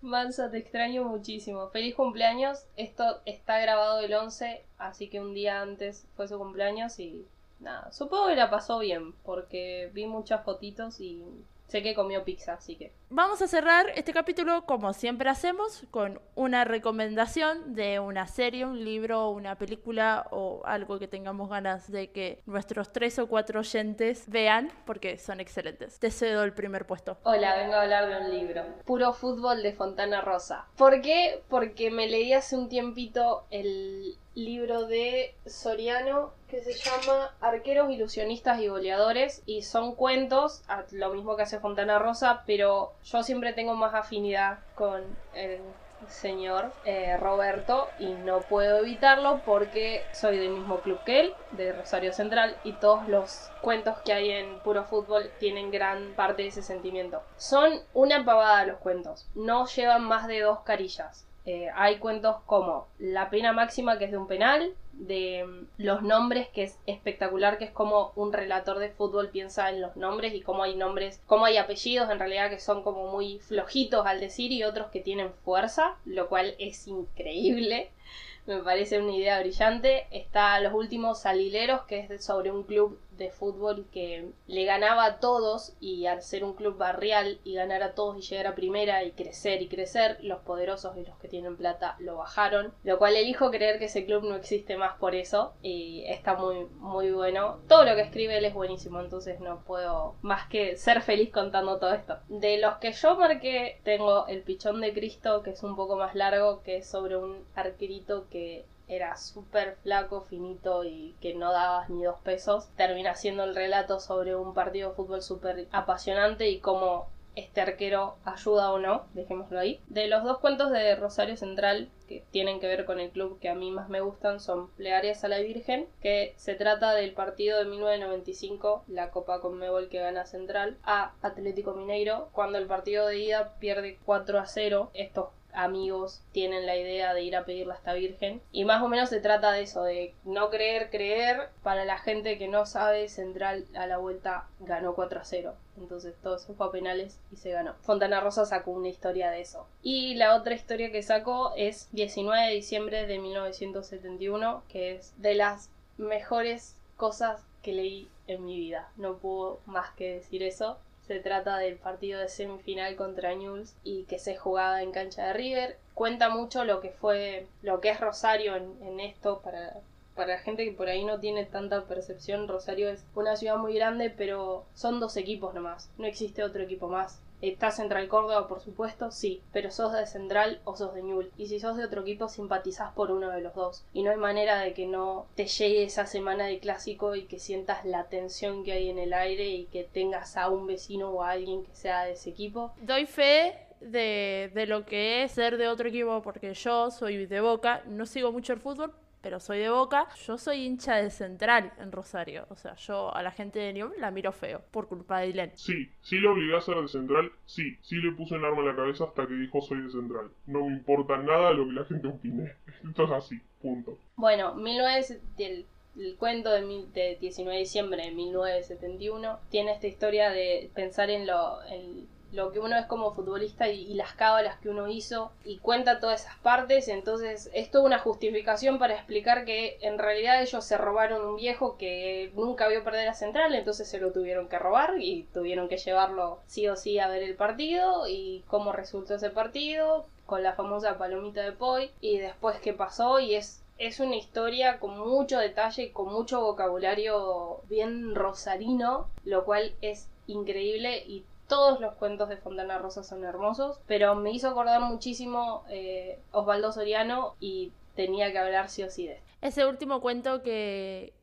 Mansa, 0.01 0.51
te 0.51 0.57
extraño 0.57 1.05
muchísimo. 1.05 1.69
Feliz 1.69 1.95
cumpleaños. 1.95 2.65
Esto 2.75 3.21
está 3.25 3.59
grabado 3.59 4.01
el 4.01 4.13
11, 4.13 4.65
así 4.77 5.09
que 5.09 5.21
un 5.21 5.33
día 5.33 5.61
antes 5.61 6.05
fue 6.15 6.27
su 6.27 6.37
cumpleaños 6.37 6.99
y 6.99 7.25
nada. 7.59 7.91
Supongo 7.91 8.27
que 8.27 8.35
la 8.35 8.49
pasó 8.49 8.79
bien, 8.79 9.13
porque 9.23 9.89
vi 9.93 10.05
muchas 10.05 10.43
fotitos 10.43 10.99
y 10.99 11.23
sé 11.67 11.83
que 11.83 11.95
comió 11.95 12.23
pizza, 12.23 12.53
así 12.53 12.75
que. 12.75 12.93
Vamos 13.09 13.41
a 13.41 13.47
cerrar 13.47 13.89
este 13.95 14.13
capítulo 14.13 14.65
como 14.65 14.93
siempre 14.93 15.29
hacemos, 15.29 15.83
con 15.91 16.21
una 16.35 16.63
recomendación 16.65 17.75
de 17.75 17.99
una 17.99 18.27
serie, 18.27 18.65
un 18.65 18.83
libro, 18.83 19.29
una 19.29 19.55
película 19.55 20.27
o 20.31 20.61
algo 20.65 20.99
que 20.99 21.07
tengamos 21.07 21.49
ganas 21.49 21.91
de 21.91 22.11
que 22.11 22.41
nuestros 22.45 22.91
tres 22.91 23.19
o 23.19 23.27
cuatro 23.27 23.59
oyentes 23.59 24.29
vean, 24.29 24.71
porque 24.85 25.17
son 25.17 25.39
excelentes. 25.39 25.99
Te 25.99 26.11
cedo 26.11 26.43
el 26.43 26.53
primer 26.53 26.85
puesto. 26.85 27.17
Hola, 27.23 27.55
vengo 27.57 27.75
a 27.75 27.81
hablar 27.81 28.07
de 28.07 28.25
un 28.25 28.37
libro. 28.37 28.63
Puro 28.85 29.13
fútbol 29.13 29.63
de 29.63 29.73
Fontana 29.73 30.21
Rosa. 30.21 30.67
¿Por 30.77 31.01
qué? 31.01 31.41
Porque 31.49 31.91
me 31.91 32.07
leí 32.07 32.33
hace 32.33 32.55
un 32.55 32.69
tiempito 32.69 33.45
el 33.49 34.17
libro 34.37 34.85
de 34.85 35.33
Soriano 35.47 36.31
que 36.47 36.61
se 36.61 36.73
llama 36.73 37.35
Arqueros, 37.41 37.91
Ilusionistas 37.91 38.59
y 38.59 38.67
Goleadores 38.67 39.41
y 39.45 39.63
son 39.63 39.95
cuentos, 39.95 40.63
lo 40.91 41.11
mismo 41.13 41.35
que 41.35 41.43
hace 41.43 41.59
Fontana 41.59 41.97
Rosa, 41.97 42.43
pero 42.45 42.93
yo 43.03 43.23
siempre 43.23 43.53
tengo 43.53 43.73
más 43.75 43.95
afinidad 43.95 44.59
con 44.75 45.03
el 45.33 45.59
señor 46.07 46.71
eh, 46.85 47.17
Roberto 47.17 47.89
y 47.97 48.13
no 48.13 48.41
puedo 48.41 48.77
evitarlo 48.77 49.41
porque 49.43 50.03
soy 50.13 50.37
del 50.37 50.51
mismo 50.51 50.81
club 50.81 50.99
que 51.03 51.19
él, 51.21 51.33
de 51.51 51.73
Rosario 51.73 52.13
Central, 52.13 52.55
y 52.63 52.73
todos 52.73 53.07
los 53.07 53.49
cuentos 53.61 53.97
que 54.05 54.13
hay 54.13 54.29
en 54.29 54.59
Puro 54.59 54.83
Fútbol 54.83 55.31
tienen 55.39 55.71
gran 55.71 56.13
parte 56.13 56.43
de 56.43 56.49
ese 56.49 56.61
sentimiento. 56.61 57.23
Son 57.37 57.81
una 57.95 58.23
pavada 58.23 58.65
los 58.65 58.77
cuentos, 58.77 59.27
no 59.33 59.65
llevan 59.65 60.03
más 60.03 60.27
de 60.27 60.41
dos 60.41 60.59
carillas. 60.59 61.26
Eh, 61.47 61.69
hay 61.75 61.97
cuentos 61.99 62.35
como 62.45 62.89
La 62.99 63.29
pena 63.29 63.53
máxima, 63.53 63.97
que 63.97 64.03
es 64.03 64.11
de 64.11 64.17
un 64.17 64.27
penal, 64.27 64.73
de 64.91 65.45
mm, 65.45 65.67
los 65.77 66.01
nombres, 66.01 66.49
que 66.49 66.63
es 66.63 66.77
espectacular, 66.85 67.57
que 67.57 67.63
es 67.63 67.71
como 67.71 68.11
un 68.17 68.33
relator 68.33 68.79
de 68.79 68.89
fútbol 68.89 69.29
piensa 69.29 69.69
en 69.69 69.79
los 69.79 69.95
nombres 69.95 70.33
y 70.33 70.41
cómo 70.41 70.63
hay 70.63 70.75
nombres, 70.75 71.21
cómo 71.25 71.45
hay 71.45 71.55
apellidos 71.55 72.09
en 72.09 72.19
realidad 72.19 72.49
que 72.49 72.59
son 72.59 72.83
como 72.83 73.09
muy 73.13 73.39
flojitos 73.39 74.05
al 74.05 74.19
decir 74.19 74.51
y 74.51 74.65
otros 74.65 74.87
que 74.87 74.99
tienen 74.99 75.31
fuerza, 75.45 75.95
lo 76.03 76.27
cual 76.27 76.53
es 76.59 76.85
increíble 76.85 77.91
me 78.45 78.57
parece 78.59 78.99
una 78.99 79.13
idea 79.13 79.39
brillante. 79.39 80.07
Está 80.11 80.59
Los 80.59 80.73
Últimos 80.73 81.21
Salileros, 81.21 81.83
que 81.83 82.07
es 82.09 82.25
sobre 82.25 82.51
un 82.51 82.63
club 82.63 82.99
de 83.17 83.31
fútbol 83.31 83.85
que 83.91 84.31
le 84.47 84.65
ganaba 84.65 85.05
a 85.05 85.19
todos 85.19 85.73
y 85.79 86.05
al 86.05 86.21
ser 86.21 86.43
un 86.43 86.53
club 86.53 86.77
barrial 86.77 87.39
y 87.43 87.55
ganar 87.55 87.83
a 87.83 87.93
todos 87.93 88.17
y 88.17 88.21
llegar 88.21 88.47
a 88.47 88.55
primera 88.55 89.03
y 89.03 89.11
crecer 89.11 89.61
y 89.61 89.67
crecer, 89.67 90.17
los 90.21 90.39
poderosos 90.41 90.97
y 90.97 91.05
los 91.05 91.17
que 91.17 91.27
tienen 91.27 91.57
plata 91.57 91.95
lo 91.99 92.17
bajaron, 92.17 92.73
lo 92.83 92.97
cual 92.97 93.15
elijo 93.15 93.51
creer 93.51 93.79
que 93.79 93.85
ese 93.85 94.05
club 94.05 94.23
no 94.23 94.35
existe 94.35 94.77
más 94.77 94.97
por 94.97 95.15
eso 95.15 95.53
y 95.61 96.03
está 96.07 96.35
muy 96.35 96.65
muy 96.79 97.11
bueno. 97.11 97.59
Todo 97.67 97.85
lo 97.85 97.95
que 97.95 98.01
escribe 98.01 98.37
él 98.37 98.45
es 98.45 98.53
buenísimo, 98.53 98.99
entonces 98.99 99.39
no 99.39 99.63
puedo 99.65 100.15
más 100.21 100.47
que 100.47 100.77
ser 100.77 101.01
feliz 101.01 101.31
contando 101.31 101.77
todo 101.79 101.93
esto. 101.93 102.17
De 102.27 102.57
los 102.57 102.77
que 102.77 102.91
yo 102.91 103.17
marqué 103.17 103.79
tengo 103.83 104.27
El 104.27 104.43
Pichón 104.43 104.81
de 104.81 104.93
Cristo, 104.93 105.43
que 105.43 105.51
es 105.51 105.63
un 105.63 105.75
poco 105.75 105.95
más 105.95 106.15
largo, 106.15 106.61
que 106.63 106.77
es 106.77 106.87
sobre 106.87 107.17
un 107.17 107.45
arquerito 107.55 108.27
que 108.29 108.65
era 108.87 109.17
súper 109.17 109.77
flaco, 109.83 110.21
finito 110.21 110.83
y 110.83 111.15
que 111.21 111.33
no 111.33 111.51
dabas 111.51 111.89
ni 111.89 112.03
dos 112.03 112.19
pesos, 112.21 112.69
termina 112.75 113.15
siendo 113.15 113.43
el 113.43 113.55
relato 113.55 113.99
sobre 113.99 114.35
un 114.35 114.53
partido 114.53 114.89
de 114.89 114.95
fútbol 114.95 115.21
súper 115.21 115.67
apasionante 115.71 116.49
y 116.49 116.59
cómo 116.59 117.07
este 117.37 117.61
arquero 117.61 118.15
ayuda 118.25 118.71
o 118.71 118.79
no, 118.79 119.05
dejémoslo 119.13 119.59
ahí. 119.59 119.79
De 119.87 120.07
los 120.07 120.23
dos 120.23 120.39
cuentos 120.39 120.71
de 120.71 120.95
Rosario 120.95 121.37
Central 121.37 121.91
que 122.07 122.23
tienen 122.31 122.59
que 122.59 122.67
ver 122.67 122.85
con 122.85 122.99
el 122.99 123.11
club 123.11 123.39
que 123.39 123.49
a 123.49 123.53
mí 123.53 123.69
más 123.69 123.89
me 123.89 124.01
gustan 124.01 124.39
son 124.39 124.71
Plegarias 124.71 125.23
a 125.23 125.27
la 125.27 125.39
Virgen, 125.39 125.87
que 126.01 126.33
se 126.37 126.55
trata 126.55 126.93
del 126.93 127.13
partido 127.13 127.59
de 127.59 127.65
1995, 127.65 128.85
la 128.87 129.11
Copa 129.11 129.39
Conmebol 129.39 129.89
que 129.89 129.99
gana 129.99 130.25
Central, 130.25 130.77
a 130.83 131.13
Atlético 131.21 131.73
Mineiro, 131.73 132.29
cuando 132.31 132.57
el 132.57 132.65
partido 132.65 133.05
de 133.05 133.19
ida 133.19 133.53
pierde 133.59 133.99
4 134.03 134.39
a 134.39 134.45
0. 134.47 134.89
Estos 134.95 135.29
amigos 135.57 136.21
tienen 136.31 136.65
la 136.65 136.77
idea 136.77 137.13
de 137.13 137.23
ir 137.23 137.35
a 137.35 137.43
pedirle 137.43 137.73
a 137.73 137.77
esta 137.77 137.93
virgen. 137.93 138.41
Y 138.51 138.63
más 138.63 138.81
o 138.83 138.87
menos 138.87 139.09
se 139.09 139.19
trata 139.19 139.51
de 139.51 139.63
eso, 139.63 139.83
de 139.83 140.13
no 140.23 140.49
creer, 140.49 140.89
creer. 140.89 141.49
Para 141.63 141.83
la 141.83 141.97
gente 141.97 142.37
que 142.37 142.47
no 142.47 142.65
sabe, 142.65 143.09
Central 143.09 143.65
a 143.75 143.87
la 143.87 143.97
vuelta 143.97 144.47
ganó 144.59 144.93
4 144.93 145.19
a 145.19 145.23
0. 145.23 145.55
Entonces 145.77 146.15
todo 146.21 146.37
eso 146.37 146.53
fue 146.53 146.67
a 146.67 146.71
penales 146.71 147.19
y 147.31 147.37
se 147.37 147.51
ganó. 147.51 147.75
Fontana 147.81 148.21
Rosa 148.21 148.45
sacó 148.45 148.71
una 148.71 148.87
historia 148.87 149.29
de 149.31 149.41
eso. 149.41 149.67
Y 149.81 150.15
la 150.15 150.35
otra 150.35 150.55
historia 150.55 150.91
que 150.91 151.03
sacó 151.03 151.53
es 151.55 151.89
19 151.91 152.47
de 152.47 152.53
diciembre 152.53 153.07
de 153.07 153.19
1971, 153.19 154.63
que 154.69 154.95
es 154.95 155.13
de 155.17 155.35
las 155.35 155.69
mejores 155.97 156.75
cosas 156.95 157.43
que 157.61 157.73
leí 157.73 158.09
en 158.27 158.45
mi 158.45 158.57
vida. 158.57 158.91
No 158.97 159.17
puedo 159.17 159.59
más 159.65 159.91
que 159.91 160.15
decir 160.15 160.43
eso. 160.43 160.77
Se 161.07 161.19
trata 161.19 161.57
del 161.57 161.77
partido 161.77 162.19
de 162.19 162.27
semifinal 162.27 162.95
contra 162.97 163.33
Newell's 163.33 163.75
y 163.83 164.03
que 164.03 164.19
se 164.19 164.35
jugaba 164.35 164.81
en 164.81 164.91
cancha 164.91 165.27
de 165.27 165.33
River. 165.33 165.77
Cuenta 165.93 166.29
mucho 166.29 166.65
lo 166.65 166.81
que 166.81 166.91
fue, 166.91 167.47
lo 167.61 167.79
que 167.79 167.89
es 167.89 167.99
Rosario 167.99 168.55
en, 168.55 168.99
esto 168.99 169.41
para, 169.41 169.77
para 170.15 170.33
la 170.35 170.39
gente 170.39 170.65
que 170.65 170.73
por 170.73 170.89
ahí 170.89 171.05
no 171.05 171.19
tiene 171.19 171.45
tanta 171.45 171.85
percepción, 171.85 172.47
Rosario 172.47 172.89
es 172.89 173.05
una 173.15 173.37
ciudad 173.37 173.57
muy 173.57 173.73
grande, 173.73 174.09
pero 174.09 174.65
son 174.73 174.99
dos 174.99 175.15
equipos 175.15 175.53
nomás, 175.53 175.89
no 175.97 176.05
existe 176.05 176.43
otro 176.43 176.61
equipo 176.61 176.87
más. 176.87 177.21
¿Estás 177.41 177.75
Central 177.75 178.07
Córdoba, 178.07 178.47
por 178.47 178.61
supuesto? 178.61 179.11
Sí, 179.11 179.41
pero 179.53 179.69
sos 179.69 179.93
de 179.93 180.07
Central 180.07 180.59
o 180.63 180.75
sos 180.75 180.95
de 180.95 181.03
Ñul. 181.03 181.31
Y 181.37 181.47
si 181.47 181.59
sos 181.59 181.77
de 181.77 181.85
otro 181.85 182.01
equipo, 182.01 182.27
simpatizás 182.29 182.93
por 182.93 183.11
uno 183.11 183.29
de 183.29 183.41
los 183.41 183.53
dos. 183.53 183.85
Y 183.93 184.03
no 184.03 184.11
hay 184.11 184.17
manera 184.17 184.59
de 184.59 184.73
que 184.73 184.87
no 184.87 185.27
te 185.35 185.45
llegue 185.45 185.83
esa 185.83 186.07
semana 186.07 186.45
de 186.45 186.59
clásico 186.59 187.15
y 187.15 187.25
que 187.25 187.39
sientas 187.39 187.85
la 187.85 188.05
tensión 188.05 188.63
que 188.63 188.71
hay 188.71 188.89
en 188.89 188.97
el 188.97 189.13
aire 189.13 189.45
y 189.45 189.65
que 189.65 189.83
tengas 189.83 190.35
a 190.35 190.49
un 190.49 190.65
vecino 190.65 191.11
o 191.11 191.23
a 191.23 191.31
alguien 191.31 191.63
que 191.63 191.75
sea 191.75 192.05
de 192.05 192.13
ese 192.13 192.31
equipo. 192.31 192.71
Doy 192.81 193.05
fe 193.05 193.53
de, 193.81 194.51
de 194.53 194.65
lo 194.65 194.85
que 194.85 195.23
es 195.23 195.31
ser 195.31 195.57
de 195.57 195.67
otro 195.67 195.89
equipo 195.89 196.21
porque 196.23 196.53
yo 196.53 196.89
soy 196.89 197.25
de 197.27 197.41
Boca, 197.41 197.83
no 197.85 198.05
sigo 198.05 198.31
mucho 198.31 198.53
el 198.53 198.59
fútbol, 198.59 198.93
pero 199.21 199.39
soy 199.39 199.59
de 199.59 199.69
Boca. 199.69 200.07
Yo 200.25 200.37
soy 200.37 200.65
hincha 200.65 200.95
de 200.95 201.09
Central 201.09 201.73
en 201.79 201.91
Rosario. 201.91 202.45
O 202.49 202.55
sea, 202.55 202.75
yo 202.75 203.13
a 203.13 203.23
la 203.23 203.31
gente 203.31 203.59
de 203.59 203.73
Newell 203.73 203.99
la 203.99 204.11
miro 204.11 204.31
feo 204.31 204.61
por 204.71 204.87
culpa 204.87 205.19
de 205.19 205.27
Dylan. 205.27 205.51
Sí, 205.55 205.89
sí 206.01 206.17
lo 206.17 206.33
obligué 206.33 206.55
a 206.55 206.61
ser 206.61 206.75
de 206.75 206.87
Central. 206.87 207.31
Sí, 207.45 207.77
sí 207.81 207.95
le 207.97 208.11
puse 208.11 208.35
el 208.35 208.45
arma 208.45 208.59
en 208.59 208.67
la 208.67 208.75
cabeza 208.75 209.05
hasta 209.05 209.27
que 209.27 209.33
dijo 209.33 209.61
soy 209.61 209.81
de 209.81 209.89
Central. 209.89 210.29
No 210.45 210.65
me 210.65 210.73
importa 210.73 211.17
nada 211.17 211.51
lo 211.51 211.65
que 211.65 211.73
la 211.73 211.85
gente 211.85 212.07
opine. 212.07 212.53
Esto 212.87 213.03
es 213.05 213.11
así, 213.11 213.41
punto. 213.61 213.97
Bueno, 214.15 214.55
19... 214.55 215.05
El, 215.39 215.65
el 215.97 216.15
cuento 216.15 216.51
de, 216.51 216.61
de 216.93 217.17
19 217.19 217.55
de 217.55 217.59
diciembre 217.59 218.03
de 218.03 218.11
1971 218.11 219.39
tiene 219.49 219.73
esta 219.73 219.87
historia 219.87 220.29
de 220.29 220.69
pensar 220.75 221.09
en 221.09 221.25
lo, 221.25 221.63
en 221.63 222.07
lo 222.31 222.51
que 222.51 222.59
uno 222.59 222.77
es 222.77 222.85
como 222.85 223.13
futbolista 223.13 223.69
y, 223.69 223.93
las 223.93 224.13
cábalas 224.13 224.59
que 224.59 224.69
uno 224.69 224.87
hizo 224.87 225.31
y 225.43 225.57
cuenta 225.57 225.99
todas 225.99 226.21
esas 226.21 226.37
partes, 226.39 226.87
entonces 226.87 227.49
es 227.53 227.71
toda 227.71 227.85
una 227.85 227.99
justificación 227.99 228.79
para 228.79 228.95
explicar 228.95 229.45
que 229.45 229.77
en 229.81 229.97
realidad 229.97 230.41
ellos 230.41 230.63
se 230.63 230.77
robaron 230.77 231.25
un 231.25 231.35
viejo 231.35 231.77
que 231.77 232.31
nunca 232.35 232.67
vio 232.67 232.83
perder 232.83 233.07
a 233.09 233.13
Central, 233.13 233.55
entonces 233.55 233.87
se 233.87 233.99
lo 233.99 234.11
tuvieron 234.11 234.47
que 234.47 234.59
robar 234.59 234.95
y 234.99 235.23
tuvieron 235.33 235.67
que 235.67 235.77
llevarlo 235.77 236.39
sí 236.47 236.67
o 236.67 236.75
sí 236.75 236.99
a 236.99 237.07
ver 237.07 237.23
el 237.23 237.35
partido 237.35 238.07
y 238.07 238.43
cómo 238.47 238.71
resultó 238.71 239.15
ese 239.15 239.29
partido 239.29 240.05
con 240.25 240.43
la 240.43 240.53
famosa 240.53 240.97
palomita 240.97 241.41
de 241.41 241.53
Poi 241.53 241.91
y 242.01 242.17
después 242.17 242.59
qué 242.59 242.73
pasó 242.73 243.19
y 243.19 243.35
es 243.35 243.63
es 243.77 243.99
una 243.99 244.15
historia 244.15 244.79
con 244.79 244.97
mucho 244.97 245.37
detalle 245.39 245.83
y 245.83 245.89
con 245.91 246.11
mucho 246.11 246.41
vocabulario 246.41 247.61
bien 247.69 248.15
rosarino, 248.15 249.07
lo 249.23 249.45
cual 249.45 249.75
es 249.81 250.09
increíble 250.25 251.03
y 251.05 251.25
todos 251.47 251.79
los 251.79 251.93
cuentos 251.95 252.29
de 252.29 252.37
Fontana 252.37 252.77
Rosa 252.77 253.03
son 253.03 253.23
hermosos, 253.23 253.79
pero 253.87 254.15
me 254.15 254.31
hizo 254.31 254.49
acordar 254.49 254.81
muchísimo 254.81 255.63
eh, 255.69 256.19
Osvaldo 256.31 256.71
Soriano 256.71 257.35
y 257.39 257.71
tenía 257.95 258.31
que 258.31 258.37
hablar 258.37 258.69
sí 258.69 258.83
o 258.83 258.89
sí 258.89 259.07
de 259.07 259.13
esto. 259.13 259.26
Ese 259.41 259.65
último 259.65 260.01
cuento 260.01 260.41
que, 260.41 261.13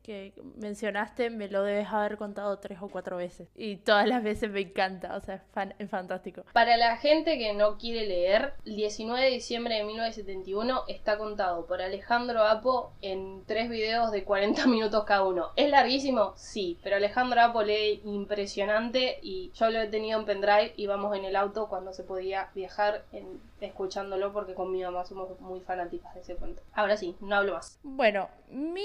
mencionaste 0.57 1.29
me 1.29 1.49
lo 1.49 1.63
debes 1.63 1.87
haber 1.89 2.17
contado 2.17 2.57
tres 2.59 2.77
o 2.81 2.87
cuatro 2.87 3.17
veces. 3.17 3.49
Y 3.55 3.77
todas 3.77 4.07
las 4.07 4.23
veces 4.23 4.51
me 4.51 4.61
encanta, 4.61 5.15
o 5.15 5.19
sea, 5.19 5.43
es, 5.77 5.89
fantástico. 5.89 6.43
Para 6.53 6.77
la 6.77 6.97
gente 6.97 7.37
que 7.37 7.53
no 7.53 7.77
quiere 7.77 8.05
leer, 8.07 8.53
el 8.65 8.75
19 8.75 9.25
de 9.25 9.31
diciembre 9.31 9.75
de 9.75 9.83
1971 9.83 10.83
está 10.87 11.17
contado 11.17 11.65
por 11.65 11.81
Alejandro 11.81 12.43
Apo 12.43 12.93
en 13.01 13.43
tres 13.45 13.69
videos 13.69 14.11
de 14.11 14.23
40 14.23 14.65
minutos 14.67 15.03
cada 15.05 15.23
uno. 15.23 15.51
¿Es 15.55 15.69
larguísimo? 15.69 16.33
Sí, 16.37 16.79
pero 16.83 16.95
Alejandro 16.95 17.41
Apo 17.41 17.63
lee 17.63 18.01
impresionante 18.05 19.19
y 19.21 19.51
yo 19.53 19.69
lo 19.69 19.81
he 19.81 19.87
tenido 19.87 20.19
en 20.19 20.25
pendrive 20.25 20.73
y 20.77 20.87
vamos 20.87 21.15
en 21.17 21.25
el 21.25 21.35
auto 21.35 21.67
cuando 21.67 21.93
se 21.93 22.03
podía 22.03 22.49
viajar 22.53 23.03
en, 23.11 23.41
escuchándolo 23.61 24.33
porque 24.33 24.53
con 24.53 24.71
mi 24.71 24.83
mamá 24.83 25.05
somos 25.05 25.39
muy 25.39 25.59
fanáticas 25.61 26.13
de 26.13 26.21
ese 26.21 26.35
cuento. 26.35 26.61
Ahora 26.73 26.97
sí, 26.97 27.15
no 27.21 27.35
hablo 27.35 27.53
más. 27.53 27.79
Bueno, 27.83 28.29
mi 28.49 28.81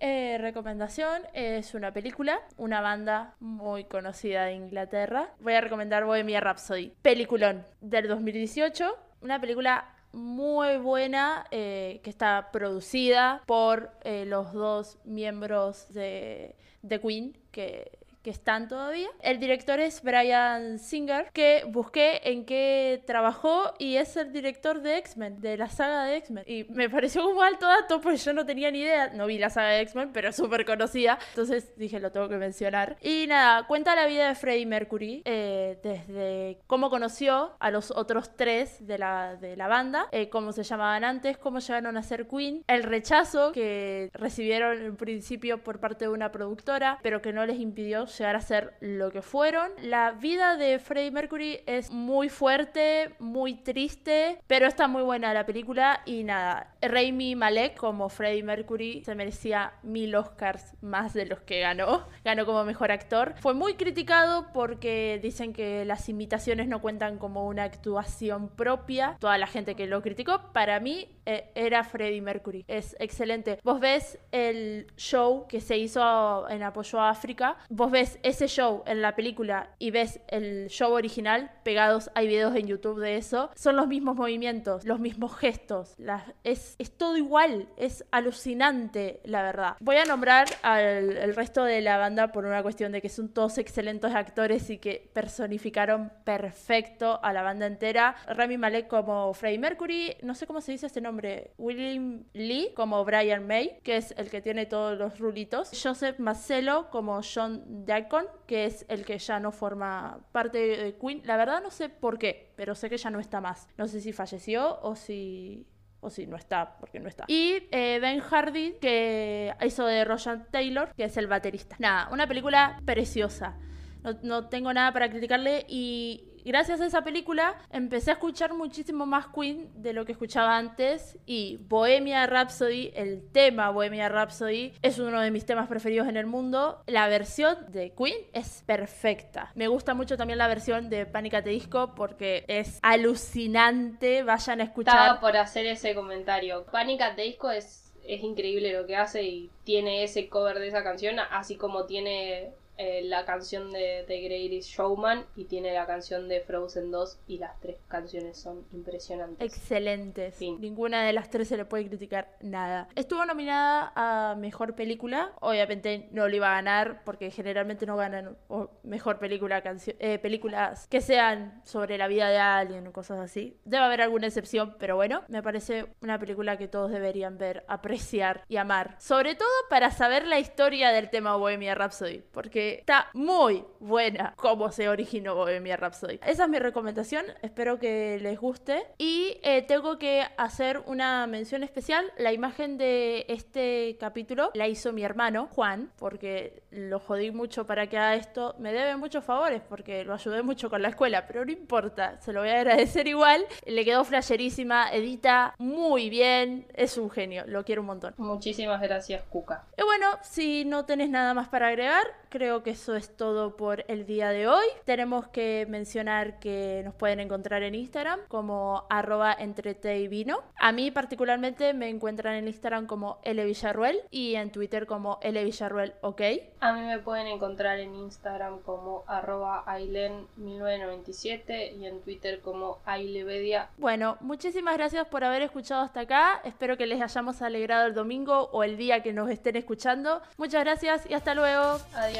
eh, 0.00 0.38
recomendación 0.38 1.22
es 1.32 1.74
una 1.74 1.92
película, 1.92 2.40
una 2.56 2.80
banda 2.80 3.34
muy 3.40 3.84
conocida 3.84 4.44
de 4.44 4.54
Inglaterra. 4.54 5.30
Voy 5.40 5.54
a 5.54 5.60
recomendar 5.60 6.04
Bohemia 6.04 6.40
Rhapsody, 6.40 6.92
peliculón 7.02 7.66
del 7.80 8.08
2018, 8.08 8.96
una 9.22 9.40
película 9.40 9.94
muy 10.12 10.76
buena 10.78 11.46
eh, 11.50 12.00
que 12.02 12.10
está 12.10 12.50
producida 12.52 13.42
por 13.46 13.92
eh, 14.02 14.24
los 14.26 14.52
dos 14.52 14.98
miembros 15.04 15.92
de, 15.92 16.56
de 16.82 17.00
Queen 17.00 17.38
que 17.52 17.99
que 18.22 18.30
están 18.30 18.68
todavía. 18.68 19.08
El 19.20 19.40
director 19.40 19.80
es 19.80 20.02
Brian 20.02 20.78
Singer, 20.78 21.30
que 21.32 21.64
busqué 21.68 22.20
en 22.24 22.44
qué 22.44 23.02
trabajó 23.06 23.74
y 23.78 23.96
es 23.96 24.16
el 24.16 24.32
director 24.32 24.82
de 24.82 24.98
X-Men, 24.98 25.40
de 25.40 25.56
la 25.56 25.68
saga 25.68 26.04
de 26.04 26.16
X-Men. 26.16 26.44
Y 26.46 26.64
me 26.64 26.90
pareció 26.90 27.28
un 27.28 27.42
alto 27.42 27.66
dato, 27.66 28.00
pues 28.00 28.24
yo 28.24 28.32
no 28.32 28.44
tenía 28.44 28.70
ni 28.70 28.80
idea, 28.80 29.08
no 29.08 29.26
vi 29.26 29.38
la 29.38 29.50
saga 29.50 29.68
de 29.68 29.80
X-Men, 29.82 30.10
pero 30.12 30.28
es 30.28 30.36
súper 30.36 30.64
conocida, 30.64 31.18
entonces 31.30 31.72
dije 31.76 32.00
lo 32.00 32.12
tengo 32.12 32.28
que 32.28 32.36
mencionar. 32.36 32.96
Y 33.00 33.26
nada, 33.26 33.66
cuenta 33.66 33.94
la 33.94 34.06
vida 34.06 34.28
de 34.28 34.34
Freddie 34.34 34.66
Mercury, 34.66 35.22
eh, 35.24 35.78
desde 35.82 36.58
cómo 36.66 36.90
conoció 36.90 37.52
a 37.58 37.70
los 37.70 37.90
otros 37.90 38.36
tres 38.36 38.86
de 38.86 38.98
la, 38.98 39.36
de 39.36 39.56
la 39.56 39.68
banda, 39.68 40.08
eh, 40.12 40.28
cómo 40.28 40.52
se 40.52 40.62
llamaban 40.62 41.04
antes, 41.04 41.38
cómo 41.38 41.58
llegaron 41.58 41.96
a 41.96 42.02
ser 42.02 42.26
Queen, 42.26 42.64
el 42.66 42.82
rechazo 42.82 43.52
que 43.52 44.10
recibieron 44.12 44.82
en 44.82 44.96
principio 44.96 45.62
por 45.62 45.80
parte 45.80 46.04
de 46.04 46.10
una 46.10 46.30
productora, 46.30 46.98
pero 47.02 47.22
que 47.22 47.32
no 47.32 47.46
les 47.46 47.58
impidió 47.58 48.06
llegar 48.18 48.36
a 48.36 48.40
ser 48.40 48.74
lo 48.80 49.10
que 49.10 49.22
fueron. 49.22 49.70
La 49.82 50.12
vida 50.12 50.56
de 50.56 50.78
Freddie 50.78 51.10
Mercury 51.10 51.60
es 51.66 51.90
muy 51.90 52.28
fuerte, 52.28 53.14
muy 53.18 53.54
triste, 53.54 54.40
pero 54.46 54.66
está 54.66 54.88
muy 54.88 55.02
buena 55.02 55.34
la 55.34 55.46
película 55.46 56.02
y 56.06 56.24
nada, 56.24 56.74
Raimi 56.82 57.34
Malek 57.34 57.76
como 57.76 58.08
Freddie 58.08 58.42
Mercury 58.42 59.02
se 59.04 59.14
merecía 59.14 59.72
mil 59.82 60.14
Oscars 60.14 60.74
más 60.80 61.14
de 61.14 61.26
los 61.26 61.40
que 61.40 61.60
ganó. 61.60 62.06
Ganó 62.24 62.44
como 62.44 62.64
mejor 62.64 62.92
actor. 62.92 63.34
Fue 63.40 63.54
muy 63.54 63.74
criticado 63.74 64.52
porque 64.52 65.18
dicen 65.22 65.52
que 65.52 65.84
las 65.84 66.08
imitaciones 66.08 66.68
no 66.68 66.80
cuentan 66.80 67.18
como 67.18 67.46
una 67.46 67.64
actuación 67.64 68.48
propia. 68.48 69.16
Toda 69.18 69.38
la 69.38 69.46
gente 69.46 69.74
que 69.74 69.86
lo 69.86 70.02
criticó, 70.02 70.52
para 70.52 70.80
mí 70.80 71.08
era 71.54 71.84
Freddie 71.84 72.20
Mercury. 72.20 72.64
Es 72.68 72.96
excelente. 72.98 73.58
Vos 73.62 73.80
ves 73.80 74.18
el 74.32 74.86
show 74.96 75.46
que 75.48 75.60
se 75.60 75.76
hizo 75.78 76.48
en 76.48 76.62
apoyo 76.62 77.00
a 77.00 77.10
África, 77.10 77.56
vos 77.68 77.90
ves 77.90 78.18
ese 78.22 78.46
show 78.46 78.82
en 78.86 79.02
la 79.02 79.14
película 79.14 79.70
y 79.78 79.90
ves 79.90 80.20
el 80.28 80.68
show 80.68 80.92
original 80.92 81.50
pegados, 81.62 82.10
hay 82.14 82.26
videos 82.26 82.54
en 82.56 82.66
YouTube 82.66 83.00
de 83.00 83.16
eso, 83.16 83.50
son 83.54 83.76
los 83.76 83.86
mismos 83.86 84.16
movimientos, 84.16 84.84
los 84.84 85.00
mismos 85.00 85.36
gestos, 85.36 85.96
es, 86.44 86.76
es 86.78 86.90
todo 86.96 87.16
igual, 87.16 87.68
es 87.76 88.04
alucinante 88.10 89.20
la 89.24 89.42
verdad. 89.42 89.76
Voy 89.80 89.96
a 89.96 90.04
nombrar 90.04 90.48
al 90.62 91.00
el 91.20 91.34
resto 91.34 91.64
de 91.64 91.80
la 91.80 91.98
banda 91.98 92.32
por 92.32 92.44
una 92.44 92.62
cuestión 92.62 92.92
de 92.92 93.00
que 93.00 93.08
son 93.08 93.28
todos 93.28 93.58
excelentes 93.58 94.14
actores 94.14 94.70
y 94.70 94.78
que 94.78 95.10
personificaron 95.12 96.12
perfecto 96.24 97.20
a 97.22 97.32
la 97.32 97.42
banda 97.42 97.66
entera. 97.66 98.16
Rami 98.26 98.58
Malek 98.58 98.88
como 98.88 99.32
Freddie 99.34 99.58
Mercury, 99.58 100.16
no 100.22 100.34
sé 100.34 100.46
cómo 100.46 100.60
se 100.60 100.72
dice 100.72 100.86
este 100.86 101.00
nombre, 101.00 101.19
William 101.58 102.24
Lee 102.32 102.72
como 102.74 103.04
Brian 103.04 103.46
May, 103.46 103.78
que 103.82 103.96
es 103.96 104.14
el 104.16 104.30
que 104.30 104.40
tiene 104.40 104.66
todos 104.66 104.98
los 104.98 105.18
rulitos. 105.18 105.70
Joseph 105.80 106.18
Marcelo 106.18 106.88
como 106.90 107.20
John 107.22 107.84
Deacon, 107.84 108.26
que 108.46 108.66
es 108.66 108.84
el 108.88 109.04
que 109.04 109.18
ya 109.18 109.40
no 109.40 109.52
forma 109.52 110.20
parte 110.32 110.58
de 110.58 110.96
Queen. 110.96 111.22
La 111.24 111.36
verdad 111.36 111.62
no 111.62 111.70
sé 111.70 111.88
por 111.88 112.18
qué, 112.18 112.52
pero 112.56 112.74
sé 112.74 112.90
que 112.90 112.96
ya 112.96 113.10
no 113.10 113.20
está 113.20 113.40
más. 113.40 113.68
No 113.76 113.86
sé 113.88 114.00
si 114.00 114.12
falleció 114.12 114.80
o 114.82 114.96
si 114.96 115.66
o 116.00 116.10
si 116.10 116.26
no 116.26 116.36
está, 116.36 116.76
porque 116.78 116.98
no 116.98 117.08
está. 117.08 117.24
Y 117.28 117.68
eh, 117.70 117.98
Ben 118.00 118.20
Hardy, 118.20 118.76
que 118.80 119.54
hizo 119.64 119.84
de 119.84 120.04
Roger 120.04 120.46
Taylor, 120.50 120.94
que 120.94 121.04
es 121.04 121.16
el 121.16 121.26
baterista. 121.26 121.76
Nada, 121.78 122.08
una 122.10 122.26
película 122.26 122.80
preciosa. 122.84 123.58
No, 124.02 124.18
no, 124.22 124.48
tengo 124.48 124.72
nada 124.72 124.92
para 124.92 125.10
criticarle 125.10 125.66
y 125.68 126.29
gracias 126.44 126.80
a 126.80 126.86
esa 126.86 127.02
película 127.02 127.56
empecé 127.70 128.10
a 128.10 128.14
escuchar 128.14 128.54
muchísimo 128.54 129.06
más 129.06 129.26
Queen 129.28 129.70
de 129.74 129.92
lo 129.92 130.04
que 130.04 130.12
escuchaba 130.12 130.56
antes 130.56 131.18
y 131.26 131.58
Bohemia 131.68 132.26
Rhapsody, 132.26 132.92
el 132.94 133.22
tema 133.32 133.70
Bohemia 133.70 134.08
Rhapsody 134.08 134.72
es 134.82 134.98
uno 134.98 135.20
de 135.20 135.30
mis 135.30 135.46
temas 135.46 135.68
preferidos 135.68 136.08
en 136.08 136.16
el 136.16 136.26
mundo. 136.26 136.82
La 136.86 137.08
versión 137.08 137.70
de 137.70 137.92
Queen 137.94 138.16
es 138.32 138.62
perfecta. 138.66 139.52
Me 139.54 139.68
gusta 139.68 139.94
mucho 139.94 140.16
también 140.16 140.38
la 140.38 140.48
versión 140.48 140.90
de 140.90 141.06
Panic! 141.06 141.34
at 141.34 141.44
the 141.44 141.50
Disco 141.50 141.94
porque 141.94 142.44
es 142.48 142.78
alucinante. 142.82 144.22
Vayan 144.22 144.60
a 144.60 144.64
escuchar. 144.64 144.94
Estaba 144.94 145.20
por 145.20 145.36
hacer 145.36 145.66
ese 145.66 145.94
comentario. 145.94 146.64
Panic! 146.70 147.00
at 147.02 147.14
the 147.16 147.22
Disco 147.22 147.50
es 147.50 147.86
es 148.06 148.22
increíble 148.22 148.72
lo 148.72 148.86
que 148.86 148.96
hace 148.96 149.22
y 149.22 149.50
tiene 149.64 150.02
ese 150.02 150.28
cover 150.28 150.58
de 150.58 150.68
esa 150.68 150.82
canción, 150.82 151.18
así 151.30 151.56
como 151.56 151.84
tiene 151.84 152.50
eh, 152.82 153.02
la 153.04 153.26
canción 153.26 153.70
de 153.72 154.04
The 154.06 154.22
Greatest 154.22 154.70
Showman 154.70 155.26
y 155.36 155.44
tiene 155.44 155.74
la 155.74 155.84
canción 155.84 156.30
de 156.30 156.40
Frozen 156.40 156.90
2 156.90 157.18
y 157.26 157.36
las 157.36 157.60
tres 157.60 157.76
canciones 157.88 158.38
son 158.38 158.64
impresionantes. 158.72 159.46
Excelentes. 159.46 160.40
Ninguna 160.40 161.04
de 161.04 161.12
las 161.12 161.28
tres 161.28 161.48
se 161.48 161.58
le 161.58 161.66
puede 161.66 161.86
criticar 161.88 162.38
nada. 162.40 162.88
Estuvo 162.94 163.26
nominada 163.26 163.92
a 163.94 164.34
Mejor 164.34 164.76
Película. 164.76 165.32
Obviamente 165.40 166.08
no 166.12 166.26
lo 166.26 166.34
iba 166.34 166.52
a 166.52 166.54
ganar 166.54 167.04
porque 167.04 167.30
generalmente 167.30 167.84
no 167.84 167.98
ganan 167.98 168.38
Mejor 168.82 169.18
Película, 169.18 169.62
eh, 169.98 170.18
películas 170.18 170.86
que 170.86 171.02
sean 171.02 171.60
sobre 171.66 171.98
la 171.98 172.08
vida 172.08 172.30
de 172.30 172.38
alguien 172.38 172.86
o 172.86 172.92
cosas 172.94 173.18
así. 173.18 173.58
Debe 173.66 173.84
haber 173.84 174.00
alguna 174.00 174.28
excepción, 174.28 174.76
pero 174.78 174.96
bueno, 174.96 175.22
me 175.28 175.42
parece 175.42 175.84
una 176.00 176.18
película 176.18 176.56
que 176.56 176.66
todos 176.66 176.90
deberían 176.90 177.36
ver, 177.36 177.62
apreciar 177.68 178.46
y 178.48 178.56
amar. 178.56 178.96
Sobre 178.98 179.34
todo 179.34 179.50
para 179.68 179.90
saber 179.90 180.26
la 180.26 180.38
historia 180.38 180.92
del 180.92 181.10
tema 181.10 181.36
Bohemia 181.36 181.74
Rhapsody, 181.74 182.22
porque 182.32 182.69
está 182.78 183.08
muy 183.14 183.64
buena 183.78 184.34
cómo 184.36 184.70
se 184.72 184.88
originó 184.88 185.34
Bohemia 185.34 185.76
Rhapsody. 185.76 186.20
Esa 186.26 186.44
es 186.44 186.48
mi 186.48 186.58
recomendación, 186.58 187.26
espero 187.42 187.78
que 187.78 188.18
les 188.20 188.38
guste. 188.38 188.86
Y 188.98 189.38
eh, 189.42 189.62
tengo 189.62 189.98
que 189.98 190.26
hacer 190.36 190.82
una 190.86 191.26
mención 191.26 191.62
especial. 191.62 192.04
La 192.16 192.32
imagen 192.32 192.78
de 192.78 193.26
este 193.28 193.96
capítulo 193.98 194.50
la 194.54 194.68
hizo 194.68 194.92
mi 194.92 195.02
hermano, 195.02 195.48
Juan, 195.52 195.90
porque 195.98 196.62
lo 196.70 197.00
jodí 197.00 197.30
mucho 197.30 197.66
para 197.66 197.88
que 197.88 197.98
haga 197.98 198.14
esto. 198.14 198.54
Me 198.58 198.72
debe 198.72 198.96
muchos 198.96 199.24
favores 199.24 199.62
porque 199.68 200.04
lo 200.04 200.14
ayudé 200.14 200.42
mucho 200.42 200.70
con 200.70 200.82
la 200.82 200.88
escuela, 200.88 201.26
pero 201.26 201.44
no 201.44 201.52
importa, 201.52 202.20
se 202.20 202.32
lo 202.32 202.40
voy 202.40 202.50
a 202.50 202.60
agradecer 202.60 203.06
igual. 203.06 203.44
Le 203.66 203.84
quedó 203.84 204.04
flasherísima, 204.04 204.90
edita 204.92 205.54
muy 205.58 206.10
bien, 206.10 206.66
es 206.74 206.98
un 206.98 207.10
genio, 207.10 207.44
lo 207.46 207.64
quiero 207.64 207.82
un 207.82 207.86
montón. 207.86 208.14
Muchísimas 208.18 208.80
gracias, 208.80 209.22
Cuca. 209.24 209.66
Y 209.76 209.82
bueno, 209.82 210.18
si 210.22 210.64
no 210.64 210.84
tenés 210.84 211.10
nada 211.10 211.34
más 211.34 211.48
para 211.48 211.68
agregar, 211.68 212.06
creo 212.30 212.62
que 212.62 212.70
eso 212.70 212.96
es 212.96 213.14
todo 213.16 213.56
por 213.56 213.84
el 213.88 214.06
día 214.06 214.30
de 214.30 214.48
hoy. 214.48 214.64
Tenemos 214.84 215.28
que 215.28 215.66
mencionar 215.68 216.38
que 216.38 216.80
nos 216.84 216.94
pueden 216.94 217.20
encontrar 217.20 217.62
en 217.62 217.74
Instagram 217.74 218.20
como 218.28 218.86
arroba 218.88 219.36
y 219.40 220.08
vino. 220.08 220.42
A 220.56 220.72
mí 220.72 220.90
particularmente 220.90 221.74
me 221.74 221.88
encuentran 221.88 222.34
en 222.36 222.48
Instagram 222.48 222.86
como 222.86 223.18
L 223.24 223.44
Villarruel 223.44 224.00
y 224.10 224.36
en 224.36 224.50
Twitter 224.52 224.86
como 224.86 225.18
L 225.22 225.44
Villarruel 225.44 225.92
OK. 226.00 226.22
A 226.60 226.72
mí 226.72 226.80
me 226.82 227.00
pueden 227.00 227.26
encontrar 227.26 227.80
en 227.80 227.94
Instagram 227.94 228.60
como 228.60 229.04
arroba 229.06 229.64
ailen1997 229.66 231.76
y 231.76 231.84
en 231.86 232.00
Twitter 232.00 232.40
como 232.40 232.78
ailevedia. 232.84 233.70
Bueno, 233.76 234.16
muchísimas 234.20 234.76
gracias 234.76 235.08
por 235.08 235.24
haber 235.24 235.42
escuchado 235.42 235.82
hasta 235.82 235.98
acá. 236.00 236.40
Espero 236.44 236.76
que 236.76 236.86
les 236.86 237.02
hayamos 237.02 237.42
alegrado 237.42 237.86
el 237.86 237.94
domingo 237.94 238.50
o 238.52 238.62
el 238.62 238.76
día 238.76 239.02
que 239.02 239.12
nos 239.12 239.28
estén 239.30 239.56
escuchando. 239.56 240.22
Muchas 240.36 240.62
gracias 240.62 241.10
y 241.10 241.14
hasta 241.14 241.34
luego. 241.34 241.80
Adiós. 241.94 242.19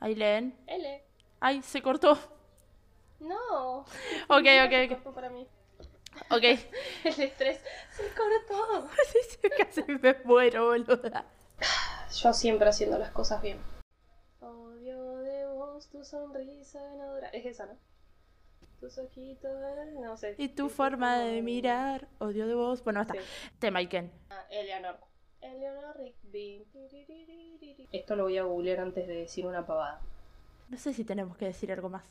Aileen. 0.00 0.54
L. 0.66 1.04
Ay, 1.40 1.62
se 1.62 1.80
cortó. 1.80 2.18
No. 3.20 3.80
Ok, 4.28 4.46
ok, 4.66 4.92
ok. 4.92 5.14
para 5.14 5.30
mí. 5.30 5.46
Ok. 6.30 6.42
El 7.04 7.20
estrés 7.20 7.60
se 7.90 8.02
cortó. 8.14 8.88
casi 9.58 9.82
me 9.92 10.16
muero, 10.24 10.66
boluda. 10.66 11.24
Yo 12.20 12.32
siempre 12.32 12.68
haciendo 12.68 12.98
las 12.98 13.10
cosas 13.10 13.40
bien. 13.40 13.71
Tu 15.90 16.04
sonrisa 16.04 16.82
ganadora. 16.82 17.28
Es 17.28 17.46
esa, 17.46 17.66
¿no? 17.66 17.76
Tus 18.80 18.98
ojitos, 18.98 19.52
no 20.00 20.16
sé. 20.16 20.34
Y 20.38 20.48
tu 20.48 20.68
forma 20.68 21.18
de 21.18 21.40
mirar, 21.42 22.08
odio 22.18 22.46
de 22.46 22.54
vos. 22.54 22.82
Bueno, 22.82 23.00
hasta. 23.00 23.14
Sí. 23.14 23.20
Tema 23.58 23.80
Iken. 23.80 24.10
Ah, 24.30 24.44
Eleanor. 24.50 24.98
Eleanor 25.40 25.96
Rigby. 25.96 26.66
Esto 27.92 28.16
lo 28.16 28.24
voy 28.24 28.38
a 28.38 28.44
googlear 28.44 28.80
antes 28.80 29.06
de 29.06 29.14
decir 29.14 29.46
una 29.46 29.66
pavada. 29.66 30.00
No 30.68 30.78
sé 30.78 30.92
si 30.92 31.04
tenemos 31.04 31.36
que 31.36 31.44
decir 31.46 31.70
algo 31.70 31.88
más. 31.90 32.04